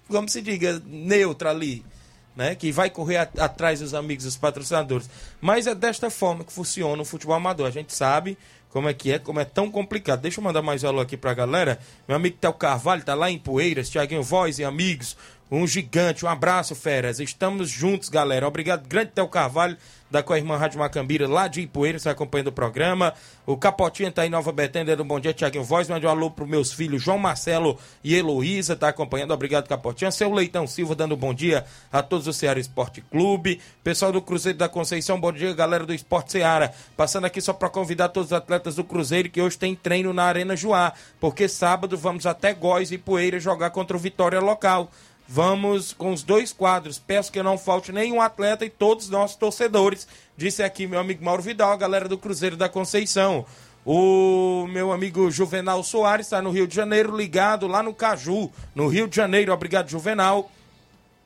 como 0.07 0.29
se 0.29 0.41
diga, 0.41 0.81
neutra 0.85 1.49
ali, 1.49 1.85
né? 2.33 2.55
Que 2.55 2.71
vai 2.71 2.89
correr 2.89 3.17
a- 3.17 3.29
atrás 3.39 3.81
dos 3.81 3.93
amigos, 3.93 4.23
dos 4.23 4.37
patrocinadores. 4.37 5.09
Mas 5.41 5.67
é 5.67 5.75
desta 5.75 6.09
forma 6.09 6.45
que 6.45 6.53
funciona 6.53 7.01
o 7.01 7.05
futebol 7.05 7.35
amador. 7.35 7.67
A 7.67 7.71
gente 7.71 7.93
sabe 7.93 8.37
como 8.73 8.89
é 8.89 8.93
que 8.93 9.11
é, 9.11 9.19
como 9.19 9.39
é 9.39 9.45
tão 9.45 9.69
complicado. 9.69 10.21
Deixa 10.21 10.39
eu 10.39 10.43
mandar 10.43 10.63
mais 10.63 10.83
alô 10.83 10.99
aqui 10.99 11.15
pra 11.15 11.31
galera. 11.35 11.77
Meu 12.07 12.17
amigo 12.17 12.37
Theo 12.41 12.51
Carvalho 12.53 13.03
tá 13.03 13.13
lá 13.13 13.29
em 13.29 13.37
Poeiras, 13.37 13.87
Tiaguinho 13.87 14.23
Voz 14.23 14.57
e 14.57 14.63
amigos. 14.63 15.15
Um 15.51 15.67
gigante, 15.67 16.25
um 16.25 16.29
abraço, 16.29 16.73
feras. 16.73 17.19
Estamos 17.19 17.69
juntos, 17.69 18.09
galera. 18.09 18.47
Obrigado, 18.47 18.87
grande 18.87 19.11
Theo 19.11 19.27
Carvalho, 19.27 19.77
da 20.09 20.23
com 20.23 20.33
a 20.33 20.37
irmã 20.37 20.57
Rádio 20.57 20.79
Macambira, 20.79 21.27
lá 21.27 21.47
de 21.47 21.61
Ipueiras, 21.61 22.01
está 22.01 22.11
acompanhando 22.11 22.47
o 22.47 22.51
programa. 22.51 23.13
O 23.45 23.57
Capotinha 23.57 24.11
tá 24.11 24.25
em 24.25 24.29
Nova 24.29 24.51
Betânia, 24.51 24.95
dando 24.95 25.07
bom 25.07 25.19
dia, 25.19 25.33
Tiaguinho 25.33 25.63
Voz. 25.63 25.89
Mande 25.89 26.05
um 26.05 26.09
alô 26.09 26.31
pros 26.31 26.47
meus 26.47 26.71
filhos, 26.71 27.03
João 27.03 27.17
Marcelo 27.17 27.77
e 28.03 28.15
Heloísa, 28.15 28.75
tá 28.75 28.87
acompanhando. 28.87 29.31
Obrigado, 29.31 29.67
Capotinha. 29.67 30.11
Seu 30.11 30.31
Leitão 30.31 30.65
Silva, 30.65 30.95
dando 30.95 31.15
um 31.15 31.17
bom 31.17 31.33
dia 31.33 31.65
a 31.91 32.01
todos 32.01 32.25
do 32.25 32.33
Ceará 32.33 32.59
Esporte 32.59 33.01
Clube. 33.01 33.59
Pessoal 33.83 34.11
do 34.11 34.21
Cruzeiro 34.21 34.57
da 34.57 34.69
Conceição, 34.69 35.19
bom 35.19 35.31
dia, 35.31 35.53
galera 35.53 35.85
do 35.85 35.93
Esporte 35.93 36.31
Ceará. 36.31 36.71
Passando 36.95 37.25
aqui 37.25 37.41
só 37.41 37.53
para 37.53 37.69
convidar 37.69 38.09
todos 38.09 38.29
os 38.29 38.33
atletas 38.33 38.75
do 38.75 38.83
Cruzeiro 38.83 39.29
que 39.29 39.41
hoje 39.41 39.57
tem 39.57 39.75
treino 39.75 40.13
na 40.13 40.23
Arena 40.23 40.55
Joá, 40.55 40.93
porque 41.19 41.47
sábado 41.47 41.97
vamos 41.97 42.25
até 42.25 42.53
Góis 42.53 42.91
e 42.91 42.97
Poeira 42.97 43.39
jogar 43.39 43.71
contra 43.71 43.95
o 43.97 43.99
Vitória 43.99 44.39
local. 44.39 44.89
Vamos 45.27 45.93
com 45.93 46.11
os 46.11 46.23
dois 46.23 46.51
quadros. 46.51 46.99
Peço 46.99 47.31
que 47.31 47.41
não 47.41 47.57
falte 47.57 47.91
nenhum 47.91 48.21
atleta 48.21 48.65
e 48.65 48.69
todos 48.69 49.05
os 49.05 49.11
nossos 49.11 49.35
torcedores. 49.35 50.07
Disse 50.37 50.61
aqui 50.61 50.85
meu 50.85 50.99
amigo 50.99 51.23
Mauro 51.23 51.41
Vidal, 51.41 51.71
a 51.71 51.77
galera 51.77 52.07
do 52.07 52.17
Cruzeiro 52.17 52.57
da 52.57 52.69
Conceição. 52.69 53.45
O 53.85 54.65
meu 54.69 54.91
amigo 54.93 55.29
Juvenal 55.29 55.83
Soares 55.83 56.27
está 56.27 56.41
no 56.41 56.51
Rio 56.51 56.65
de 56.65 56.75
Janeiro, 56.75 57.15
ligado 57.15 57.67
lá 57.67 57.83
no 57.83 57.93
Caju, 57.93 58.49
no 58.73 58.87
Rio 58.87 59.07
de 59.07 59.15
Janeiro. 59.15 59.51
Obrigado, 59.51 59.89
Juvenal. 59.89 60.49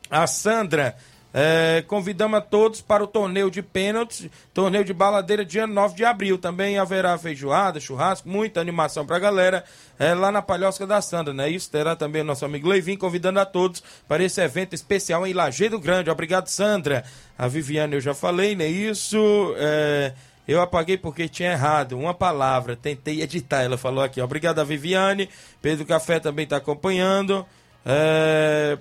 A 0.09 0.25
Sandra, 0.25 0.97
É, 1.33 1.83
convidamos 1.87 2.37
a 2.37 2.41
todos 2.41 2.81
para 2.81 3.03
o 3.03 3.07
torneio 3.07 3.51
de 3.51 3.61
pênaltis, 3.61 4.29
torneio 4.53 4.83
de 4.83 4.93
baladeira, 4.93 5.45
dia 5.45 5.67
9 5.67 5.95
de 5.95 6.05
abril. 6.05 6.37
Também 6.37 6.77
haverá 6.77 7.17
feijoada, 7.17 7.79
churrasco, 7.79 8.27
muita 8.27 8.59
animação 8.59 9.05
para 9.05 9.17
a 9.17 9.19
galera 9.19 9.63
é, 9.99 10.13
lá 10.13 10.31
na 10.31 10.41
Palhosca 10.41 10.87
da 10.87 11.01
Sandra, 11.01 11.33
né? 11.33 11.49
Isso 11.49 11.69
terá 11.69 11.95
também 11.95 12.21
o 12.21 12.25
nosso 12.25 12.45
amigo 12.45 12.69
Leivin 12.69 12.97
convidando 12.97 13.39
a 13.39 13.45
todos 13.45 13.83
para 14.07 14.23
esse 14.23 14.41
evento 14.41 14.73
especial 14.73 15.27
em 15.27 15.33
Lajeado 15.33 15.79
Grande. 15.79 16.09
Obrigado, 16.09 16.47
Sandra. 16.47 17.03
A 17.37 17.47
Viviane 17.47 17.95
eu 17.95 18.01
já 18.01 18.13
falei, 18.13 18.55
né? 18.55 18.67
Isso. 18.67 19.53
É, 19.57 20.13
eu 20.47 20.61
apaguei 20.61 20.97
porque 20.97 21.27
tinha 21.27 21.51
errado 21.51 21.97
uma 21.99 22.13
palavra. 22.13 22.75
Tentei 22.75 23.21
editar. 23.21 23.63
Ela 23.63 23.77
falou 23.77 24.03
aqui. 24.03 24.21
Obrigado 24.21 24.59
a 24.59 24.63
Viviane. 24.63 25.29
Pedro 25.61 25.85
Café 25.85 26.19
também 26.19 26.43
está 26.43 26.57
acompanhando. 26.57 27.45
É, 27.85 28.77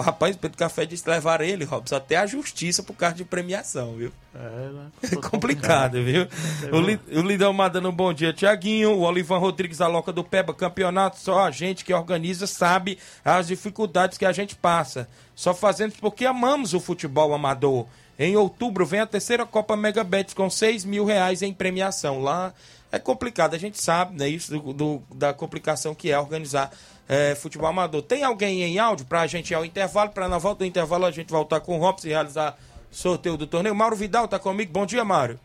o 0.00 0.02
rapaz, 0.02 0.34
Pedro 0.34 0.56
Café 0.56 0.86
disse 0.86 1.04
que 1.04 1.10
levaram 1.10 1.44
ele, 1.44 1.64
Robson, 1.64 1.96
até 1.96 2.16
a 2.16 2.26
justiça 2.26 2.82
por 2.82 2.94
causa 2.94 3.14
de 3.16 3.24
premiação, 3.24 3.96
viu? 3.96 4.10
É, 4.34 4.38
né? 4.38 4.86
é 5.12 5.16
complicado, 5.16 6.02
viu? 6.02 6.26
O, 6.72 6.80
Li, 6.80 6.98
o 7.12 7.20
Lidão 7.20 7.54
dando 7.68 7.90
um 7.90 7.92
bom 7.92 8.10
dia, 8.10 8.32
Tiaguinho. 8.32 8.92
O 8.92 9.02
Olivan 9.02 9.36
Rodrigues 9.36 9.76
da 9.76 9.86
Loca 9.86 10.10
do 10.10 10.24
Peba, 10.24 10.54
campeonato, 10.54 11.18
só 11.18 11.40
a 11.40 11.50
gente 11.50 11.84
que 11.84 11.92
organiza 11.92 12.46
sabe 12.46 12.98
as 13.22 13.46
dificuldades 13.46 14.16
que 14.16 14.24
a 14.24 14.32
gente 14.32 14.56
passa. 14.56 15.06
Só 15.34 15.52
fazemos 15.52 15.96
porque 15.96 16.24
amamos 16.24 16.72
o 16.72 16.80
futebol 16.80 17.34
amador. 17.34 17.86
Em 18.18 18.36
outubro 18.36 18.86
vem 18.86 19.00
a 19.00 19.06
terceira 19.06 19.44
Copa 19.44 19.76
Mega 19.76 20.02
Bets 20.02 20.32
com 20.32 20.48
6 20.48 20.86
mil 20.86 21.04
reais 21.04 21.42
em 21.42 21.52
premiação. 21.52 22.22
Lá 22.22 22.54
é 22.90 22.98
complicado, 22.98 23.54
a 23.54 23.58
gente 23.58 23.80
sabe, 23.80 24.18
né? 24.18 24.28
Isso 24.28 24.58
do, 24.58 24.72
do 24.72 25.02
da 25.14 25.34
complicação 25.34 25.94
que 25.94 26.10
é 26.10 26.18
organizar 26.18 26.70
é, 27.10 27.34
futebol 27.34 27.68
amador. 27.68 28.02
Tem 28.02 28.22
alguém 28.22 28.62
em 28.62 28.78
áudio 28.78 29.04
para 29.04 29.22
a 29.22 29.26
gente 29.26 29.50
ir 29.50 29.54
ao 29.56 29.64
intervalo? 29.64 30.10
Para 30.10 30.28
na 30.28 30.38
volta 30.38 30.60
do 30.60 30.64
intervalo 30.64 31.04
a 31.06 31.10
gente 31.10 31.28
voltar 31.28 31.58
com 31.58 31.76
o 31.76 31.80
Robson 31.80 32.06
e 32.06 32.10
realizar 32.10 32.56
sorteio 32.88 33.36
do 33.36 33.48
torneio. 33.48 33.74
Mauro 33.74 33.96
Vidal 33.96 34.26
está 34.26 34.38
comigo. 34.38 34.72
Bom 34.72 34.86
dia, 34.86 35.04
Mário. 35.04 35.36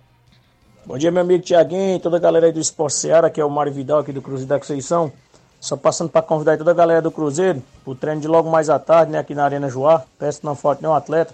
Bom 0.86 0.96
dia, 0.96 1.10
meu 1.10 1.24
amigo 1.24 1.44
Tiaguinho, 1.44 2.00
toda 2.00 2.18
a 2.18 2.20
galera 2.20 2.46
aí 2.46 2.52
do 2.52 2.60
Esporte 2.60 2.98
Seara, 2.98 3.32
que 3.32 3.42
é 3.42 3.46
o 3.46 3.50
Mário 3.50 3.74
Vidal 3.74 3.98
aqui 3.98 4.12
do 4.12 4.22
Cruzeiro 4.22 4.48
da 4.48 4.60
Conceição. 4.60 5.12
Só 5.60 5.76
passando 5.76 6.12
para 6.12 6.22
convidar 6.22 6.56
toda 6.56 6.70
a 6.70 6.74
galera 6.76 7.02
do 7.02 7.10
Cruzeiro 7.10 7.64
o 7.84 7.96
treino 7.96 8.22
de 8.22 8.28
logo 8.28 8.48
mais 8.52 8.70
à 8.70 8.78
tarde, 8.78 9.12
né, 9.12 9.18
aqui 9.18 9.34
na 9.34 9.44
Arena 9.44 9.68
Joá. 9.68 10.04
Peço 10.20 10.42
que 10.42 10.46
não 10.46 10.56
falte 10.56 10.84
nenhum 10.84 10.94
atleta. 10.94 11.34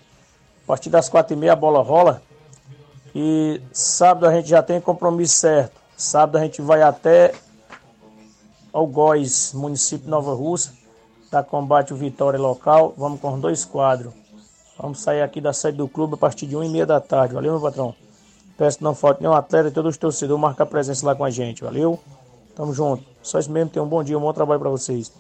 A 0.64 0.68
partir 0.68 0.90
das 0.90 1.10
quatro 1.10 1.34
e 1.34 1.38
meia 1.38 1.52
a 1.52 1.58
bola 1.58 1.82
rola. 1.82 2.22
E 3.14 3.60
sábado 3.74 4.26
a 4.26 4.34
gente 4.34 4.48
já 4.48 4.64
tem 4.64 4.80
compromisso 4.80 5.40
certo. 5.40 5.74
Sábado 5.98 6.38
a 6.38 6.42
gente 6.42 6.62
vai 6.62 6.82
até 6.82 7.34
Algoz, 8.74 9.54
município 9.54 10.06
de 10.06 10.10
Nova 10.10 10.34
Russa, 10.34 10.74
da 11.30 11.44
Combate 11.44 11.94
o 11.94 11.96
Vitória 11.96 12.40
local. 12.40 12.94
Vamos 12.98 13.20
com 13.20 13.40
dois 13.40 13.66
quadros. 13.66 14.14
Vamos 14.78 15.00
sair 15.02 15.22
aqui 15.22 15.40
da 15.40 15.54
sede 15.54 15.78
do 15.78 15.88
clube 15.88 16.16
a 16.16 16.18
partir 16.18 16.48
de 16.48 16.56
1 16.56 16.64
e 16.64 16.70
meia 16.70 16.86
da 16.86 17.00
tarde. 17.00 17.34
Valeu, 17.34 17.52
meu 17.52 17.62
patrão? 17.62 17.94
Peço 18.58 18.78
que 18.78 18.84
não 18.84 18.96
falte 18.96 19.22
nenhum 19.22 19.34
atleta 19.34 19.70
e 19.70 19.72
todos 19.72 19.92
os 19.92 19.98
torcedores 19.98 20.42
marcar 20.42 20.66
presença 20.66 21.06
lá 21.06 21.16
com 21.16 21.24
a 21.24 21.30
gente. 21.30 21.64
Valeu? 21.64 22.00
Tamo 22.56 22.74
junto. 22.74 23.04
Só 23.22 23.40
isso 23.40 23.52
mesmo. 23.52 23.70
Tenham 23.70 23.86
um 23.86 23.90
bom 23.90 24.04
dia, 24.04 24.18
um 24.18 24.22
bom 24.22 24.34
trabalho 24.34 24.60
para 24.60 24.70
vocês. 24.70 25.12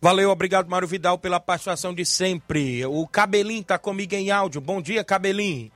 Valeu, 0.00 0.30
obrigado, 0.30 0.68
Mário 0.68 0.86
Vidal, 0.86 1.16
pela 1.16 1.40
participação 1.40 1.94
de 1.94 2.04
sempre. 2.04 2.84
O 2.84 3.06
Cabelinho 3.06 3.64
tá 3.64 3.78
comigo 3.78 4.14
em 4.14 4.30
áudio. 4.30 4.60
Bom 4.60 4.82
dia, 4.82 5.02
Cabelinho. 5.02 5.70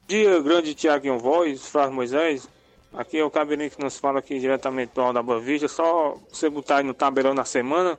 Bom 0.00 0.08
dia, 0.08 0.42
grande 0.42 0.74
Tiaguinho 0.74 1.18
Voz, 1.18 1.62
Flávio 1.62 1.94
Moisés. 1.94 2.48
Aqui 2.94 3.18
é 3.18 3.24
o 3.24 3.30
cabelinho 3.30 3.70
que 3.70 3.82
nos 3.82 3.98
fala 3.98 4.18
aqui 4.18 4.38
diretamente 4.38 4.92
do 4.94 5.00
Alto 5.00 5.14
da 5.14 5.22
Boa 5.22 5.40
Vista. 5.40 5.66
Só 5.66 6.18
você 6.30 6.50
botar 6.50 6.76
aí 6.76 6.84
no 6.84 6.92
tabelão 6.92 7.32
na 7.32 7.44
semana. 7.44 7.98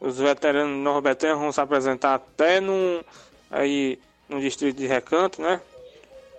Os 0.00 0.18
veteranos 0.18 0.74
norbertanos 0.82 1.38
vão 1.38 1.52
se 1.52 1.60
apresentar 1.60 2.14
até 2.14 2.58
no, 2.58 3.04
aí, 3.50 3.98
no 4.30 4.40
distrito 4.40 4.78
de 4.78 4.86
Recanto, 4.86 5.42
né? 5.42 5.60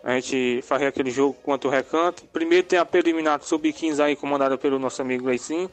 A 0.03 0.15
gente 0.15 0.63
faz 0.63 0.81
aquele 0.81 1.11
jogo 1.11 1.35
contra 1.43 1.67
o 1.67 1.71
Recanto. 1.71 2.25
Primeiro 2.33 2.65
tem 2.65 2.79
a 2.79 2.85
preliminar 2.85 3.39
sub-15 3.43 4.03
aí, 4.03 4.15
comandada 4.15 4.57
pelo 4.57 4.79
nosso 4.79 4.99
amigo 4.99 5.27
Leicin. 5.27 5.69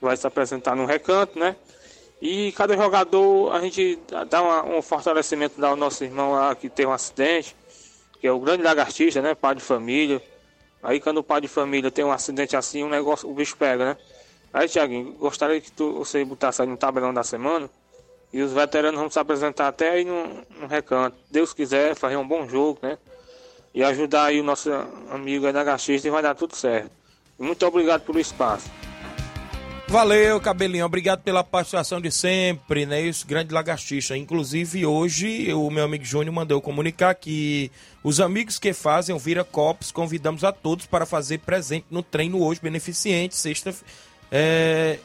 Vai 0.00 0.16
se 0.16 0.24
apresentar 0.24 0.76
no 0.76 0.86
Recanto, 0.86 1.36
né? 1.36 1.56
E 2.22 2.52
cada 2.52 2.76
jogador 2.76 3.52
a 3.52 3.60
gente 3.60 3.98
dá 4.30 4.40
uma, 4.40 4.64
um 4.64 4.80
fortalecimento 4.80 5.62
ao 5.66 5.74
nosso 5.74 6.04
irmão 6.04 6.32
lá 6.32 6.54
que 6.54 6.70
teve 6.70 6.88
um 6.88 6.92
acidente, 6.92 7.56
que 8.20 8.26
é 8.26 8.30
o 8.30 8.38
grande 8.38 8.62
lagartista, 8.62 9.20
né? 9.20 9.34
Pai 9.34 9.56
de 9.56 9.60
família. 9.60 10.22
Aí 10.86 11.00
quando 11.00 11.18
o 11.18 11.22
pai 11.24 11.40
de 11.40 11.48
família 11.48 11.90
tem 11.90 12.04
um 12.04 12.12
acidente 12.12 12.56
assim, 12.56 12.84
um 12.84 12.88
negócio, 12.88 13.28
o 13.28 13.34
bicho 13.34 13.56
pega, 13.56 13.86
né? 13.86 13.96
Aí, 14.54 14.68
Tiaguinho, 14.68 15.14
gostaria 15.14 15.60
que 15.60 15.72
tu, 15.72 15.94
você 15.94 16.24
botasse 16.24 16.62
aí 16.62 16.68
no 16.68 16.76
tabelão 16.76 17.12
da 17.12 17.24
semana. 17.24 17.68
E 18.32 18.40
os 18.40 18.52
veteranos 18.52 19.00
vão 19.00 19.10
se 19.10 19.18
apresentar 19.18 19.66
até 19.66 19.90
aí 19.90 20.04
no 20.04 20.44
recanto. 20.68 21.16
Deus 21.28 21.52
quiser, 21.52 21.96
fazer 21.96 22.16
um 22.16 22.26
bom 22.26 22.48
jogo, 22.48 22.78
né? 22.82 22.98
E 23.74 23.82
ajudar 23.82 24.26
aí 24.26 24.40
o 24.40 24.44
nosso 24.44 24.70
amigo 25.10 25.46
aí 25.46 25.52
da 25.52 25.64
Gachista 25.64 26.06
e 26.06 26.10
vai 26.10 26.22
dar 26.22 26.36
tudo 26.36 26.54
certo. 26.54 26.92
Muito 27.36 27.66
obrigado 27.66 28.02
pelo 28.02 28.20
espaço. 28.20 28.70
Valeu, 29.88 30.40
Cabelinho. 30.40 30.84
Obrigado 30.84 31.22
pela 31.22 31.44
participação 31.44 32.00
de 32.00 32.10
sempre, 32.10 32.84
né? 32.84 33.02
Isso, 33.02 33.24
grande 33.24 33.54
lagartixa. 33.54 34.16
Inclusive, 34.16 34.84
hoje, 34.84 35.52
o 35.54 35.70
meu 35.70 35.84
amigo 35.84 36.04
Júnior 36.04 36.34
mandou 36.34 36.60
comunicar 36.60 37.14
que 37.14 37.70
os 38.02 38.18
amigos 38.18 38.58
que 38.58 38.72
fazem 38.72 39.14
o 39.14 39.18
Vira 39.18 39.44
Copos, 39.44 39.92
convidamos 39.92 40.42
a 40.42 40.50
todos 40.50 40.86
para 40.86 41.06
fazer 41.06 41.38
presente 41.38 41.86
no 41.88 42.02
treino 42.02 42.42
hoje, 42.42 42.60
beneficente, 42.60 43.36
sexta. 43.36 43.72
É, 44.30 44.98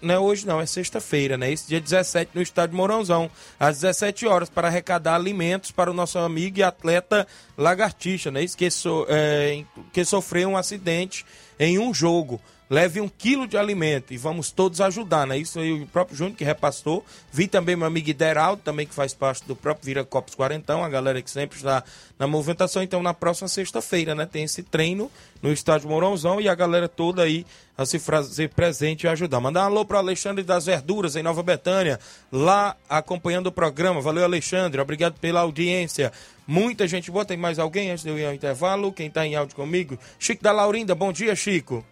não 0.00 0.14
é 0.14 0.18
hoje 0.20 0.46
não, 0.46 0.60
é 0.60 0.66
sexta-feira, 0.66 1.36
né? 1.36 1.50
Esse 1.50 1.66
dia 1.66 1.80
17 1.80 2.30
no 2.32 2.40
estádio 2.40 2.76
Mourãozão, 2.76 3.28
às 3.58 3.80
17 3.80 4.24
horas, 4.28 4.48
para 4.48 4.68
arrecadar 4.68 5.16
alimentos 5.16 5.72
para 5.72 5.90
o 5.90 5.94
nosso 5.94 6.16
amigo 6.16 6.60
e 6.60 6.62
atleta 6.62 7.26
Lagartixa, 7.56 8.30
né? 8.30 8.44
Isso 8.44 8.56
que, 8.56 8.70
so, 8.70 9.04
é, 9.08 9.64
que 9.92 10.04
sofreu 10.04 10.50
um 10.50 10.56
acidente 10.56 11.26
em 11.58 11.76
um 11.76 11.92
jogo 11.92 12.40
leve 12.70 13.00
um 13.00 13.08
quilo 13.08 13.46
de 13.46 13.56
alimento 13.56 14.12
e 14.12 14.16
vamos 14.16 14.50
todos 14.50 14.80
ajudar, 14.80 15.26
né? 15.26 15.38
Isso 15.38 15.58
aí 15.58 15.72
o 15.72 15.86
próprio 15.86 16.16
Júnior 16.16 16.36
que 16.36 16.44
repassou. 16.44 17.04
Vi 17.32 17.48
também 17.48 17.76
meu 17.76 17.86
amigo 17.86 18.10
Ideraldo, 18.10 18.62
também 18.62 18.86
que 18.86 18.94
faz 18.94 19.14
parte 19.14 19.44
do 19.46 19.56
próprio 19.56 19.86
Vira 19.86 20.04
Copos 20.04 20.34
Quarentão, 20.34 20.84
a 20.84 20.88
galera 20.88 21.22
que 21.22 21.30
sempre 21.30 21.56
está 21.56 21.82
na 22.18 22.26
movimentação. 22.26 22.82
Então, 22.82 23.02
na 23.02 23.14
próxima 23.14 23.48
sexta-feira, 23.48 24.14
né? 24.14 24.26
Tem 24.26 24.44
esse 24.44 24.62
treino 24.62 25.10
no 25.40 25.52
estádio 25.52 25.88
Mourãozão 25.88 26.40
e 26.40 26.48
a 26.48 26.54
galera 26.54 26.88
toda 26.88 27.22
aí 27.22 27.46
a 27.76 27.86
se 27.86 27.98
fazer 27.98 28.50
presente 28.50 29.04
e 29.04 29.08
ajudar. 29.08 29.40
Mandar 29.40 29.62
um 29.62 29.66
alô 29.66 29.84
para 29.84 29.98
Alexandre 29.98 30.42
das 30.42 30.66
Verduras, 30.66 31.14
em 31.14 31.22
Nova 31.22 31.42
Betânia, 31.42 31.98
lá 32.30 32.76
acompanhando 32.88 33.46
o 33.46 33.52
programa. 33.52 34.00
Valeu, 34.00 34.24
Alexandre. 34.24 34.80
Obrigado 34.80 35.18
pela 35.20 35.40
audiência. 35.40 36.12
Muita 36.46 36.88
gente 36.88 37.10
boa. 37.10 37.24
Tem 37.24 37.36
mais 37.36 37.58
alguém 37.58 37.90
antes 37.90 38.02
de 38.02 38.10
eu 38.10 38.18
ir 38.18 38.26
ao 38.26 38.34
intervalo? 38.34 38.92
Quem 38.92 39.06
está 39.06 39.24
em 39.24 39.36
áudio 39.36 39.54
comigo? 39.54 39.98
Chico 40.18 40.42
da 40.42 40.50
Laurinda. 40.50 40.94
Bom 40.94 41.12
dia, 41.12 41.36
Chico. 41.36 41.84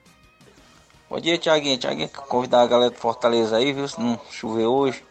Bom 1.09 1.21
dia, 1.21 1.39
Tiaguinho. 1.39 1.79
Tiaguinho, 1.79 2.09
convidar 2.09 2.63
a 2.63 2.67
galera 2.67 2.91
do 2.91 2.99
Fortaleza 2.99 3.57
aí, 3.57 3.73
viu? 3.73 3.87
Se 3.87 4.01
não 4.01 4.19
chover 4.29 4.67
hoje, 4.67 5.05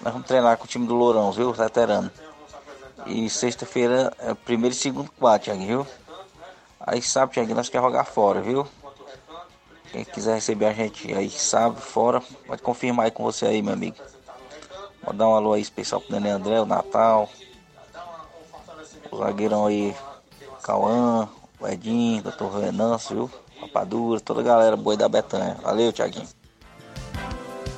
nós 0.00 0.14
vamos 0.14 0.26
treinar 0.26 0.56
com 0.56 0.64
o 0.64 0.66
time 0.66 0.86
do 0.86 0.94
Lourão, 0.94 1.30
viu? 1.30 1.52
Veterano. 1.52 2.10
E 3.04 3.28
sexta-feira 3.28 4.10
é 4.18 4.32
primeiro 4.32 4.74
e 4.74 4.78
segundo 4.78 5.10
quadro, 5.12 5.44
Tiaguinho, 5.44 5.84
viu? 5.84 5.86
Aí 6.80 7.02
sábado, 7.02 7.34
Tiaguinho, 7.34 7.56
nós 7.56 7.68
queremos 7.68 7.92
jogar 7.92 8.04
fora, 8.04 8.40
viu? 8.40 8.66
Quem 9.92 10.02
quiser 10.02 10.36
receber 10.36 10.64
a 10.64 10.72
gente 10.72 11.12
aí 11.12 11.28
sábado, 11.28 11.82
fora, 11.82 12.22
pode 12.46 12.62
confirmar 12.62 13.04
aí 13.04 13.10
com 13.10 13.22
você 13.22 13.44
aí, 13.44 13.60
meu 13.60 13.74
amigo. 13.74 13.98
Vou 15.02 15.12
dar 15.12 15.28
um 15.28 15.34
alô 15.34 15.52
aí 15.52 15.60
especial 15.60 16.00
pro 16.00 16.10
Nenê 16.10 16.30
André, 16.30 16.58
o 16.58 16.64
Natal. 16.64 17.28
O 19.10 19.18
zagueirão 19.18 19.66
aí, 19.66 19.94
Cauã, 20.62 21.28
o 21.60 21.68
Edinho, 21.68 22.22
Dr. 22.22 22.46
Venâncio, 22.58 23.14
viu? 23.14 23.47
Rapadura, 23.60 24.20
toda 24.20 24.40
a 24.40 24.44
galera 24.44 24.76
boa 24.76 24.96
da 24.96 25.08
Betanha. 25.08 25.56
Valeu, 25.62 25.92
Tiaguinho. 25.92 26.28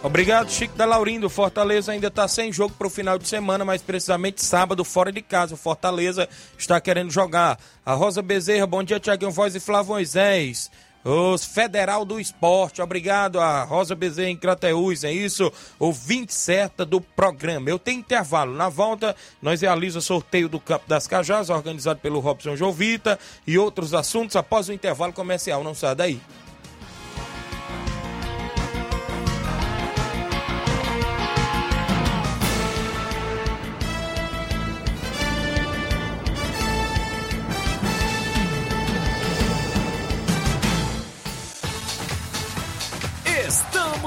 Obrigado, 0.03 0.51
Chico 0.51 0.75
da 0.77 0.87
Laurindo. 0.87 1.29
Fortaleza 1.29 1.93
ainda 1.93 2.07
está 2.07 2.27
sem 2.27 2.51
jogo 2.51 2.75
para 2.75 2.87
o 2.87 2.91
final 2.91 3.19
de 3.19 3.29
semana, 3.29 3.67
mas 3.67 3.83
precisamente 3.83 4.43
sábado, 4.43 4.83
fora 4.83 5.13
de 5.13 5.21
casa. 5.21 5.55
O 5.55 5.59
Fortaleza 5.59 6.27
está 6.57 6.81
querendo 6.81 7.11
jogar. 7.11 7.59
A 7.85 7.93
Rosa 7.93 8.23
Bezerra, 8.23 8.67
bom 8.67 8.83
dia, 8.83 8.99
Tiaguinho 8.99 9.31
Voz 9.31 9.55
e 9.55 9.61
Flávio 9.61 9.93
Moisés. 9.93 10.71
Os 11.03 11.47
Federal 11.47 12.05
do 12.05 12.21
Esporte, 12.21 12.83
obrigado 12.83 13.41
a 13.41 13.63
Rosa 13.63 13.95
Bezerra 13.95 14.29
em 14.29 14.37
Crateús, 14.37 15.03
é 15.03 15.11
isso? 15.11 15.51
Ouvinte 15.79 16.35
certa 16.35 16.85
do 16.85 17.01
programa. 17.01 17.71
Eu 17.71 17.79
tenho 17.79 18.01
intervalo. 18.01 18.55
Na 18.55 18.69
volta, 18.69 19.17
nós 19.41 19.63
realizamos 19.63 20.05
sorteio 20.05 20.47
do 20.47 20.61
Campo 20.61 20.85
das 20.87 21.07
Cajás, 21.07 21.49
organizado 21.49 22.01
pelo 22.01 22.21
Robson 22.21 22.55
Jovita 22.55 23.19
e 23.47 23.57
outros 23.57 23.95
assuntos 23.95 24.37
após 24.37 24.69
o 24.69 24.75
intervalo 24.75 25.13
comercial. 25.13 25.65
Não 25.65 25.75
sai 25.75 25.95
daí. 25.95 26.21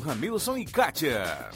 Ramilson 0.00 0.56
e 0.56 0.64
Kátia. 0.64 1.50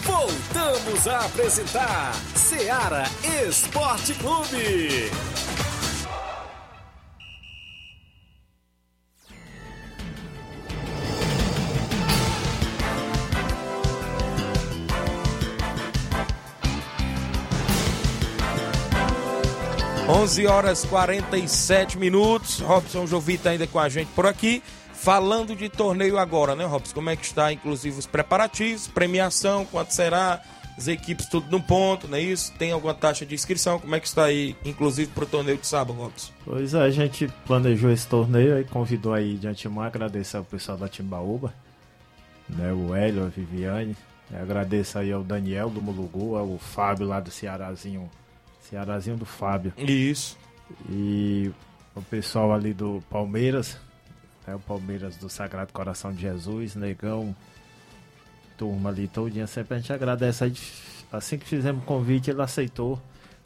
Voltamos 0.05 1.07
a 1.07 1.21
apresentar 1.27 2.13
Seara 2.35 3.05
Esporte 3.47 4.15
Clube. 4.15 5.11
11 20.09 20.47
horas 20.47 20.85
47 20.85 21.97
minutos. 21.97 22.59
Robson 22.59 23.07
Jovita 23.07 23.51
ainda 23.51 23.67
com 23.67 23.79
a 23.79 23.89
gente 23.89 24.09
por 24.09 24.27
aqui. 24.27 24.63
Falando 24.93 25.55
de 25.55 25.69
torneio 25.69 26.19
agora, 26.19 26.55
né, 26.55 26.65
Robson? 26.65 26.95
Como 26.95 27.11
é 27.11 27.17
que 27.17 27.25
está, 27.25 27.53
inclusive, 27.53 27.99
os 27.99 28.07
preparativos, 28.07 28.87
premiação, 28.87 29.65
quanto 29.65 29.93
será, 29.93 30.41
as 30.77 30.87
equipes 30.87 31.27
tudo 31.27 31.51
no 31.51 31.61
ponto, 31.61 32.07
não 32.07 32.17
é 32.17 32.21
isso? 32.21 32.53
Tem 32.57 32.71
alguma 32.71 32.95
taxa 32.95 33.27
de 33.27 33.35
inscrição? 33.35 33.81
Como 33.81 33.95
é 33.97 34.01
que 34.01 34.07
está 34.07 34.25
aí, 34.25 34.57
inclusive, 34.65 35.11
para 35.11 35.25
o 35.25 35.27
torneio 35.27 35.59
de 35.59 35.67
sábado, 35.67 35.93
Robson? 35.99 36.33
Pois 36.45 36.73
é, 36.75 36.83
a 36.83 36.91
gente 36.91 37.29
planejou 37.47 37.91
esse 37.91 38.07
torneio 38.07 38.61
e 38.61 38.65
convidou 38.65 39.13
aí 39.13 39.35
de 39.35 39.49
antemão, 39.49 39.83
agradecer 39.83 40.37
ao 40.37 40.45
pessoal 40.45 40.79
da 40.79 40.89
Timbaúba, 40.89 41.53
né, 42.49 42.73
o 42.73 42.95
Hélio, 42.95 43.25
a 43.25 43.29
Viviane, 43.29 43.97
agradeço 44.33 44.99
aí 44.99 45.11
ao 45.11 45.25
Daniel 45.25 45.69
do 45.69 45.83
Mulugu, 45.83 46.37
ao 46.37 46.59
Fábio 46.59 47.09
lá 47.09 47.19
do 47.19 47.31
Cearazinho 47.31 48.09
Cearazinho 48.73 49.19
do 49.19 49.27
Fábio. 49.27 49.75
Isso. 49.77 50.39
E 50.89 51.53
o 51.95 52.01
pessoal 52.01 52.55
ali 52.55 52.73
do 52.73 53.05
Palmeiras, 53.11 53.79
né, 54.47 54.55
o 54.55 54.61
Palmeiras 54.61 55.15
do 55.19 55.29
Sagrado 55.29 55.71
Coração 55.75 56.11
de 56.11 56.23
Jesus, 56.23 56.75
Negão, 56.75 57.37
turma 58.57 58.89
ali 58.89 59.07
todinha, 59.09 59.47
sempre 59.47 59.75
a 59.75 59.79
gente 59.79 59.93
agradece. 59.93 60.45
Aí, 60.45 60.55
assim 61.13 61.37
que 61.37 61.47
fizemos 61.47 61.83
o 61.83 61.87
convite, 61.87 62.31
ele 62.31 62.41
aceitou. 62.41 62.99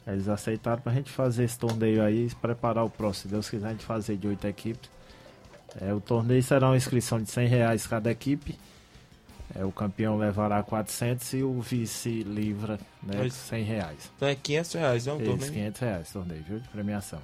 Eles 0.06 0.28
aceitaram 0.28 0.80
pra 0.80 0.92
gente 0.92 1.10
fazer 1.10 1.42
esse 1.42 1.58
torneio 1.58 2.04
aí 2.04 2.28
e 2.28 2.34
preparar 2.36 2.84
o 2.84 2.90
próximo. 2.90 3.22
Se 3.22 3.28
Deus 3.28 3.50
quiser, 3.50 3.66
a 3.66 3.72
gente 3.72 3.84
fazer 3.84 4.16
de 4.16 4.28
oito 4.28 4.46
equipes. 4.46 4.88
É, 5.80 5.92
o 5.92 6.00
torneio 6.00 6.40
será 6.40 6.68
uma 6.68 6.76
inscrição 6.76 7.20
de 7.20 7.28
100 7.28 7.48
reais 7.48 7.84
cada 7.84 8.08
equipe. 8.12 8.56
É, 9.58 9.64
o 9.64 9.72
campeão 9.72 10.16
levará 10.18 10.62
400 10.62 11.32
e 11.34 11.42
o 11.42 11.60
vice 11.60 12.22
livra 12.22 12.78
né, 13.02 13.16
Mas- 13.18 13.32
100 13.32 13.64
reais. 13.64 14.10
Então 14.16 14.28
é 14.28 14.34
500 14.34 14.72
reais, 14.74 15.06
é 15.06 15.12
um 15.12 15.18
torneio? 15.18 15.52
500 15.52 15.80
reais 15.80 16.10
torneio, 16.12 16.44
viu? 16.46 16.58
De 16.60 16.68
premiação. 16.68 17.20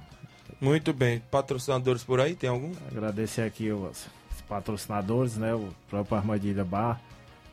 Muito 0.59 0.93
bem. 0.93 1.21
Patrocinadores 1.31 2.03
por 2.03 2.19
aí, 2.19 2.35
tem 2.35 2.49
algum? 2.49 2.71
Agradecer 2.89 3.41
aqui 3.41 3.71
os, 3.71 4.07
os 4.33 4.41
patrocinadores, 4.47 5.35
né? 5.37 5.53
O 5.53 5.69
próprio 5.89 6.17
Armadilha 6.17 6.63
Bar, 6.63 6.99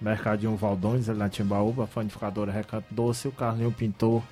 Mercadinho 0.00 0.56
Valdões, 0.56 1.08
ali 1.08 1.18
na 1.18 1.28
Timbaúba, 1.28 1.86
Panificadora 1.86 2.52
Recanto 2.52 2.86
Doce, 2.90 3.28
o 3.28 3.32
Carlinho 3.32 3.72
Pintor. 3.72 4.22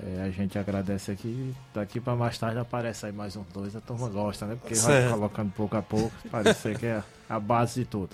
É, 0.00 0.22
a 0.22 0.30
gente 0.30 0.58
agradece 0.58 1.10
aqui. 1.10 1.52
Daqui 1.74 1.98
pra 2.00 2.14
mais 2.14 2.38
tarde 2.38 2.58
aparece 2.58 3.06
aí 3.06 3.12
mais 3.12 3.34
uns 3.36 3.46
dois. 3.52 3.74
A 3.74 3.80
turma 3.80 4.08
gosta, 4.08 4.46
né? 4.46 4.56
Porque 4.60 4.74
vai 4.74 4.84
Certo. 4.84 5.10
colocando 5.14 5.52
pouco 5.52 5.76
a 5.76 5.82
pouco. 5.82 6.12
Parece 6.30 6.74
que 6.76 6.86
é 6.86 7.02
a 7.28 7.40
base 7.40 7.80
de 7.80 7.86
tudo. 7.86 8.10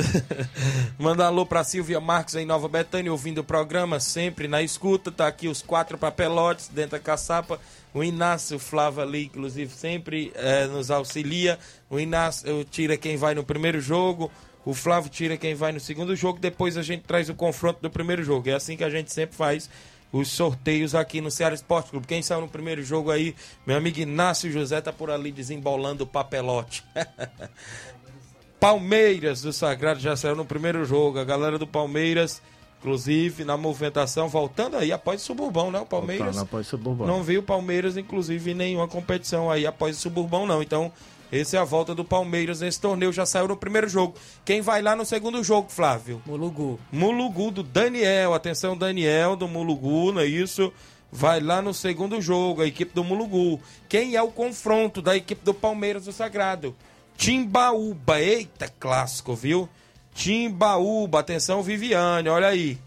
Manda 0.98 1.26
alô 1.26 1.44
pra 1.44 1.62
Silvia 1.62 2.00
Marques 2.00 2.34
em 2.36 2.46
Nova 2.46 2.68
Betânia, 2.68 3.12
ouvindo 3.12 3.38
o 3.38 3.44
programa, 3.44 4.00
sempre 4.00 4.48
na 4.48 4.62
escuta. 4.62 5.10
Tá 5.12 5.26
aqui 5.26 5.46
os 5.46 5.60
quatro 5.60 5.98
papelotes 5.98 6.68
dentro 6.68 6.92
da 6.92 6.98
caçapa. 7.00 7.60
O 7.92 8.02
Inácio 8.02 8.58
Flávio 8.58 9.02
ali, 9.02 9.26
inclusive, 9.26 9.72
sempre 9.72 10.32
eh, 10.34 10.66
nos 10.66 10.90
auxilia. 10.90 11.58
O 11.90 12.00
Inácio 12.00 12.64
tira 12.64 12.96
quem 12.96 13.16
vai 13.16 13.34
no 13.34 13.44
primeiro 13.44 13.80
jogo. 13.80 14.30
O 14.64 14.72
Flávio 14.72 15.10
tira 15.10 15.36
quem 15.36 15.54
vai 15.54 15.70
no 15.72 15.78
segundo 15.78 16.16
jogo. 16.16 16.38
Depois 16.40 16.76
a 16.78 16.82
gente 16.82 17.02
traz 17.02 17.28
o 17.28 17.34
confronto 17.34 17.80
do 17.82 17.90
primeiro 17.90 18.24
jogo. 18.24 18.48
É 18.48 18.54
assim 18.54 18.76
que 18.76 18.82
a 18.84 18.88
gente 18.90 19.12
sempre 19.12 19.36
faz 19.36 19.68
os 20.18 20.28
sorteios 20.28 20.94
aqui 20.94 21.20
no 21.20 21.28
Ceará 21.30 21.54
Esporte 21.54 21.90
Clube. 21.90 22.06
Quem 22.06 22.22
saiu 22.22 22.40
no 22.40 22.48
primeiro 22.48 22.84
jogo 22.84 23.10
aí, 23.10 23.34
meu 23.66 23.76
amigo 23.76 23.98
Inácio 23.98 24.50
José 24.50 24.80
tá 24.80 24.92
por 24.92 25.10
ali 25.10 25.32
desembolando 25.32 26.04
o 26.04 26.06
papelote. 26.06 26.84
Palmeiras 28.60 29.42
do 29.42 29.52
Sagrado 29.52 29.98
já 29.98 30.16
saiu 30.16 30.36
no 30.36 30.44
primeiro 30.44 30.84
jogo. 30.84 31.18
A 31.18 31.24
galera 31.24 31.58
do 31.58 31.66
Palmeiras, 31.66 32.40
inclusive, 32.78 33.44
na 33.44 33.56
movimentação, 33.56 34.28
voltando 34.28 34.76
aí 34.76 34.92
após 34.92 35.20
o 35.20 35.24
Suburbão, 35.24 35.72
né? 35.72 35.80
O 35.80 35.86
Palmeiras 35.86 36.26
Voltando 36.26 36.42
após 36.42 36.66
o 36.68 36.70
Suburbão. 36.70 37.06
não 37.08 37.22
viu 37.22 37.40
o 37.40 37.44
Palmeiras, 37.44 37.96
inclusive, 37.96 38.52
em 38.52 38.54
nenhuma 38.54 38.86
competição 38.86 39.50
aí 39.50 39.66
após 39.66 39.98
o 39.98 40.00
Suburbão, 40.00 40.46
não. 40.46 40.62
Então, 40.62 40.92
essa 41.40 41.56
é 41.56 41.60
a 41.60 41.64
volta 41.64 41.94
do 41.94 42.04
Palmeiras 42.04 42.60
nesse 42.60 42.80
torneio. 42.80 43.12
Já 43.12 43.26
saiu 43.26 43.48
no 43.48 43.56
primeiro 43.56 43.88
jogo. 43.88 44.14
Quem 44.44 44.60
vai 44.60 44.80
lá 44.80 44.94
no 44.94 45.04
segundo 45.04 45.42
jogo, 45.42 45.68
Flávio? 45.70 46.22
Mulugu. 46.24 46.78
Mulugu 46.92 47.50
do 47.50 47.62
Daniel. 47.62 48.34
Atenção, 48.34 48.76
Daniel 48.76 49.34
do 49.34 49.48
Mulugu, 49.48 50.12
não 50.12 50.20
é 50.20 50.26
isso? 50.26 50.72
Vai 51.10 51.40
lá 51.40 51.62
no 51.62 51.72
segundo 51.72 52.20
jogo, 52.20 52.62
a 52.62 52.66
equipe 52.66 52.92
do 52.94 53.04
Mulugu. 53.04 53.60
Quem 53.88 54.16
é 54.16 54.22
o 54.22 54.32
confronto 54.32 55.00
da 55.00 55.16
equipe 55.16 55.44
do 55.44 55.54
Palmeiras 55.54 56.04
do 56.06 56.12
Sagrado? 56.12 56.74
Timbaúba. 57.16 58.20
Eita, 58.20 58.68
clássico, 58.80 59.34
viu? 59.34 59.68
Timbaúba. 60.14 61.20
Atenção, 61.20 61.62
Viviane, 61.62 62.28
olha 62.28 62.48
aí. 62.48 62.78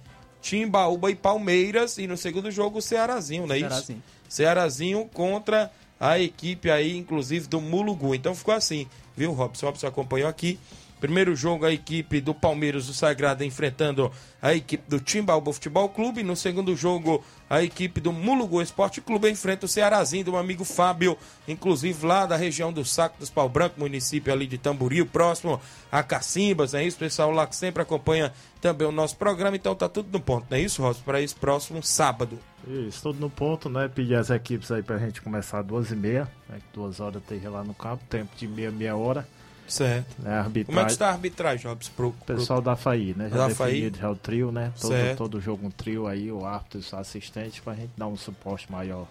Timbaúba 0.42 1.10
e 1.10 1.16
Palmeiras. 1.16 1.98
E 1.98 2.08
no 2.08 2.18
segundo 2.18 2.52
jogo, 2.52 2.80
o 2.80 2.82
Cearazinho, 2.82 3.48
não 3.48 3.56
é 3.56 3.60
isso? 3.60 3.70
Cearazinho. 3.70 4.04
Cearazinho 4.30 5.10
contra 5.14 5.72
a 6.00 6.20
equipe 6.20 6.70
aí, 6.70 6.96
inclusive, 6.96 7.48
do 7.48 7.60
Mulugu. 7.60 8.14
Então 8.14 8.36
ficou 8.36 8.54
assim, 8.54 8.88
viu, 9.16 9.32
Robson? 9.32 9.66
Robson 9.68 9.88
acompanhou 9.88 10.30
aqui. 10.30 10.60
Primeiro 11.00 11.36
jogo, 11.36 11.66
a 11.66 11.72
equipe 11.72 12.20
do 12.20 12.34
Palmeiras 12.34 12.88
do 12.88 12.94
Sagrado 12.94 13.44
enfrentando 13.44 14.12
a 14.42 14.54
equipe 14.54 14.84
do 14.90 15.00
Timbaúba 15.00 15.54
Futebol 15.54 15.88
Clube. 15.90 16.24
No 16.24 16.36
segundo 16.36 16.76
jogo, 16.76 17.24
a 17.50 17.62
equipe 17.62 18.02
do 18.02 18.12
Mulugu 18.12 18.62
Esporte 18.62 19.00
Clube 19.00 19.30
enfrenta 19.30 19.66
o 19.66 19.70
Cearazinho 19.70 20.26
do 20.26 20.38
amigo 20.38 20.66
Fábio, 20.66 21.18
inclusive 21.48 22.06
lá 22.06 22.26
da 22.26 22.36
região 22.36 22.74
do 22.74 22.84
Saco 22.84 23.20
dos 23.20 23.30
Pau 23.30 23.48
Branco, 23.48 23.80
município 23.80 24.34
ali 24.34 24.48
de 24.48 24.58
Tamboril, 24.58 25.06
próximo 25.06 25.62
a 25.92 26.02
Cacimbas, 26.02 26.74
é 26.74 26.84
isso? 26.84 26.98
Pessoal 26.98 27.32
lá 27.32 27.46
que 27.46 27.56
sempre 27.56 27.82
acompanha 27.82 28.34
também 28.60 28.88
o 28.88 28.92
nosso 28.92 29.18
programa. 29.18 29.56
Então 29.56 29.76
tá 29.76 29.88
tudo 29.88 30.10
no 30.12 30.20
ponto, 30.20 30.48
não 30.50 30.58
é 30.58 30.62
isso, 30.62 30.82
Robson? 30.82 31.04
Para 31.04 31.22
esse 31.22 31.36
próximo 31.36 31.84
sábado. 31.84 32.40
Isso, 32.68 33.04
tudo 33.04 33.20
no 33.20 33.30
ponto, 33.30 33.70
né? 33.70 33.88
Pedir 33.88 34.16
as 34.16 34.30
equipes 34.30 34.72
aí 34.72 34.82
pra 34.82 34.98
gente 34.98 35.22
começar 35.22 35.60
às 35.60 35.66
duas 35.66 35.92
e 35.92 35.96
meia, 35.96 36.28
né? 36.50 36.60
duas 36.74 37.00
horas 37.00 37.22
esteja 37.22 37.50
lá 37.50 37.64
no 37.64 37.74
campo, 37.74 38.04
tempo 38.10 38.36
de 38.36 38.48
meia, 38.48 38.72
meia 38.72 38.96
hora. 38.96 39.28
Certo. 39.68 40.16
Né, 40.22 40.32
a 40.34 40.40
arbitragem, 40.40 40.66
Como 40.66 40.80
é 40.80 40.86
que 40.86 40.92
está 40.92 41.08
a 41.08 41.12
arbitragem, 41.12 41.68
Robson? 41.68 41.92
Pro, 41.96 42.08
O 42.10 42.14
pessoal 42.14 42.62
da 42.62 42.76
FAI, 42.76 43.14
né? 43.18 43.30
Já 43.30 43.36
Da 43.38 43.48
definido 43.48 43.98
FAI? 43.98 44.02
já 44.02 44.10
o 44.12 44.16
trio, 44.16 44.52
né? 44.52 44.72
Todo, 44.80 44.92
Certo. 44.92 45.18
todo 45.18 45.42
jogo 45.42 45.68
um 45.68 45.72
trio 45.72 46.08
aí, 46.08 46.32
o 46.32 46.46
árbitro 46.46 46.80
e 46.80 46.96
o 46.96 47.00
assistente, 47.00 47.62
pra 47.62 47.74
gente 47.76 47.92
dar 47.98 48.08
um 48.08 48.16
suporte 48.16 48.72
maior 48.72 49.06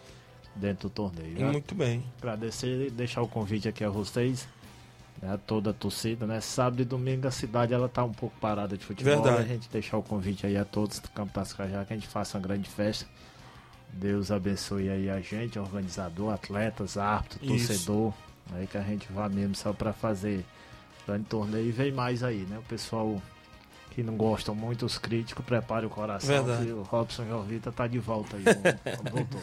dentro 0.55 0.89
do 0.89 0.93
torneio. 0.93 1.39
né? 1.39 1.53
Muito 1.53 1.75
bem. 1.75 2.03
Agradecer 2.19 2.87
e 2.87 2.91
deixar 2.91 3.21
o 3.23 3.29
convite 3.29 3.69
aqui 3.69 3.85
a 3.85 3.91
vocês, 3.91 4.49
né, 5.21 5.35
a 5.35 5.37
toda 5.37 5.71
a 5.71 5.73
torcida, 5.75 6.27
né? 6.27 6.41
Sábado 6.41 6.81
e 6.81 6.85
domingo 6.87 7.29
a 7.29 7.31
cidade 7.31 7.75
ela 7.75 7.89
tá 7.89 8.03
um 8.05 8.13
pouco 8.13 8.35
parada 8.41 8.77
de 8.77 8.85
futebol. 8.85 9.23
Verdade. 9.23 9.43
A 9.43 9.47
gente 9.55 9.69
deixar 9.69 9.99
o 9.99 10.03
convite 10.03 10.47
aí 10.47 10.57
a 10.57 10.65
todos 10.65 10.99
do 10.99 11.09
Campo 11.11 11.33
das 11.35 11.53
Cajá, 11.53 11.85
que 11.85 11.93
a 11.93 11.97
gente 11.97 12.09
faça 12.09 12.39
uma 12.39 12.43
grande 12.47 12.69
festa. 12.71 13.07
Deus 13.93 14.31
abençoe 14.31 14.89
aí 14.91 15.09
a 15.11 15.21
gente, 15.21 15.59
organizador, 15.59 16.33
atletas, 16.33 16.97
árbitro, 16.99 17.39
Isso. 17.45 17.69
torcedor. 17.69 18.15
Aí 18.53 18.67
que 18.67 18.79
a 18.79 18.83
gente 18.83 19.07
vá 19.13 19.29
mesmo 19.29 19.55
só 19.55 19.73
pra 19.73 19.93
fazer 19.93 20.45
grande 21.07 21.25
torneio 21.25 21.67
e 21.67 21.73
vem 21.73 21.93
mais 21.93 22.23
aí, 22.23 22.47
né? 22.49 22.59
O 22.59 22.63
pessoal 22.63 23.21
que 23.97 24.03
não 24.03 24.15
gostam 24.15 24.55
muito, 24.55 24.85
os 24.85 24.99
críticos, 24.99 25.43
prepare 25.43 25.87
o 25.87 25.89
coração 25.89 26.29
Verdade. 26.29 26.67
que 26.67 26.73
o 26.73 26.83
Robson 26.83 27.25
Jovita 27.27 27.73
tá 27.73 27.87
de 27.87 27.99
volta 27.99 28.37
aí. 28.37 28.45
Voltou. 29.11 29.41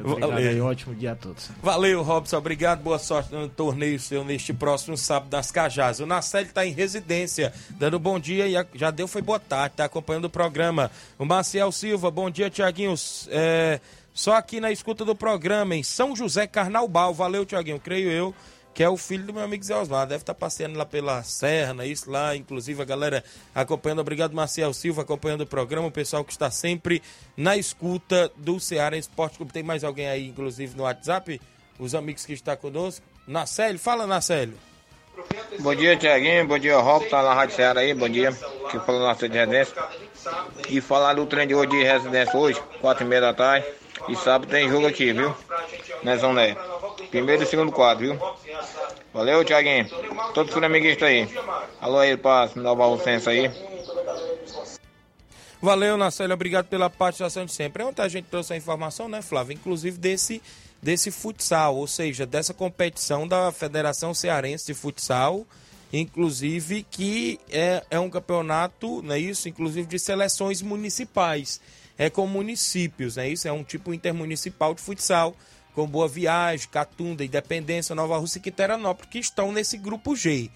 Obrigado 0.00 0.30
Valeu. 0.30 0.50
aí, 0.50 0.60
ótimo 0.60 0.94
dia 0.96 1.12
a 1.12 1.14
todos. 1.14 1.48
Valeu, 1.62 2.02
Robson. 2.02 2.38
Obrigado. 2.38 2.82
Boa 2.82 2.98
sorte 2.98 3.32
no 3.32 3.48
torneio 3.48 4.00
seu 4.00 4.24
neste 4.24 4.52
próximo 4.52 4.96
sábado 4.96 5.30
das 5.30 5.52
Cajás. 5.52 6.00
O 6.00 6.06
Nacelli 6.06 6.48
está 6.48 6.66
em 6.66 6.72
residência, 6.72 7.52
dando 7.70 8.00
bom 8.00 8.18
dia 8.18 8.48
e 8.48 8.66
já 8.76 8.90
deu 8.90 9.06
foi 9.06 9.22
boa 9.22 9.38
tarde, 9.38 9.74
está 9.74 9.84
acompanhando 9.84 10.24
o 10.24 10.30
programa. 10.30 10.90
O 11.16 11.24
Marcial 11.24 11.70
Silva, 11.70 12.10
bom 12.10 12.28
dia, 12.28 12.50
Tiaguinho. 12.50 12.94
É, 13.28 13.80
só 14.14 14.34
aqui 14.34 14.60
na 14.60 14.70
escuta 14.70 15.04
do 15.04 15.14
programa, 15.14 15.74
em 15.74 15.82
São 15.82 16.14
José 16.14 16.46
Carnaubal. 16.46 17.12
Valeu, 17.12 17.44
Tiaguinho, 17.44 17.80
creio 17.80 18.08
eu. 18.08 18.34
Que 18.72 18.82
é 18.82 18.88
o 18.88 18.96
filho 18.96 19.24
do 19.24 19.32
meu 19.32 19.42
amigo 19.42 19.62
Zé 19.64 19.76
Osmar. 19.76 20.06
Deve 20.06 20.22
estar 20.22 20.34
passeando 20.34 20.78
lá 20.78 20.84
pela 20.84 21.22
Serra, 21.22 21.74
não 21.74 21.84
é 21.84 21.86
isso 21.86 22.10
lá. 22.10 22.34
Inclusive 22.34 22.80
a 22.80 22.84
galera 22.84 23.24
acompanhando. 23.54 24.00
Obrigado, 24.00 24.32
Marcial 24.32 24.72
Silva, 24.72 25.02
acompanhando 25.02 25.42
o 25.42 25.46
programa. 25.46 25.88
O 25.88 25.92
pessoal 25.92 26.24
que 26.24 26.32
está 26.32 26.50
sempre 26.50 27.02
na 27.36 27.56
escuta 27.56 28.30
do 28.36 28.58
Ceará 28.58 28.96
Esporte 28.96 29.36
Clube. 29.36 29.52
Tem 29.52 29.62
mais 29.62 29.84
alguém 29.84 30.08
aí, 30.08 30.28
inclusive, 30.28 30.76
no 30.76 30.84
WhatsApp? 30.84 31.40
Os 31.78 31.94
amigos 31.94 32.24
que 32.24 32.32
estão 32.32 32.56
conosco. 32.56 33.04
Nacélio, 33.28 33.78
fala, 33.78 34.06
Nacélio. 34.06 34.58
Bom 35.60 35.74
dia, 35.74 35.96
Tiaguinho. 35.96 36.46
Bom 36.46 36.58
dia, 36.58 36.76
Rob. 36.78 37.08
Tá 37.08 37.22
na 37.22 37.32
Rádio 37.32 37.54
Ceará 37.54 37.80
aí. 37.80 37.94
Bom 37.94 38.08
dia. 38.08 38.32
Que 38.70 38.78
falou 38.80 39.02
nossa 39.02 39.28
de 39.28 39.38
residência. 39.38 39.74
E 40.68 40.80
falar 40.80 41.14
do 41.14 41.26
trem 41.26 41.46
de 41.46 41.54
hoje 41.54 41.70
de 41.70 41.82
residência 41.82 42.36
hoje, 42.36 42.60
quatro 42.80 43.04
e 43.04 43.08
meia 43.08 43.20
da 43.20 43.34
tarde. 43.34 43.66
E 44.08 44.16
sábado 44.16 44.50
tem 44.50 44.68
jogo 44.68 44.86
aqui, 44.86 45.12
viu? 45.12 45.34
Zona 46.18 46.42
Leste. 46.42 46.60
Primeiro 47.10 47.42
e 47.42 47.46
segundo 47.46 47.72
quadro, 47.72 48.04
viu? 48.04 48.18
Valeu, 49.12 49.44
Tiaguinho. 49.44 49.88
Todos 50.34 50.54
os 50.54 50.62
amiguistas 50.62 51.08
aí. 51.08 51.28
Alô 51.80 51.98
aí 51.98 52.16
pra 52.16 52.50
Nova 52.56 52.86
Lucença 52.86 53.30
aí. 53.30 53.50
Valeu, 55.62 55.96
Nacélio, 55.96 56.34
obrigado 56.34 56.66
pela 56.66 56.90
participação 56.90 57.46
de 57.46 57.52
sempre. 57.52 57.82
Ontem 57.82 58.02
a 58.02 58.08
gente 58.08 58.26
trouxe 58.26 58.52
a 58.52 58.56
informação, 58.56 59.08
né, 59.08 59.22
Flávio? 59.22 59.54
Inclusive 59.54 59.96
desse, 59.96 60.42
desse 60.82 61.10
futsal, 61.10 61.76
ou 61.76 61.86
seja, 61.86 62.26
dessa 62.26 62.52
competição 62.52 63.26
da 63.26 63.50
Federação 63.50 64.12
Cearense 64.12 64.66
de 64.66 64.74
Futsal, 64.74 65.46
inclusive 65.90 66.84
que 66.90 67.40
é, 67.50 67.82
é 67.90 67.98
um 67.98 68.10
campeonato, 68.10 69.00
não 69.00 69.14
é 69.14 69.18
isso? 69.18 69.48
Inclusive 69.48 69.86
de 69.86 69.98
seleções 69.98 70.60
municipais. 70.60 71.62
É 71.96 72.10
com 72.10 72.26
municípios, 72.26 73.16
não 73.16 73.22
é 73.22 73.28
isso? 73.28 73.46
É 73.46 73.52
um 73.52 73.62
tipo 73.62 73.94
intermunicipal 73.94 74.74
de 74.74 74.80
futsal, 74.80 75.36
com 75.74 75.86
Boa 75.86 76.08
Viagem, 76.08 76.68
Catunda, 76.68 77.24
Independência, 77.24 77.94
Nova 77.94 78.16
Rússia 78.18 78.38
e 78.38 78.42
Quiteranópolis, 78.42 79.10
que 79.10 79.18
estão 79.18 79.52
nesse 79.52 79.76
grupo 79.76 80.14
G. 80.14 80.50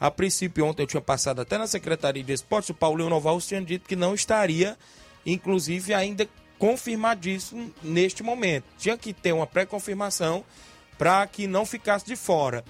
A 0.00 0.10
princípio, 0.10 0.64
ontem 0.64 0.82
eu 0.82 0.86
tinha 0.86 1.00
passado 1.00 1.40
até 1.40 1.58
na 1.58 1.66
Secretaria 1.66 2.22
de 2.22 2.32
Esportes, 2.32 2.70
o 2.70 2.74
Paulinho 2.74 3.10
Novaus 3.10 3.46
tinha 3.46 3.60
dito 3.60 3.88
que 3.88 3.96
não 3.96 4.14
estaria, 4.14 4.76
inclusive, 5.26 5.92
ainda 5.92 6.26
confirmadíssimo 6.58 7.72
neste 7.82 8.22
momento. 8.22 8.64
Tinha 8.78 8.96
que 8.96 9.12
ter 9.12 9.32
uma 9.32 9.46
pré-confirmação 9.46 10.44
para 10.96 11.26
que 11.26 11.46
não 11.46 11.66
ficasse 11.66 12.06
de 12.06 12.16
fora. 12.16 12.64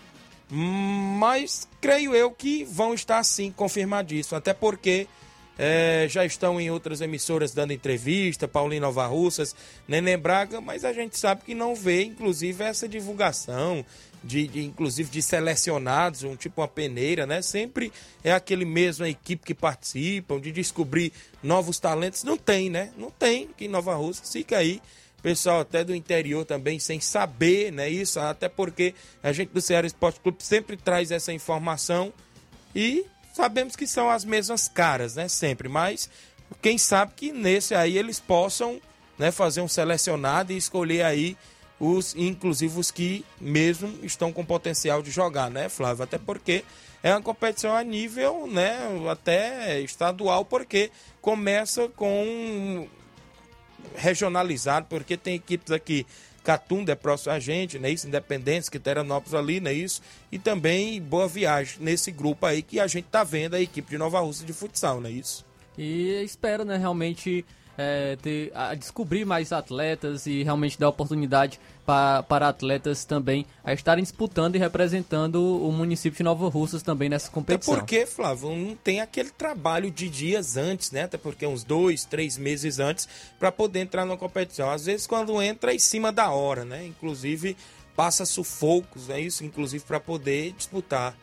Mas 0.48 1.68
creio 1.80 2.14
eu 2.14 2.30
que 2.30 2.64
vão 2.64 2.94
estar 2.94 3.22
sim 3.22 3.52
confirmadíssimo, 3.52 4.36
até 4.36 4.52
porque 4.52 5.06
é, 5.62 6.06
já 6.08 6.24
estão 6.24 6.58
em 6.58 6.70
outras 6.70 7.02
emissoras 7.02 7.52
dando 7.52 7.74
entrevista, 7.74 8.48
Paulinho 8.48 8.80
Nova 8.80 9.06
Russas, 9.06 9.54
Neném 9.86 10.16
Braga, 10.16 10.58
mas 10.58 10.86
a 10.86 10.92
gente 10.94 11.18
sabe 11.18 11.42
que 11.44 11.54
não 11.54 11.74
vê, 11.74 12.02
inclusive, 12.02 12.64
essa 12.64 12.88
divulgação 12.88 13.84
de, 14.24 14.48
de, 14.48 14.64
inclusive 14.64 15.10
de 15.10 15.20
selecionados, 15.20 16.22
um 16.22 16.34
tipo 16.34 16.62
uma 16.62 16.68
peneira, 16.68 17.26
né? 17.26 17.42
Sempre 17.42 17.92
é 18.24 18.32
aquele 18.32 18.64
mesmo 18.64 19.04
a 19.04 19.08
equipe 19.10 19.44
que 19.44 19.54
participam, 19.54 20.40
de 20.40 20.50
descobrir 20.50 21.12
novos 21.42 21.78
talentos. 21.78 22.24
Não 22.24 22.38
tem, 22.38 22.70
né? 22.70 22.90
Não 22.96 23.10
tem 23.10 23.44
aqui 23.44 23.66
em 23.66 23.68
Nova 23.68 23.94
Rússia. 23.94 24.24
Fica 24.32 24.56
aí, 24.56 24.80
pessoal 25.22 25.60
até 25.60 25.84
do 25.84 25.94
interior 25.94 26.46
também, 26.46 26.78
sem 26.78 27.00
saber, 27.00 27.70
né? 27.70 27.86
Isso, 27.86 28.18
até 28.18 28.48
porque 28.48 28.94
a 29.22 29.30
gente 29.30 29.50
do 29.50 29.60
Ceará 29.60 29.86
Esporte 29.86 30.20
Clube 30.20 30.42
sempre 30.42 30.78
traz 30.78 31.10
essa 31.10 31.34
informação 31.34 32.14
e 32.74 33.04
sabemos 33.32 33.76
que 33.76 33.86
são 33.86 34.10
as 34.10 34.24
mesmas 34.24 34.68
caras, 34.68 35.14
né? 35.14 35.28
Sempre, 35.28 35.68
mas 35.68 36.08
quem 36.60 36.78
sabe 36.78 37.12
que 37.14 37.32
nesse 37.32 37.74
aí 37.74 37.96
eles 37.96 38.18
possam 38.18 38.80
né, 39.18 39.30
fazer 39.30 39.60
um 39.60 39.68
selecionado 39.68 40.52
e 40.52 40.56
escolher 40.56 41.02
aí 41.02 41.36
os, 41.78 42.14
inclusive 42.14 42.78
os 42.78 42.90
que 42.90 43.24
mesmo 43.40 43.98
estão 44.02 44.32
com 44.32 44.44
potencial 44.44 45.02
de 45.02 45.10
jogar, 45.10 45.50
né, 45.50 45.68
Flávio? 45.68 46.04
Até 46.04 46.18
porque 46.18 46.64
é 47.02 47.12
uma 47.12 47.22
competição 47.22 47.74
a 47.74 47.82
nível, 47.82 48.46
né, 48.46 48.76
até 49.10 49.80
estadual, 49.80 50.44
porque 50.44 50.90
começa 51.20 51.88
com 51.88 52.86
regionalizado, 53.96 54.86
porque 54.90 55.16
tem 55.16 55.36
equipes 55.36 55.72
aqui, 55.72 56.06
Catunda 56.42 56.92
é 56.92 56.94
próximo 56.94 57.32
a 57.32 57.38
gente, 57.38 57.78
né, 57.78 57.90
isso, 57.90 58.06
Independência, 58.06 58.70
Quiteranópolis 58.70 59.34
ali, 59.34 59.60
né, 59.60 59.72
isso, 59.72 60.00
e 60.32 60.38
também 60.38 61.00
Boa 61.00 61.28
Viagem 61.28 61.76
nesse 61.80 62.10
grupo 62.10 62.46
aí 62.46 62.62
que 62.62 62.80
a 62.80 62.86
gente 62.86 63.04
tá 63.04 63.22
vendo 63.22 63.54
a 63.54 63.60
equipe 63.60 63.90
de 63.90 63.98
Nova 63.98 64.20
Rússia 64.20 64.46
de 64.46 64.52
futsal, 64.52 65.00
né, 65.00 65.10
isso? 65.10 65.44
E 65.76 66.22
espero, 66.22 66.64
né, 66.64 66.76
realmente 66.76 67.44
é, 67.76 68.16
ter, 68.16 68.52
a 68.54 68.74
descobrir 68.74 69.24
mais 69.24 69.52
atletas 69.52 70.26
e 70.26 70.42
realmente 70.42 70.78
dar 70.78 70.88
oportunidade 70.88 71.58
para, 71.86 72.22
para 72.22 72.48
atletas 72.48 73.04
também 73.04 73.46
a 73.64 73.72
estarem 73.72 74.02
disputando 74.02 74.56
e 74.56 74.58
representando 74.58 75.36
o 75.36 75.72
município 75.72 76.18
de 76.18 76.22
Nova 76.22 76.48
Russas 76.48 76.82
também 76.82 77.08
nessa 77.08 77.26
Até 77.26 77.34
competição. 77.34 77.74
porque, 77.74 78.06
Flávio, 78.06 78.54
não 78.54 78.76
tem 78.76 79.00
aquele 79.00 79.30
trabalho 79.30 79.90
de 79.90 80.08
dias 80.08 80.56
antes, 80.56 80.90
né? 80.90 81.02
Até 81.02 81.18
porque 81.18 81.46
uns 81.46 81.64
dois, 81.64 82.04
três 82.04 82.36
meses 82.36 82.78
antes, 82.78 83.08
para 83.38 83.50
poder 83.50 83.80
entrar 83.80 84.04
numa 84.04 84.16
competição. 84.16 84.70
Às 84.70 84.86
vezes, 84.86 85.06
quando 85.06 85.40
entra, 85.42 85.72
é 85.72 85.76
em 85.76 85.78
cima 85.78 86.12
da 86.12 86.30
hora, 86.30 86.64
né? 86.64 86.86
Inclusive, 86.86 87.56
passa 87.96 88.24
sufocos, 88.24 89.10
é 89.10 89.20
isso? 89.20 89.44
Inclusive, 89.44 89.84
para 89.84 90.00
poder 90.00 90.52
disputar. 90.52 91.16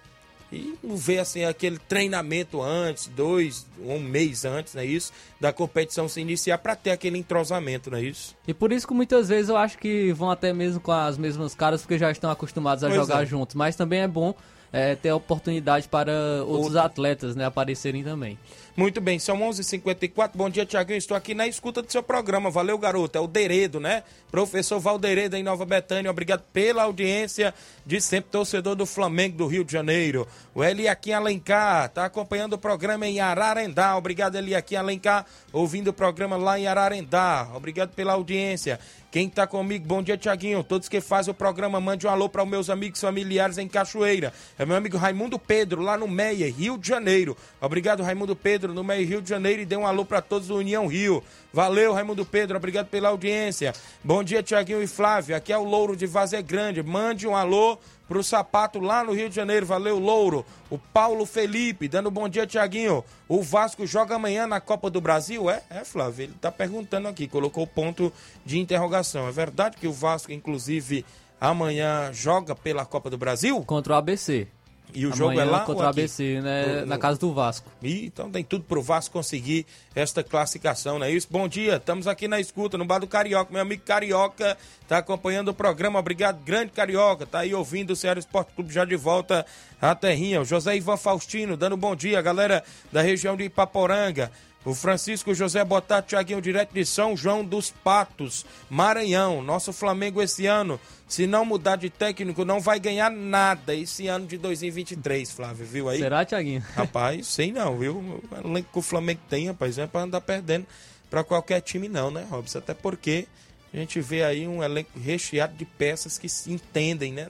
E 0.52 0.78
não 0.82 0.96
vê 0.96 1.20
assim 1.20 1.44
aquele 1.44 1.78
treinamento 1.78 2.62
antes, 2.62 3.08
dois, 3.08 3.66
um 3.84 4.00
mês 4.00 4.46
antes, 4.46 4.74
não 4.74 4.82
é 4.82 4.86
isso? 4.86 5.12
Da 5.40 5.52
competição 5.52 6.08
se 6.08 6.22
iniciar 6.22 6.58
para 6.58 6.76
ter 6.76 6.92
aquele 6.92 7.18
entrosamento, 7.18 7.92
não 7.92 7.98
é 7.98 8.04
isso? 8.04 8.36
E 8.48 8.54
por 8.54 8.72
isso 8.72 8.88
que 8.88 8.94
muitas 8.94 9.28
vezes 9.28 9.50
eu 9.50 9.58
acho 9.58 9.78
que 9.78 10.14
vão 10.14 10.32
até 10.32 10.54
mesmo 10.54 10.80
com 10.80 10.92
as 10.92 11.18
mesmas 11.18 11.54
caras, 11.54 11.82
porque 11.82 11.98
já 11.98 12.10
estão 12.12 12.30
acostumados 12.30 12.84
a 12.84 12.88
Pois 12.88 13.00
jogar 13.00 13.24
é. 13.24 13.26
juntos. 13.26 13.56
Mas 13.56 13.76
também 13.76 14.00
é 14.00 14.08
bom 14.08 14.34
é, 14.72 14.96
ter 14.96 15.10
a 15.10 15.16
oportunidade 15.16 15.88
para 15.88 16.44
outros 16.46 16.76
atletas 16.76 17.36
né, 17.36 17.46
aparecerem 17.46 18.04
também. 18.04 18.38
Muito 18.78 19.02
bem, 19.02 19.18
são 19.18 19.42
11 19.42 19.62
h 19.62 19.70
54 19.70 20.38
Bom 20.38 20.52
dia, 20.52 20.64
Tiaguinho. 20.64 21.00
Estou 21.00 21.18
aqui 21.18 21.34
na 21.34 21.48
escuta 21.48 21.82
do 21.82 21.92
seu 21.92 22.04
programa. 22.04 22.52
Valeu, 22.52 22.78
garoto. 22.78 23.18
É 23.18 23.20
o 23.20 23.26
Deredo, 23.26 23.80
né? 23.80 24.04
Professor 24.30 24.80
Valderedo 24.80 25.36
em 25.36 25.42
Nova 25.42 25.66
Betânia. 25.66 26.12
Obrigado 26.12 26.44
pela 26.54 26.84
audiência 26.84 27.56
de 27.84 28.00
sempre 28.00 28.30
torcedor 28.30 28.76
do 28.76 28.86
Flamengo 28.86 29.36
do 29.36 29.48
Rio 29.48 29.64
de 29.64 29.74
Janeiro. 29.74 30.28
O 30.54 30.64
Eliakim 30.64 31.14
Alencar 31.14 31.88
está 31.88 32.06
acompanhando 32.06 32.54
o 32.54 32.58
programa 32.60 33.08
em 33.08 33.20
Ararendá. 33.20 33.98
Obrigado, 33.98 34.36
Eliakim 34.36 34.76
Alencar, 34.76 35.26
ouvindo 35.52 35.88
o 35.88 35.94
programa 35.94 36.38
lá 36.38 36.60
em 36.60 36.68
Ararendá. 36.68 37.50
Obrigado 37.56 37.96
pela 37.96 38.14
audiência. 38.14 38.80
Quem 39.10 39.30
tá 39.30 39.48
comigo, 39.48 39.88
bom 39.88 40.04
dia, 40.04 40.18
Tiaguinho. 40.18 40.64
Todos 40.64 40.90
que 40.90 41.00
fazem 41.00 41.32
o 41.32 41.34
programa, 41.34 41.80
mande 41.80 42.06
um 42.06 42.10
alô 42.10 42.28
para 42.28 42.44
os 42.44 42.50
meus 42.50 42.70
amigos 42.70 43.00
familiares 43.00 43.58
em 43.58 43.68
Cachoeira. 43.68 44.34
É 44.60 44.66
meu 44.66 44.76
amigo 44.76 44.98
Raimundo 44.98 45.40
Pedro, 45.40 45.82
lá 45.82 45.98
no 45.98 46.08
Meia, 46.08 46.52
Rio 46.52 46.78
de 46.78 46.90
Janeiro. 46.90 47.36
Obrigado, 47.62 48.04
Raimundo 48.04 48.36
Pedro, 48.36 48.67
no 48.74 48.84
Meia, 48.84 49.06
Rio 49.06 49.22
de 49.22 49.30
Janeiro. 49.30 49.62
E 49.62 49.66
dê 49.66 49.76
um 49.76 49.86
alô 49.86 50.06
para 50.06 50.22
todos 50.22 50.48
do 50.48 50.56
União 50.56 50.88
Rio. 50.88 51.24
Valeu, 51.54 51.94
Raimundo 51.94 52.26
Pedro, 52.26 52.58
obrigado 52.58 52.88
pela 52.88 53.10
audiência. 53.10 53.74
Bom 54.04 54.24
dia, 54.24 54.44
Tiaguinho 54.44 54.82
e 54.82 54.88
Flávio. 54.88 55.36
Aqui 55.36 55.52
é 55.52 55.58
o 55.58 55.64
Louro 55.64 55.96
de 55.96 56.06
Vazé 56.06 56.42
Grande. 56.42 56.84
Mande 56.84 57.28
um 57.28 57.36
alô 57.36 57.78
pro 58.08 58.24
sapato 58.24 58.80
lá 58.80 59.04
no 59.04 59.14
Rio 59.14 59.30
de 59.30 59.36
Janeiro. 59.36 59.66
Valeu, 59.66 60.00
Louro. 60.00 60.46
O 60.70 60.78
Paulo 60.78 61.26
Felipe, 61.26 61.88
dando 61.88 62.10
bom 62.10 62.28
dia, 62.30 62.48
Tiaguinho. 62.48 63.04
O 63.28 63.42
Vasco 63.42 63.86
joga 63.86 64.16
amanhã 64.16 64.48
na 64.48 64.62
Copa 64.62 64.90
do 64.90 65.02
Brasil? 65.02 65.50
É, 65.50 65.62
é, 65.70 65.84
Flávio. 65.84 66.26
Ele 66.26 66.34
tá 66.40 66.52
perguntando 66.52 67.08
aqui, 67.08 67.28
colocou 67.28 67.66
ponto 67.66 68.12
de 68.46 68.60
interrogação. 68.60 69.28
É 69.28 69.32
verdade 69.32 69.78
que 69.78 69.88
o 69.88 69.94
Vasco, 69.94 70.32
inclusive, 70.32 71.06
amanhã 71.40 72.12
joga 72.14 72.56
pela 72.56 72.86
Copa 72.86 73.10
do 73.10 73.18
Brasil? 73.18 73.62
Contra 73.64 73.94
o 73.94 73.96
ABC. 73.96 74.48
E 74.94 75.06
o 75.06 75.16
jogo 75.16 75.40
é 75.40 75.44
lá 75.44 75.62
contra 75.62 75.86
o 75.86 75.90
ABC, 75.90 76.42
né? 76.42 76.86
Na 76.86 76.98
casa 76.98 77.20
do 77.20 77.34
Vasco. 77.34 77.70
E, 77.84 78.06
então 78.06 78.32
tem 78.32 78.44
tudo 78.44 78.64
pro 78.64 78.82
Vasco 78.82 79.14
conseguir 79.14 79.66
esta 79.94 80.24
classificação, 80.24 80.98
não 80.98 81.06
é 81.06 81.12
isso? 81.12 81.28
Bom 81.30 81.48
dia, 81.48 81.76
estamos 81.76 82.08
aqui 82.08 82.28
na 82.28 82.40
escuta, 82.40 82.78
no 82.78 82.86
bar 82.86 83.00
do 83.00 83.08
Carioca. 83.08 83.52
Meu 83.52 83.62
amigo 83.62 83.84
Carioca 83.84 84.58
tá 84.88 84.98
acompanhando 85.00 85.50
o 85.50 85.54
programa. 85.54 86.00
Obrigado, 86.00 86.44
grande 86.44 86.72
Carioca. 86.72 87.26
Tá 87.26 87.40
aí 87.40 87.54
ouvindo 87.54 87.92
o 87.92 87.96
Ceará 87.96 88.20
Esporte 88.20 88.54
Clube 88.54 88.74
já 88.74 88.86
de 88.86 88.96
volta 88.96 89.46
à 89.82 89.94
terrinha. 89.94 90.42
O 90.42 90.46
José 90.46 90.78
Ivan 90.78 90.98
Faustino 90.98 91.58
dando 91.58 91.76
bom 91.76 91.96
dia, 91.96 92.22
galera 92.22 92.64
da 92.92 93.02
região 93.02 93.36
de 93.36 93.44
Ipaporanga. 93.44 94.32
O 94.68 94.74
Francisco 94.74 95.34
José 95.34 95.64
Botato 95.64 96.10
Thiaguinho, 96.10 96.42
direto 96.42 96.74
de 96.74 96.86
São 96.86 97.16
João 97.16 97.42
dos 97.42 97.72
Patos, 97.72 98.46
Maranhão. 98.70 99.42
Nosso 99.42 99.72
Flamengo 99.72 100.22
esse 100.22 100.46
ano, 100.46 100.78
se 101.08 101.26
não 101.26 101.46
mudar 101.46 101.78
de 101.78 101.90
técnico, 101.90 102.44
não 102.44 102.60
vai 102.60 102.78
ganhar 102.78 103.10
nada 103.10 103.74
esse 103.74 104.10
ano 104.10 104.28
de 104.28 104.38
2023, 104.38 105.32
Flávio, 105.32 105.66
viu 105.66 105.88
aí? 105.88 106.00
Será, 106.00 106.26
Thiaguinho? 106.26 106.62
Rapaz, 106.76 107.28
sei 107.28 107.50
não, 107.50 107.78
viu? 107.78 107.96
O 107.96 108.46
elenco 108.46 108.70
que 108.74 108.80
o 108.80 108.82
Flamengo 108.82 109.22
tem, 109.30 109.48
rapaz, 109.48 109.78
não 109.78 109.86
é 109.86 109.88
pra 109.88 110.02
andar 110.02 110.20
perdendo 110.20 110.68
pra 111.10 111.24
qualquer 111.24 111.62
time 111.62 111.88
não, 111.88 112.12
né, 112.12 112.28
Robson? 112.30 112.58
Até 112.58 112.74
porque 112.74 113.26
a 113.74 113.78
gente 113.78 114.02
vê 114.02 114.26
aí 114.26 114.46
um 114.46 114.62
elenco 114.62 115.00
recheado 115.00 115.56
de 115.56 115.64
peças 115.64 116.18
que 116.18 116.28
se 116.28 116.52
entendem, 116.52 117.14
né? 117.14 117.30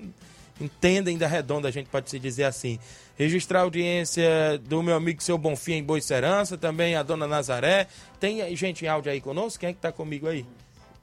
Entendem 0.59 1.17
da 1.17 1.27
redonda, 1.27 1.67
a 1.67 1.71
gente 1.71 1.87
pode 1.87 2.09
se 2.09 2.17
dizer 2.17 2.45
assim. 2.45 2.79
Registrar 3.17 3.59
a 3.59 3.63
audiência 3.63 4.59
do 4.63 4.81
meu 4.81 4.95
amigo 4.95 5.21
Seu 5.21 5.37
Bonfim 5.37 5.73
em 5.73 5.83
Boicerança, 5.83 6.57
também 6.57 6.95
a 6.95 7.03
dona 7.03 7.27
Nazaré. 7.27 7.87
Tem 8.19 8.55
gente 8.55 8.85
em 8.85 8.87
áudio 8.87 9.11
aí 9.11 9.21
conosco? 9.21 9.59
Quem 9.59 9.69
é 9.69 9.73
que 9.73 9.79
tá 9.79 9.91
comigo 9.91 10.27
aí? 10.27 10.45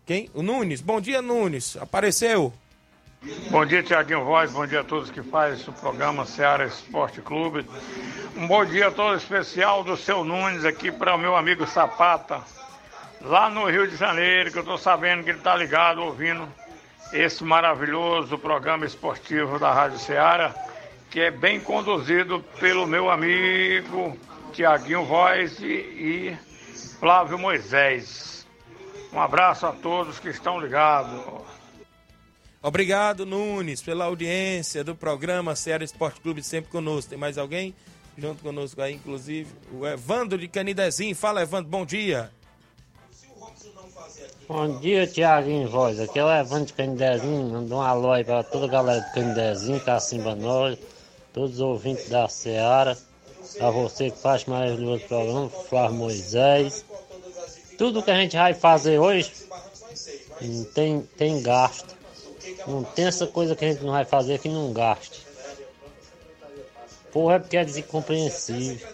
Quem? 0.06 0.28
O 0.34 0.42
Nunes. 0.42 0.80
Bom 0.80 1.00
dia, 1.00 1.22
Nunes. 1.22 1.76
Apareceu. 1.76 2.52
Bom 3.50 3.64
dia, 3.64 3.82
Tiaguinho 3.82 4.22
Voz. 4.24 4.52
Bom 4.52 4.66
dia 4.66 4.80
a 4.80 4.84
todos 4.84 5.10
que 5.10 5.22
fazem 5.22 5.66
o 5.68 5.72
programa 5.72 6.26
Seara 6.26 6.66
Esporte 6.66 7.22
Clube. 7.22 7.64
Um 8.36 8.46
bom 8.46 8.64
dia 8.66 8.90
todo 8.90 9.16
especial 9.16 9.82
do 9.82 9.96
seu 9.96 10.24
Nunes 10.24 10.64
aqui 10.64 10.92
para 10.92 11.14
o 11.14 11.18
meu 11.18 11.34
amigo 11.34 11.66
Sapata, 11.66 12.42
lá 13.22 13.48
no 13.48 13.70
Rio 13.70 13.88
de 13.88 13.96
Janeiro, 13.96 14.52
que 14.52 14.58
eu 14.58 14.62
estou 14.62 14.76
sabendo 14.76 15.24
que 15.24 15.30
ele 15.30 15.38
está 15.38 15.56
ligado 15.56 16.02
ouvindo 16.02 16.46
esse 17.12 17.44
maravilhoso 17.44 18.38
programa 18.38 18.84
esportivo 18.86 19.58
da 19.58 19.72
Rádio 19.72 19.98
Ceará 19.98 20.54
que 21.14 21.20
é 21.20 21.30
bem 21.30 21.60
conduzido 21.60 22.44
pelo 22.58 22.88
meu 22.88 23.08
amigo 23.08 24.18
Tiaguinho 24.52 25.04
Voz 25.04 25.60
e, 25.60 26.36
Flávio 26.98 27.38
Moisés. 27.38 28.44
Um 29.12 29.20
abraço 29.20 29.64
a 29.64 29.70
todos 29.70 30.18
que 30.18 30.28
estão 30.28 30.58
ligados. 30.58 31.22
Obrigado, 32.60 33.24
Nunes, 33.24 33.80
pela 33.80 34.06
audiência 34.06 34.82
do 34.82 34.96
programa 34.96 35.54
Ceará 35.54 35.84
Esporte 35.84 36.20
Clube 36.20 36.42
sempre 36.42 36.68
conosco. 36.72 37.10
Tem 37.10 37.18
mais 37.18 37.38
alguém 37.38 37.76
junto 38.18 38.42
conosco 38.42 38.82
aí, 38.82 38.94
inclusive? 38.94 39.48
O 39.70 39.86
Evandro 39.86 40.36
de 40.36 40.48
Canidezinho. 40.48 41.14
Fala, 41.14 41.42
Evandro, 41.42 41.70
bom 41.70 41.86
dia. 41.86 42.32
Bom 44.46 44.78
dia, 44.78 45.06
Tiaguinho 45.06 45.68
Voz. 45.68 45.98
Aqui 45.98 46.18
é 46.18 46.24
o 46.24 46.30
Evandro 46.30 46.66
de 46.66 46.74
Canidezinho. 46.74 47.48
Manda 47.48 47.74
um 47.74 47.80
alô 47.80 48.12
aí 48.12 48.22
para 48.22 48.42
toda 48.42 48.66
a 48.66 48.68
galera 48.68 49.00
do 49.00 49.12
Canidezinho, 49.12 49.80
Cacimba 49.80 50.34
Nós 50.34 50.78
todos 51.32 51.54
os 51.54 51.60
ouvintes 51.60 52.08
da 52.10 52.28
Seara, 52.28 52.96
a 53.60 53.70
você 53.70 54.10
que 54.10 54.18
faz 54.18 54.44
mais 54.44 54.76
do 54.76 55.00
programa, 55.00 55.48
Flávio 55.48 55.96
Moisés. 55.96 56.84
Tudo 57.76 58.02
que 58.02 58.10
a 58.10 58.16
gente 58.16 58.36
vai 58.36 58.54
fazer 58.54 58.98
hoje 58.98 59.32
não 60.40 60.64
tem, 60.64 61.00
tem 61.16 61.42
gasto. 61.42 61.96
Não 62.66 62.84
tem 62.84 63.06
essa 63.06 63.26
coisa 63.26 63.56
que 63.56 63.64
a 63.64 63.72
gente 63.72 63.82
não 63.82 63.92
vai 63.92 64.04
fazer 64.04 64.38
que 64.38 64.48
não 64.48 64.72
gaste. 64.72 65.26
Porra, 67.10 67.36
é 67.36 67.38
porque 67.38 67.56
é 67.56 67.64
descompreensível. 67.64 68.86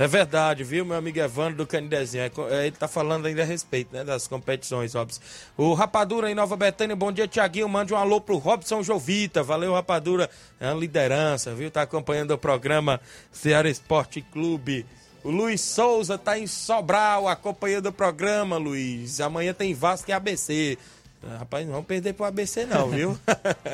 É 0.00 0.06
verdade, 0.06 0.64
viu, 0.64 0.82
meu 0.82 0.96
amigo 0.96 1.18
Evandro 1.18 1.56
do 1.56 1.66
Canidezinho. 1.66 2.22
É 2.24 2.30
é, 2.54 2.66
ele 2.68 2.74
tá 2.74 2.88
falando 2.88 3.26
ainda 3.26 3.42
a 3.42 3.44
respeito, 3.44 3.92
né, 3.92 4.02
das 4.02 4.26
competições, 4.26 4.94
Robson. 4.94 5.20
O 5.58 5.74
Rapadura 5.74 6.30
em 6.30 6.34
Nova 6.34 6.56
Betânia, 6.56 6.96
bom 6.96 7.12
dia, 7.12 7.28
Tiaguinho. 7.28 7.68
Mande 7.68 7.92
um 7.92 7.98
alô 7.98 8.18
pro 8.18 8.38
Robson 8.38 8.82
Jovita. 8.82 9.42
Valeu, 9.42 9.74
Rapadura. 9.74 10.30
É 10.58 10.68
uma 10.68 10.80
liderança, 10.80 11.54
viu? 11.54 11.70
Tá 11.70 11.82
acompanhando 11.82 12.30
o 12.30 12.38
programa 12.38 12.98
Ceará 13.30 13.68
Esporte 13.68 14.22
Clube. 14.22 14.86
O 15.22 15.30
Luiz 15.30 15.60
Souza 15.60 16.16
tá 16.16 16.38
em 16.38 16.46
Sobral, 16.46 17.28
acompanhando 17.28 17.90
o 17.90 17.92
programa, 17.92 18.56
Luiz. 18.56 19.20
Amanhã 19.20 19.52
tem 19.52 19.74
Vasco 19.74 20.10
e 20.10 20.14
ABC. 20.14 20.78
Rapaz, 21.38 21.66
não 21.66 21.72
vamos 21.72 21.86
perder 21.86 22.14
pro 22.14 22.24
ABC 22.24 22.64
não, 22.64 22.88
viu? 22.88 23.18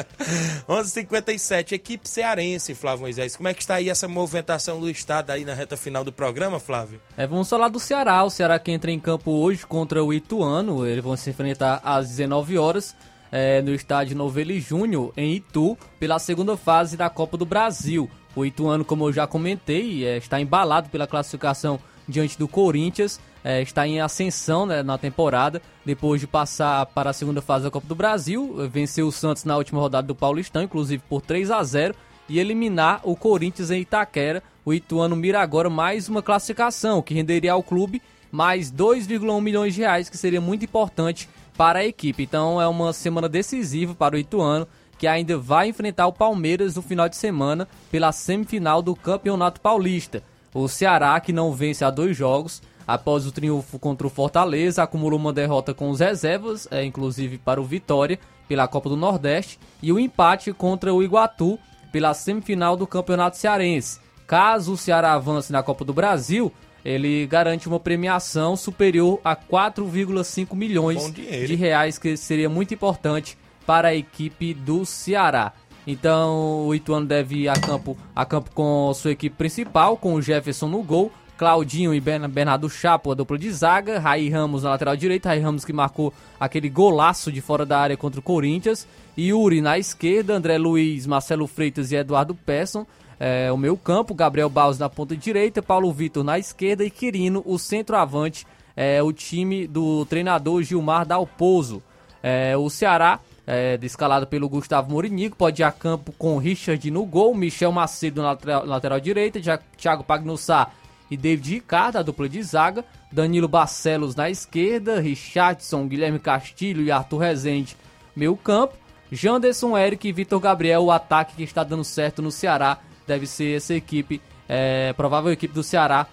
11:57 0.69 1.73
equipe 1.73 2.09
cearense, 2.09 2.75
Flávio 2.75 3.03
Moisés. 3.03 3.37
Como 3.37 3.49
é 3.49 3.55
que 3.55 3.61
está 3.61 3.77
aí 3.77 3.89
essa 3.89 4.09
movimentação 4.09 4.81
do 4.81 4.91
estado 4.91 5.31
aí 5.31 5.45
na 5.45 5.55
reta 5.55 5.77
final 5.77 6.03
do 6.03 6.13
programa, 6.13 6.59
Flávio? 6.59 7.01
É, 7.17 7.27
vamos 7.27 7.49
falar 7.49 7.69
do 7.69 7.79
Ceará. 7.79 8.25
O 8.25 8.31
Ceará 8.31 8.59
que 8.59 8.73
entra 8.73 8.91
em 8.91 8.99
campo 8.99 9.31
hoje 9.31 9.65
contra 9.65 10.03
o 10.03 10.13
Ituano. 10.13 10.85
Eles 10.85 11.05
vão 11.05 11.17
se 11.17 11.31
enfrentar 11.31 11.81
às 11.85 12.09
19 12.09 12.59
horas 12.59 12.97
é, 13.31 13.63
no 13.63 13.73
estádio 13.73 14.17
Novelli 14.17 14.61
Júnior, 14.61 15.13
em 15.17 15.35
Itu, 15.35 15.79
pela 16.01 16.19
segunda 16.19 16.57
fase 16.57 16.97
da 16.97 17.09
Copa 17.09 17.37
do 17.37 17.47
Brasil. 17.47 18.11
O 18.35 18.45
Ituano, 18.45 18.85
como 18.85 19.09
eu 19.09 19.13
já 19.13 19.27
comentei, 19.27 20.05
é, 20.05 20.17
está 20.17 20.41
embalado 20.41 20.89
pela 20.89 21.07
classificação 21.07 21.79
diante 22.09 22.39
do 22.39 22.47
Corinthians 22.47 23.21
é, 23.45 23.63
está 23.63 23.87
em 23.87 24.01
ascensão 24.01 24.67
né, 24.67 24.83
na 24.83 24.99
temporada, 24.99 25.63
depois 25.85 26.21
de 26.21 26.27
passar 26.27 26.87
para 26.87 27.11
a 27.11 27.13
segunda 27.13 27.41
fase 27.41 27.65
da 27.65 27.71
Copa 27.71 27.87
do 27.87 27.95
Brasil, 27.95 28.69
venceu 28.71 29.07
o 29.07 29.13
Santos 29.13 29.45
na 29.45 29.57
última 29.57 29.81
rodada 29.81 30.07
do 30.07 30.15
Paulistão, 30.15 30.63
inclusive 30.63 31.03
por 31.09 31.21
3 31.21 31.51
a 31.51 31.63
0 31.63 31.95
e 32.29 32.39
eliminar 32.39 33.01
o 33.05 33.15
Corinthians 33.15 33.71
em 33.71 33.81
Itaquera. 33.81 34.43
O 34.65 34.75
Ituano 34.75 35.15
mira 35.15 35.41
agora 35.41 35.71
mais 35.71 36.09
uma 36.09 36.23
classificação, 36.23 37.01
que 37.01 37.15
renderia 37.15 37.53
ao 37.53 37.63
clube 37.63 38.03
mais 38.33 38.71
2,1 38.71 39.41
milhões 39.41 39.75
de 39.75 39.81
reais, 39.81 40.11
que 40.11 40.17
seria 40.17 40.41
muito 40.41 40.65
importante 40.65 41.29
para 41.57 41.79
a 41.79 41.87
equipe. 41.87 42.23
Então 42.23 42.61
é 42.61 42.67
uma 42.67 42.93
semana 42.93 43.29
decisiva 43.29 43.95
para 43.95 44.17
o 44.17 44.19
Ituano, 44.19 44.67
que 44.99 45.07
ainda 45.07 45.39
vai 45.39 45.69
enfrentar 45.69 46.07
o 46.07 46.13
Palmeiras 46.13 46.75
no 46.75 46.83
final 46.83 47.09
de 47.09 47.17
semana 47.17 47.69
pela 47.91 48.13
semifinal 48.13 48.83
do 48.83 48.97
Campeonato 48.97 49.61
Paulista. 49.61 50.23
O 50.57 50.69
Ceará, 50.69 51.21
que 51.21 51.33
não 51.33 51.53
vence 51.53 51.85
há 51.85 51.91
dois 51.91 52.17
jogos, 52.17 52.63
Após 52.87 53.27
o 53.27 53.33
triunfo 53.33 53.81
contra 53.81 54.07
o 54.07 54.11
Fortaleza, 54.11 54.83
acumulou 54.83 55.19
uma 55.19 55.33
derrota 55.33 55.75
com 55.75 55.91
os 55.91 55.99
reservas, 55.99 56.69
é, 56.71 56.85
inclusive 56.85 57.37
para 57.37 57.61
o 57.61 57.65
Vitória, 57.65 58.19
pela 58.47 58.69
Copa 58.69 58.89
do 58.89 58.97
Nordeste, 58.97 59.59
e 59.83 59.93
o 59.93 59.99
empate 59.99 60.53
contra 60.53 60.95
o 60.95 61.03
Iguatu, 61.03 61.59
pela 61.91 62.15
semifinal 62.15 62.77
do 62.77 62.87
Campeonato 62.87 63.37
Cearense. 63.37 63.99
Caso 64.25 64.75
o 64.75 64.77
Ceará 64.77 65.15
avance 65.15 65.51
na 65.51 65.65
Copa 65.65 65.85
do 65.85 65.93
Brasil, 65.93 66.53
ele 66.85 67.27
garante 67.27 67.67
uma 67.67 67.81
premiação 67.81 68.55
superior 68.55 69.21
a 69.25 69.35
4,5 69.35 70.55
milhões 70.55 71.13
de 71.13 71.55
reais, 71.57 71.99
que 71.99 72.17
seria 72.17 72.49
muito 72.49 72.73
importante 72.73 73.37
para 73.67 73.89
a 73.89 73.95
equipe 73.97 74.55
do 74.55 74.87
Ceará. 74.87 75.53
Então 75.87 76.67
o 76.67 76.75
Ituano 76.75 77.07
deve 77.07 77.43
ir 77.43 77.49
a 77.49 77.55
campo, 77.55 77.97
a 78.15 78.25
campo 78.25 78.51
com 78.53 78.93
sua 78.95 79.13
equipe 79.13 79.37
principal, 79.37 79.97
com 79.97 80.15
o 80.15 80.23
Jefferson 80.23 80.67
no 80.67 80.83
gol, 80.83 81.13
Claudinho 81.37 81.93
e 81.93 82.01
Bernardo 82.01 82.69
Chapo, 82.69 83.13
a 83.13 83.15
dupla 83.15 83.39
de 83.39 83.51
zaga. 83.51 83.99
Raí 83.99 84.31
Ramos 84.31 84.63
na 84.63 84.71
lateral 84.71 84.97
direita. 84.97 85.29
Raí 85.29 85.41
Ramos 85.41 85.65
que 85.65 85.73
marcou 85.73 86.13
aquele 86.41 86.69
golaço 86.69 87.31
de 87.31 87.43
fora 87.43 87.67
da 87.67 87.79
área 87.79 87.97
contra 87.97 88.21
o 88.21 88.23
Corinthians. 88.23 88.87
Yuri 89.19 89.61
na 89.61 89.79
esquerda. 89.79 90.35
André 90.35 90.57
Luiz, 90.57 91.07
Marcelo 91.07 91.47
Freitas 91.47 91.93
e 91.93 91.97
Eduardo 91.97 92.35
Pesson. 92.35 92.87
É, 93.21 93.53
o 93.53 93.57
meu 93.59 93.77
campo. 93.77 94.15
Gabriel 94.15 94.49
Baus 94.49 94.79
na 94.79 94.89
ponta 94.89 95.15
direita. 95.15 95.63
Paulo 95.63 95.93
Vitor 95.93 96.25
na 96.25 96.39
esquerda. 96.39 96.83
E 96.85 96.91
Quirino, 96.91 97.43
o 97.45 97.59
centroavante. 97.59 98.47
É, 98.75 99.03
o 99.03 99.13
time 99.13 99.67
do 99.67 100.07
treinador 100.07 100.63
Gilmar 100.63 101.05
Dalpozo. 101.05 101.83
É, 102.23 102.57
o 102.57 102.71
Ceará 102.71 103.21
é, 103.47 103.79
escalado 103.83 104.27
pelo 104.27 104.49
Gustavo 104.49 104.91
Morinigo, 104.91 105.37
pode 105.37 105.63
ir 105.63 105.65
a 105.65 105.71
campo 105.71 106.13
com 106.13 106.37
Richard 106.39 106.91
no 106.91 107.05
gol, 107.05 107.35
Michel 107.35 107.71
Macedo 107.71 108.21
na 108.21 108.31
lateral, 108.31 108.67
lateral 108.67 109.01
direita, 109.01 109.41
Thiago 109.77 110.03
Pagnussá 110.03 110.73
e 111.11 111.17
David 111.17 111.55
Ricardo, 111.55 111.97
a 111.99 112.03
dupla 112.03 112.29
de 112.29 112.43
zaga, 112.43 112.85
Danilo 113.13 113.47
Barcelos 113.47 114.17
na 114.17 114.29
esquerda, 114.29 115.01
Richardson, 115.01 115.87
Guilherme 115.87 116.19
Castilho 116.19 116.83
e 116.83 116.91
Arthur 116.91 117.19
Rezende, 117.19 117.77
meio 118.15 118.37
campo, 118.37 118.75
Janderson, 119.13 119.79
Eric 119.79 120.09
e 120.09 120.13
Vitor 120.13 120.41
Gabriel, 120.41 120.83
o 120.83 120.91
ataque 120.91 121.37
que 121.37 121.45
está 121.45 121.63
dando 121.63 121.85
certo 121.85 122.21
no 122.21 122.33
Ceará, 122.33 122.79
deve 123.07 123.27
ser 123.27 123.57
essa 123.57 123.75
equipe, 123.75 124.21
é, 124.49 124.93
provável 124.95 125.31
equipe 125.31 125.55
do 125.55 125.63
Ceará, 125.63 126.09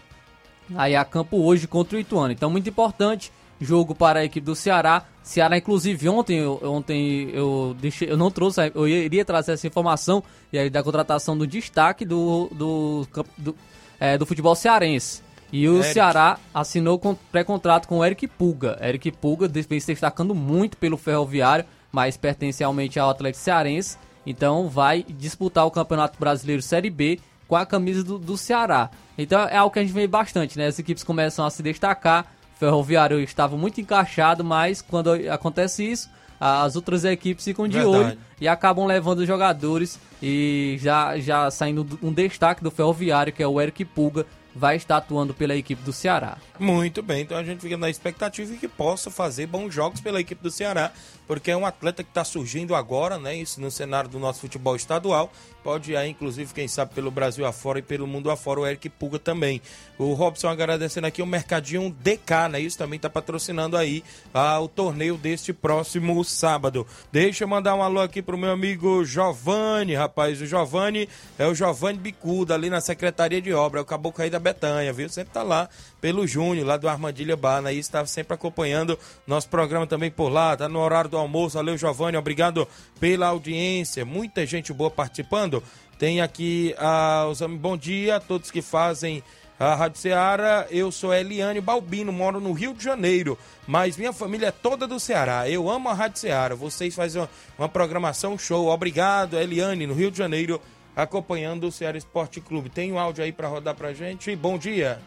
aí 0.76 0.96
a 0.96 1.04
campo 1.04 1.38
hoje 1.38 1.68
contra 1.68 1.98
o 1.98 2.00
Ituano. 2.00 2.32
Então, 2.32 2.52
muito 2.52 2.70
importante, 2.70 3.32
jogo 3.64 3.96
para 3.96 4.20
a 4.20 4.26
equipe 4.26 4.46
do 4.46 4.56
Ceará. 4.56 5.04
Ceará, 5.22 5.58
inclusive, 5.58 6.10
ontem, 6.10 6.40
eu, 6.40 6.60
ontem 6.64 7.30
eu, 7.32 7.76
deixei, 7.80 8.12
eu 8.12 8.18
não 8.18 8.30
trouxe, 8.30 8.72
eu 8.76 8.88
iria 8.88 9.24
trazer 9.24 9.54
essa 9.54 9.66
informação, 9.66 10.22
e 10.52 10.58
aí 10.58 10.70
da 10.70 10.84
contratação 10.84 11.38
do 11.38 11.48
destaque 11.48 12.06
do, 12.06 12.50
do, 12.52 13.08
do 13.38 13.56
é, 14.00 14.18
do 14.18 14.26
futebol 14.26 14.54
cearense. 14.54 15.22
E 15.52 15.70
o 15.70 15.76
Eric. 15.76 15.94
Ceará 15.94 16.38
assinou 16.54 17.00
pré-contrato 17.32 17.88
com 17.88 18.00
o 18.00 18.06
Eric 18.06 18.28
Pulga. 18.28 18.78
Eric 18.82 19.12
Pulga 19.12 19.48
vem 19.48 19.80
se 19.80 19.88
destacando 19.88 20.36
muito 20.36 20.76
pelo 20.76 20.98
Ferroviário, 20.98 21.64
mas 21.92 22.18
pertence 22.18 22.60
realmente 22.60 23.00
ao 23.00 23.10
Atlético 23.10 23.44
Cearense. 23.44 23.98
Então 24.26 24.68
vai 24.68 25.04
disputar 25.08 25.66
o 25.66 25.72
Campeonato 25.72 26.20
Brasileiro 26.20 26.62
Série 26.62 26.90
B 26.90 27.20
com 27.48 27.56
a 27.56 27.66
camisa 27.66 28.04
do, 28.04 28.18
do 28.18 28.36
Ceará. 28.36 28.90
Então 29.18 29.40
é 29.42 29.56
algo 29.56 29.72
que 29.72 29.80
a 29.80 29.84
gente 29.84 29.94
vê 29.94 30.08
bastante, 30.08 30.58
né? 30.58 30.68
As 30.68 30.80
equipes 30.80 31.04
começam 31.04 31.46
a 31.46 31.50
se 31.50 31.62
destacar. 31.62 32.26
Ferroviário 32.60 33.20
estava 33.20 33.58
muito 33.58 33.82
encaixado, 33.82 34.44
mas 34.44 34.82
quando 34.82 35.12
acontece 35.30 35.84
isso, 35.84 36.10
as 36.40 36.76
outras 36.76 37.06
equipes 37.06 37.46
ficam 37.46 37.68
de 37.68 37.78
Verdade. 37.78 37.98
olho 37.98 38.18
e 38.40 38.48
acabam 38.48 38.86
levando 38.86 39.20
os 39.20 39.28
jogadores 39.28 40.00
e 40.22 40.78
já, 40.82 41.18
já 41.18 41.50
saindo 41.50 41.88
um 42.02 42.12
destaque 42.12 42.64
do 42.64 42.70
Ferroviário, 42.70 43.32
que 43.32 43.42
é 43.42 43.48
o 43.48 43.62
Eric 43.62 43.86
Pulga, 43.86 44.26
vai 44.56 44.76
estar 44.76 44.98
atuando 44.98 45.34
pela 45.34 45.56
equipe 45.56 45.82
do 45.84 45.92
Ceará. 45.92 46.38
Muito 46.60 47.02
bem, 47.02 47.22
então 47.24 47.38
a 47.38 47.44
gente 47.44 47.62
fica 47.62 47.78
na 47.78 47.90
expectativa 47.90 48.52
de 48.52 48.58
que 48.58 48.68
possa 48.68 49.10
fazer 49.10 49.48
bons 49.48 49.74
jogos 49.74 50.00
pela 50.00 50.20
equipe 50.20 50.44
do 50.44 50.52
Ceará, 50.52 50.92
porque 51.28 51.52
é 51.52 51.58
um 51.58 51.66
atleta 51.66 52.04
que 52.04 52.10
está 52.10 52.24
surgindo 52.24 52.76
agora, 52.76 53.18
né? 53.18 53.36
Isso 53.36 53.60
no 53.62 53.72
cenário 53.72 54.10
do 54.10 54.20
nosso 54.20 54.42
futebol 54.42 54.76
estadual. 54.76 55.32
Pode 55.64 55.94
ir 55.94 55.96
aí, 55.96 56.10
inclusive, 56.10 56.54
quem 56.54 56.68
sabe, 56.68 56.94
pelo 56.94 57.10
Brasil 57.10 57.46
afora 57.46 57.80
e 57.80 57.82
pelo 57.82 58.06
mundo 58.06 58.30
afora, 58.30 58.60
o 58.60 58.68
Eric 58.68 58.90
Puga 58.90 59.18
também. 59.18 59.62
O 59.98 60.12
Robson 60.14 60.50
agradecendo 60.50 61.08
aqui 61.08 61.22
o 61.22 61.26
Mercadinho 61.26 61.90
DK, 61.90 62.50
né? 62.52 62.60
Isso 62.60 62.78
também 62.78 62.98
está 62.98 63.10
patrocinando 63.10 63.78
aí 63.78 64.04
ah, 64.34 64.60
o 64.60 64.68
torneio 64.68 65.16
deste 65.16 65.54
próximo 65.54 66.22
sábado. 66.26 66.86
Deixa 67.12 67.46
eu 67.46 67.48
mandar 67.48 67.76
um 67.76 67.82
alô 67.82 68.02
aqui 68.02 68.22
pro 68.22 68.38
meu 68.38 68.52
amigo 68.52 69.06
Giovanni, 69.06 69.96
rapaz. 69.96 70.42
O 70.42 70.46
Giovanni 70.46 71.08
é 71.40 71.48
o 71.48 71.56
Giovanni 71.56 71.98
Bicuda, 71.98 72.56
ali 72.56 72.70
na 72.70 72.82
Secretaria 72.82 73.42
de 73.42 73.54
Obra, 73.54 73.80
é 73.80 73.84
o 73.84 73.86
caboclo 73.86 74.22
aí 74.22 74.30
da 74.30 74.40
Betanha, 74.40 74.92
viu? 74.92 75.08
Sempre 75.08 75.34
tá 75.34 75.44
lá 75.44 75.70
pelo 76.02 76.28
Júnior, 76.28 76.68
lá 76.68 76.76
do 76.76 76.90
Armadilha 76.90 77.38
Bar, 77.38 77.62
né? 77.62 77.74
Isso 77.74 77.90
tá 77.90 78.06
sempre 78.06 78.34
acompanhando 78.34 79.00
nosso 79.26 79.48
programa 79.48 79.88
também 79.88 80.12
por 80.12 80.28
lá, 80.28 80.58
tá 80.58 80.68
no 80.68 80.80
horário 80.80 81.10
do 81.14 81.18
almoço. 81.18 81.56
Valeu, 81.56 81.78
Giovanni, 81.78 82.18
obrigado 82.18 82.68
pela 83.00 83.28
audiência. 83.28 84.04
Muita 84.04 84.46
gente 84.46 84.74
boa 84.74 84.90
participando. 84.90 85.64
Tem 85.98 86.22
aqui 86.22 86.76
ah, 86.78 87.28
os 87.30 87.40
bom 87.42 87.78
dia 87.78 88.18
a 88.18 88.20
todos 88.20 88.50
que 88.50 88.62
fazem 88.62 89.24
a 89.60 89.76
Rádio 89.76 90.00
Ceará. 90.00 90.66
Eu 90.72 90.92
sou 90.92 91.14
Eliane 91.14 91.62
Balbino, 91.62 92.12
moro 92.12 92.40
no 92.40 92.52
Rio 92.52 92.74
de 92.74 92.84
Janeiro, 92.84 93.38
mas 93.68 93.96
minha 93.96 94.12
família 94.12 94.48
é 94.48 94.52
toda 94.52 94.88
do 94.88 95.00
Ceará. 95.00 95.48
Eu 95.48 95.70
amo 95.70 95.88
a 95.88 95.94
Rádio 95.94 96.20
Ceará. 96.20 96.56
Vocês 96.56 96.96
fazem 96.96 97.22
uma, 97.22 97.30
uma 97.60 97.70
programação 97.70 98.38
show. 98.38 98.68
Obrigado, 98.68 99.38
Eliane, 99.38 99.86
no 99.86 99.94
Rio 99.94 100.10
de 100.10 100.18
Janeiro, 100.18 100.60
acompanhando 100.96 101.68
o 101.68 101.72
Ceará 101.72 101.98
Esporte 101.98 102.42
Clube. 102.42 102.70
Tem 102.70 102.92
um 102.92 102.98
áudio 102.98 103.24
aí 103.24 103.32
para 103.32 103.48
rodar 103.48 103.76
pra 103.76 103.94
gente. 103.94 104.36
Bom 104.36 104.58
dia. 104.58 105.00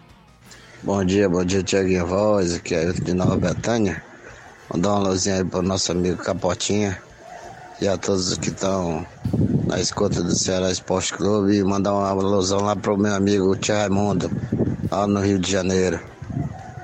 Bom 0.83 1.05
dia, 1.05 1.29
bom 1.29 1.45
dia, 1.45 1.65
Tiaguinho 1.65 2.07
Voz, 2.07 2.55
aqui 2.55 2.75
é 2.75 2.93
de 2.93 3.13
Nova 3.13 3.37
Betânia. 3.37 4.05
Mandar 4.73 4.91
uma 4.95 5.09
luzinha 5.11 5.37
aí 5.37 5.45
pro 5.45 5.63
nosso 5.63 5.93
amigo 5.93 6.17
Capotinha 6.23 7.01
e 7.81 7.87
a 7.87 7.97
todos 7.97 8.37
que 8.39 8.49
estão 8.49 9.07
na 9.67 9.79
escuta 9.81 10.23
do 10.23 10.35
Ceará 10.35 10.71
Esporte 10.71 11.13
Clube 11.15 11.57
e 11.57 11.65
mandar 11.65 11.93
uma 11.93 12.09
alusão 12.09 12.61
lá 12.61 12.75
pro 12.75 12.97
meu 12.97 13.15
amigo 13.15 13.55
Tia 13.57 13.79
Raimundo, 13.79 14.31
lá 14.91 15.07
no 15.07 15.21
Rio 15.21 15.39
de 15.39 15.51
Janeiro. 15.51 16.01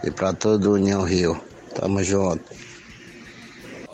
E 0.04 0.10
para 0.10 0.32
todo 0.32 0.70
o 0.70 0.74
União 0.74 1.02
Rio. 1.02 1.40
Tamo 1.74 2.02
junto. 2.02 2.42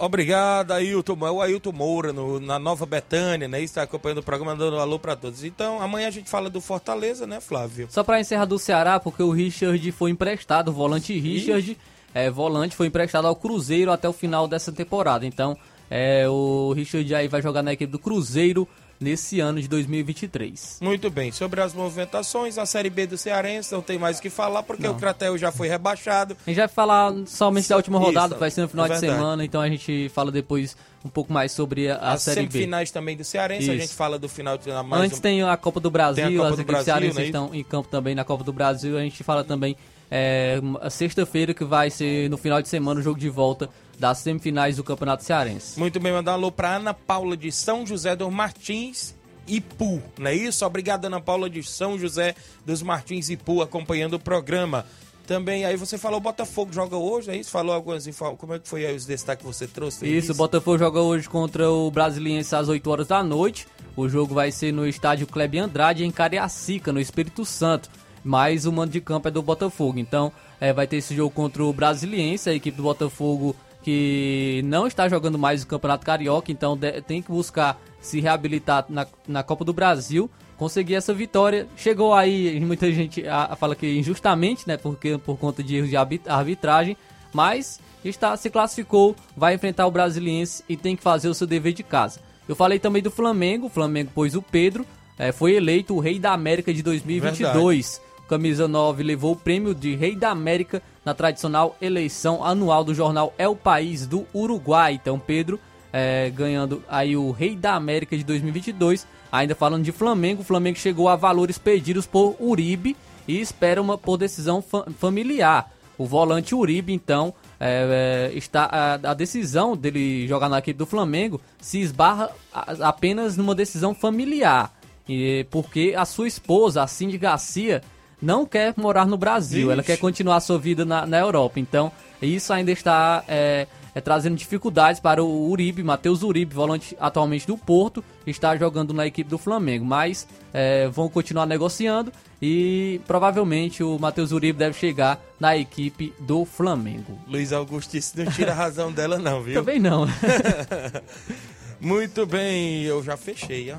Obrigado, 0.01 0.72
Ailton. 0.72 1.26
É 1.26 1.30
o 1.30 1.43
Ailton 1.43 1.72
Moura, 1.72 2.12
no- 2.12 2.39
na 2.41 2.59
Nova 2.59 2.86
Betânia, 2.86 3.49
né? 3.49 3.61
Está 3.61 3.82
acompanhando 3.82 4.18
o 4.18 4.22
programa, 4.22 4.55
dando 4.55 4.76
um 4.76 4.80
alô 4.80 4.99
para 4.99 5.16
todos. 5.16 5.43
Então, 5.43 5.82
amanhã 5.82 6.07
a 6.09 6.11
gente 6.11 6.30
fala 6.30 6.49
do 6.49 6.61
Fortaleza, 6.61 7.26
né, 7.26 7.41
Flávio? 7.41 7.89
Só 7.91 8.05
para 8.05 8.20
encerrar 8.20 8.45
do 8.45 8.59
Ceará, 8.59 9.01
porque 9.01 9.22
o 9.22 9.30
Richard 9.32 9.91
foi 9.93 10.11
emprestado, 10.12 10.68
o 10.68 10.72
volante 10.72 11.18
Richard, 11.18 11.76
é, 12.19 12.31
volante, 12.31 12.75
foi 12.77 12.87
emprestado 12.89 13.27
ao 13.27 13.37
Cruzeiro 13.37 13.91
até 13.93 14.09
o 14.09 14.12
final 14.12 14.47
dessa 14.49 14.73
temporada. 14.73 15.25
Então, 15.27 15.57
é, 15.91 16.29
o 16.29 16.73
Richard 16.75 17.14
aí 17.14 17.29
vai 17.29 17.41
jogar 17.43 17.62
na 17.62 17.73
equipe 17.73 17.91
do 17.91 17.99
Cruzeiro 17.99 18.66
nesse 19.01 19.39
ano 19.39 19.61
de 19.62 19.69
2023. 19.69 20.79
Muito 20.83 21.09
bem, 21.09 21.31
sobre 21.31 21.61
as 21.61 21.73
movimentações, 21.73 22.59
a 22.59 22.66
Série 22.66 22.91
B 22.91 23.07
do 23.07 23.16
Cearense, 23.16 23.73
não 23.73 23.81
tem 23.81 23.97
mais 23.97 24.19
o 24.19 24.23
que 24.23 24.29
falar, 24.29 24.64
porque 24.64 24.89
o 24.89 24.95
Cratel 24.95 25.39
já 25.39 25.53
foi 25.53 25.69
rebaixado. 25.69 26.37
A 26.45 26.51
gente 26.51 26.59
vai 26.59 26.66
falar 26.66 27.14
somente 27.27 27.69
da 27.69 27.77
última 27.77 27.99
rodada, 27.99 28.37
vai 28.37 28.51
ser 28.51 28.62
no 28.62 28.69
final 28.69 28.87
é 28.87 28.89
de 28.89 28.99
semana, 28.99 29.45
então 29.45 29.61
a 29.61 29.69
gente 29.69 30.09
fala 30.09 30.33
depois 30.33 30.77
um 31.05 31.09
pouco 31.09 31.33
mais 31.33 31.53
sobre 31.53 31.89
a, 31.89 31.95
a 31.97 32.12
As 32.14 32.23
Série 32.23 32.47
B. 32.47 32.51
semifinais 32.53 32.91
também 32.91 33.16
do 33.16 33.23
Cearense, 33.23 33.71
a 33.71 33.75
Isso. 33.75 33.83
gente 33.87 33.95
fala 33.95 34.19
do 34.19 34.29
final 34.29 34.59
de 34.59 34.64
semana 34.64 34.83
mais 34.83 35.03
Antes 35.05 35.19
um- 35.19 35.23
tem 35.23 35.43
a 35.45 35.57
Copa 35.57 35.79
do 35.79 35.91
Brasil, 35.93 36.25
a 36.25 36.31
Copa 36.31 36.43
as 36.49 36.57
do 36.57 36.62
equipes 36.62 36.66
Brasil, 36.66 36.85
cearenses 36.85 37.14
não 37.16 37.23
é 37.23 37.27
estão 37.27 37.55
em 37.55 37.62
campo 37.62 37.89
também 37.89 38.14
na 38.16 38.25
Copa 38.25 38.43
do 38.43 38.53
Brasil. 38.53 38.99
A 38.99 39.01
gente 39.03 39.23
fala 39.23 39.45
também 39.45 39.77
é, 40.11 40.61
a 40.81 40.91
sexta-feira, 40.91 41.53
que 41.53 41.65
vai 41.65 41.91
ser 41.91 42.29
no 42.31 42.37
final 42.37 42.63
de 42.63 42.69
semana 42.69 43.01
o 43.01 43.03
jogo 43.03 43.19
de 43.19 43.29
volta 43.29 43.69
das 43.99 44.19
semifinais 44.19 44.77
do 44.77 44.85
Campeonato 44.85 45.25
Cearense. 45.25 45.79
Muito 45.79 45.99
bem, 45.99 46.13
mandar 46.13 46.33
um 46.33 46.35
alô 46.35 46.53
para 46.53 46.77
Ana 46.77 46.95
Paula 46.95 47.37
de 47.37 47.51
São 47.51 47.87
José 47.87 48.15
dos 48.15 48.33
Martins 48.33 49.15
Ipu, 49.47 50.03
não 50.19 50.31
é 50.31 50.35
isso? 50.35 50.65
Obrigado, 50.65 51.07
Ana 51.07 51.21
Paula 51.21 51.49
de 51.49 51.63
São 51.63 51.99
José 51.99 52.35
dos 52.65 52.83
Martins 52.83 53.31
Ipu, 53.31 53.63
acompanhando 53.63 54.15
o 54.15 54.19
programa. 54.19 54.85
Também, 55.27 55.67
aí 55.67 55.77
você 55.77 55.99
falou, 55.99 56.21
Botafogo 56.21 56.73
joga 56.73 56.97
hoje, 56.97 57.31
é 57.31 57.37
isso? 57.37 57.51
Falou 57.51 57.75
algumas 57.75 58.07
informações, 58.07 58.41
como 58.41 58.55
é 58.55 58.59
que 58.59 58.67
foi 58.67 58.87
aí 58.87 58.97
os 58.97 59.05
destaques 59.05 59.45
que 59.45 59.53
você 59.53 59.67
trouxe? 59.67 59.99
Foi 59.99 60.09
Isso, 60.09 60.33
o 60.33 60.35
Botafogo 60.35 60.79
joga 60.79 61.01
hoje 61.01 61.29
contra 61.29 61.71
o 61.71 61.91
Brasiliense 61.91 62.55
às 62.55 62.67
8 62.67 62.91
horas 62.91 63.09
da 63.09 63.23
noite. 63.23 63.67
O 63.95 64.09
jogo 64.09 64.35
vai 64.35 64.51
ser 64.51 64.73
no 64.73 64.87
estádio 64.87 65.27
Kleber 65.27 65.65
Andrade, 65.65 66.03
em 66.03 66.11
Cariacica, 66.11 66.95
no 66.95 67.01
Espírito 67.01 67.45
Santo. 67.45 67.91
Mas 68.25 68.66
o 68.66 68.73
mando 68.73 68.93
de 68.93 69.01
campo 69.01 69.29
é 69.29 69.31
do 69.31 69.43
Botafogo. 69.43 69.99
Então, 69.99 70.33
é, 70.61 70.73
vai 70.73 70.87
ter 70.87 70.97
esse 70.97 71.14
jogo 71.14 71.31
contra 71.31 71.62
o 71.64 71.73
Brasiliense, 71.73 72.51
a 72.51 72.55
equipe 72.55 72.77
do 72.77 72.83
Botafogo 72.83 73.55
que 73.83 74.61
não 74.64 74.87
está 74.87 75.09
jogando 75.09 75.39
mais 75.39 75.62
o 75.62 75.66
Campeonato 75.66 76.05
Carioca. 76.05 76.51
Então, 76.53 76.77
de- 76.77 77.01
tem 77.03 77.23
que 77.23 77.31
buscar 77.31 77.81
se 78.01 78.21
reabilitar 78.21 78.85
na, 78.89 79.07
na 79.27 79.43
Copa 79.43 79.64
do 79.64 79.73
Brasil. 79.73 80.31
Conseguir 80.57 80.97
essa 80.97 81.14
vitória. 81.14 81.66
Chegou 81.77 82.12
aí, 82.12 82.59
muita 82.64 82.91
gente 82.93 83.27
a, 83.27 83.53
a 83.53 83.57
fala 83.57 83.75
que 83.75 83.99
injustamente, 83.99 84.66
né? 84.66 84.77
Porque, 84.77 85.16
por 85.19 85.39
conta 85.39 85.62
de 85.62 85.77
erros 85.77 85.89
de 85.91 85.97
arbi- 85.97 86.21
arbitragem. 86.27 86.97
Mas 87.33 87.81
está 88.05 88.37
se 88.37 88.49
classificou, 88.51 89.14
vai 89.37 89.55
enfrentar 89.55 89.87
o 89.87 89.91
Brasiliense 89.91 90.64
e 90.69 90.77
tem 90.77 90.97
que 90.97 91.03
fazer 91.03 91.29
o 91.29 91.35
seu 91.35 91.47
dever 91.47 91.73
de 91.73 91.83
casa. 91.83 92.21
Eu 92.49 92.57
falei 92.57 92.79
também 92.79 93.03
do 93.03 93.11
Flamengo, 93.11 93.66
o 93.66 93.71
Flamengo 93.71 94.11
pôs 94.14 94.35
o 94.35 94.41
Pedro, 94.41 94.87
eh, 95.19 95.31
foi 95.33 95.55
eleito 95.55 95.95
o 95.95 96.01
Rei 96.01 96.19
da 96.19 96.33
América 96.33 96.73
de 96.73 96.83
2022. 96.83 98.01
Camisa 98.29 98.68
9 98.68 99.03
levou 99.03 99.33
o 99.33 99.37
prêmio 99.37 99.74
de 99.74 99.95
Rei 99.95 100.14
da 100.14 100.31
América 100.31 100.83
na 101.05 101.14
tradicional 101.14 101.76
eleição 101.81 102.45
anual 102.45 102.85
do 102.85 102.95
jornal 102.95 103.33
É 103.39 103.49
o 103.49 103.57
País 103.57 104.07
do 104.07 104.26
Uruguai. 104.35 104.93
Então, 105.01 105.18
Pedro 105.18 105.59
eh, 105.93 106.31
ganhando 106.35 106.83
aí 106.89 107.16
o 107.16 107.31
Rei 107.31 107.57
da 107.57 107.74
América 107.74 108.16
de 108.16 108.22
2022. 108.24 109.07
Ainda 109.33 109.55
falando 109.55 109.83
de 109.85 109.93
Flamengo, 109.93 110.43
o 110.43 110.45
Flamengo 110.45 110.79
chegou 110.79 111.09
a 111.09 111.16
valores 111.16 111.57
pedidos 111.59 112.07
por 112.07 112.37
Uribe 112.39 112.97
e 113.26 113.41
espera 113.41 113.81
uma 113.81 113.97
por 113.97 114.16
decisão 114.18 114.61
fa- 114.62 114.85
familiar. 114.99 115.70
O 115.97 116.07
volante 116.07 116.55
Uribe, 116.55 116.93
então, 116.93 117.35
é, 117.59 118.31
é, 118.33 118.37
está 118.39 118.64
a, 118.70 118.95
a 119.11 119.14
decisão 119.14 119.76
dele 119.76 120.29
jogar 120.29 120.49
na 120.49 120.59
equipe 120.59 120.79
do 120.79 120.87
Flamengo 120.87 121.41
se 121.61 121.81
esbarra 121.81 122.31
a- 122.53 122.89
apenas 122.89 123.37
numa 123.37 123.55
decisão 123.55 123.95
familiar. 123.95 124.72
E, 125.09 125.47
porque 125.51 125.95
a 125.97 126.05
sua 126.05 126.29
esposa, 126.29 126.83
a 126.83 126.87
Cindy 126.87 127.16
Garcia, 127.18 127.83
não 128.21 128.45
quer 128.45 128.75
morar 128.77 129.07
no 129.07 129.16
Brasil, 129.16 129.71
ela 129.71 129.81
Ixi. 129.81 129.93
quer 129.93 129.97
continuar 129.99 130.41
sua 130.41 130.59
vida 130.59 130.85
na, 130.85 131.07
na 131.07 131.19
Europa. 131.19 131.61
Então, 131.61 131.93
isso 132.21 132.53
ainda 132.53 132.73
está 132.73 133.23
é, 133.29 133.66
é, 133.95 134.01
trazendo 134.01 134.37
dificuldades 134.37 135.01
para 135.01 135.23
o 135.23 135.49
Uribe, 135.49 135.83
Matheus 135.83 136.23
Uribe, 136.23 136.55
volante 136.55 136.97
atualmente 137.01 137.47
do 137.47 137.57
Porto, 137.57 138.03
está 138.27 138.57
jogando 138.57 138.93
na 138.93 139.07
equipe 139.07 139.29
do 139.29 139.39
Flamengo. 139.39 139.85
Mas 139.85 140.27
é, 140.53 140.89
vão 140.89 141.09
continuar 141.09 141.47
negociando 141.47 142.12
e 142.41 143.01
provavelmente 143.07 143.83
o 143.83 143.99
Matheus 143.99 144.33
Uribe 144.33 144.59
deve 144.59 144.79
chegar 144.79 145.21
na 145.39 145.57
equipe 145.57 146.12
do 146.21 146.45
Flamengo. 146.45 147.19
Luiz 147.27 147.53
Augusto 147.53 147.93
disse, 147.93 148.19
não 148.23 148.31
tira 148.31 148.53
a 148.53 148.55
razão 148.55 148.93
dela 148.93 149.19
não, 149.19 149.43
viu? 149.43 149.55
Também 149.55 149.79
não. 149.79 150.07
Muito 151.81 152.27
bem, 152.27 152.83
eu 152.83 153.03
já 153.05 153.16
fechei, 153.16 153.73
ó. 153.73 153.77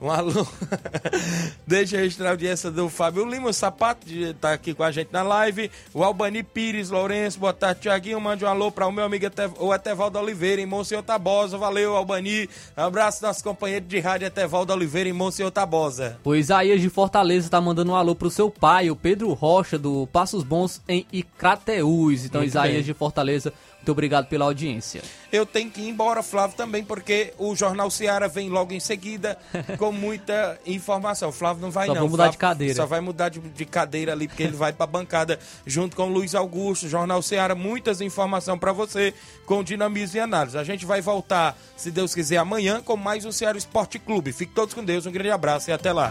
Um 0.00 0.10
alô. 0.10 0.46
Deixa 1.66 1.96
eu 1.96 2.00
registrar 2.00 2.28
a 2.28 2.30
audiência 2.30 2.70
do 2.70 2.88
Fábio 2.88 3.24
Lima, 3.24 3.50
o 3.50 3.52
Sapato, 3.52 4.06
de 4.06 4.34
tá 4.34 4.52
aqui 4.52 4.74
com 4.74 4.82
a 4.82 4.90
gente 4.90 5.08
na 5.12 5.22
live. 5.22 5.70
O 5.92 6.02
Albani 6.02 6.42
Pires, 6.42 6.90
Lourenço, 6.90 7.38
boa 7.38 7.52
tarde, 7.52 7.82
Tiaguinho. 7.82 8.20
Mande 8.20 8.44
um 8.44 8.48
alô 8.48 8.70
para 8.70 8.86
o 8.86 8.92
meu 8.92 9.04
amigo 9.04 9.26
o 9.58 9.74
Etevaldo 9.74 10.18
Oliveira, 10.18 10.60
em 10.60 10.66
Monsenhor 10.66 11.02
Tabosa. 11.02 11.56
Valeu, 11.56 11.96
Albani. 11.96 12.48
Abraço 12.76 13.22
nosso 13.22 13.42
companheiro 13.42 13.84
de 13.86 13.98
rádio 13.98 14.26
Etevaldo 14.26 14.72
Oliveira, 14.72 15.08
em 15.08 15.12
Monsenhor 15.12 15.50
Tabosa. 15.50 16.18
O 16.24 16.34
Isaías 16.34 16.80
de 16.80 16.90
Fortaleza 16.90 17.48
tá 17.48 17.60
mandando 17.60 17.92
um 17.92 17.96
alô 17.96 18.14
pro 18.14 18.30
seu 18.30 18.50
pai, 18.50 18.90
o 18.90 18.96
Pedro 18.96 19.32
Rocha, 19.32 19.78
do 19.78 20.06
Passos 20.08 20.42
Bons, 20.44 20.80
em 20.88 21.06
Icrateús. 21.12 22.24
Então, 22.24 22.40
Muito 22.40 22.50
Isaías 22.50 22.74
bem. 22.74 22.82
de 22.82 22.94
Fortaleza 22.94 23.52
Muito 23.84 23.92
obrigado 23.92 24.28
pela 24.28 24.46
audiência. 24.46 25.02
Eu 25.30 25.44
tenho 25.44 25.70
que 25.70 25.82
ir 25.82 25.90
embora, 25.90 26.22
Flávio, 26.22 26.56
também, 26.56 26.82
porque 26.82 27.34
o 27.36 27.54
Jornal 27.54 27.90
Seara 27.90 28.26
vem 28.26 28.48
logo 28.48 28.72
em 28.72 28.80
seguida 28.80 29.36
com 29.76 29.92
muita 29.92 30.58
informação. 30.64 31.28
O 31.28 31.32
Flávio 31.32 31.60
não 31.60 31.70
vai 31.70 31.86
Só 31.86 31.92
não. 31.92 32.00
vou 32.00 32.10
mudar 32.10 32.22
Flávio 32.22 32.32
de 32.32 32.38
cadeira. 32.38 32.74
Só 32.74 32.86
vai 32.86 33.00
mudar 33.02 33.28
de, 33.28 33.40
de 33.40 33.64
cadeira 33.66 34.12
ali, 34.12 34.26
porque 34.26 34.42
ele 34.42 34.56
vai 34.56 34.72
pra 34.72 34.86
bancada 34.86 35.38
junto 35.66 35.94
com 35.94 36.04
o 36.04 36.08
Luiz 36.08 36.34
Augusto. 36.34 36.88
Jornal 36.88 37.20
Seara, 37.20 37.54
muitas 37.54 38.00
informações 38.00 38.58
para 38.58 38.72
você 38.72 39.12
com 39.44 39.62
dinamismo 39.62 40.16
e 40.16 40.20
análise. 40.20 40.56
A 40.56 40.64
gente 40.64 40.86
vai 40.86 41.02
voltar, 41.02 41.54
se 41.76 41.90
Deus 41.90 42.14
quiser, 42.14 42.38
amanhã 42.38 42.80
com 42.80 42.96
mais 42.96 43.26
um 43.26 43.32
Ceará 43.32 43.58
Esporte 43.58 43.98
Clube. 43.98 44.32
Fique 44.32 44.54
todos 44.54 44.72
com 44.72 44.82
Deus, 44.82 45.04
um 45.04 45.12
grande 45.12 45.30
abraço 45.30 45.68
e 45.68 45.74
até 45.74 45.92
lá. 45.92 46.10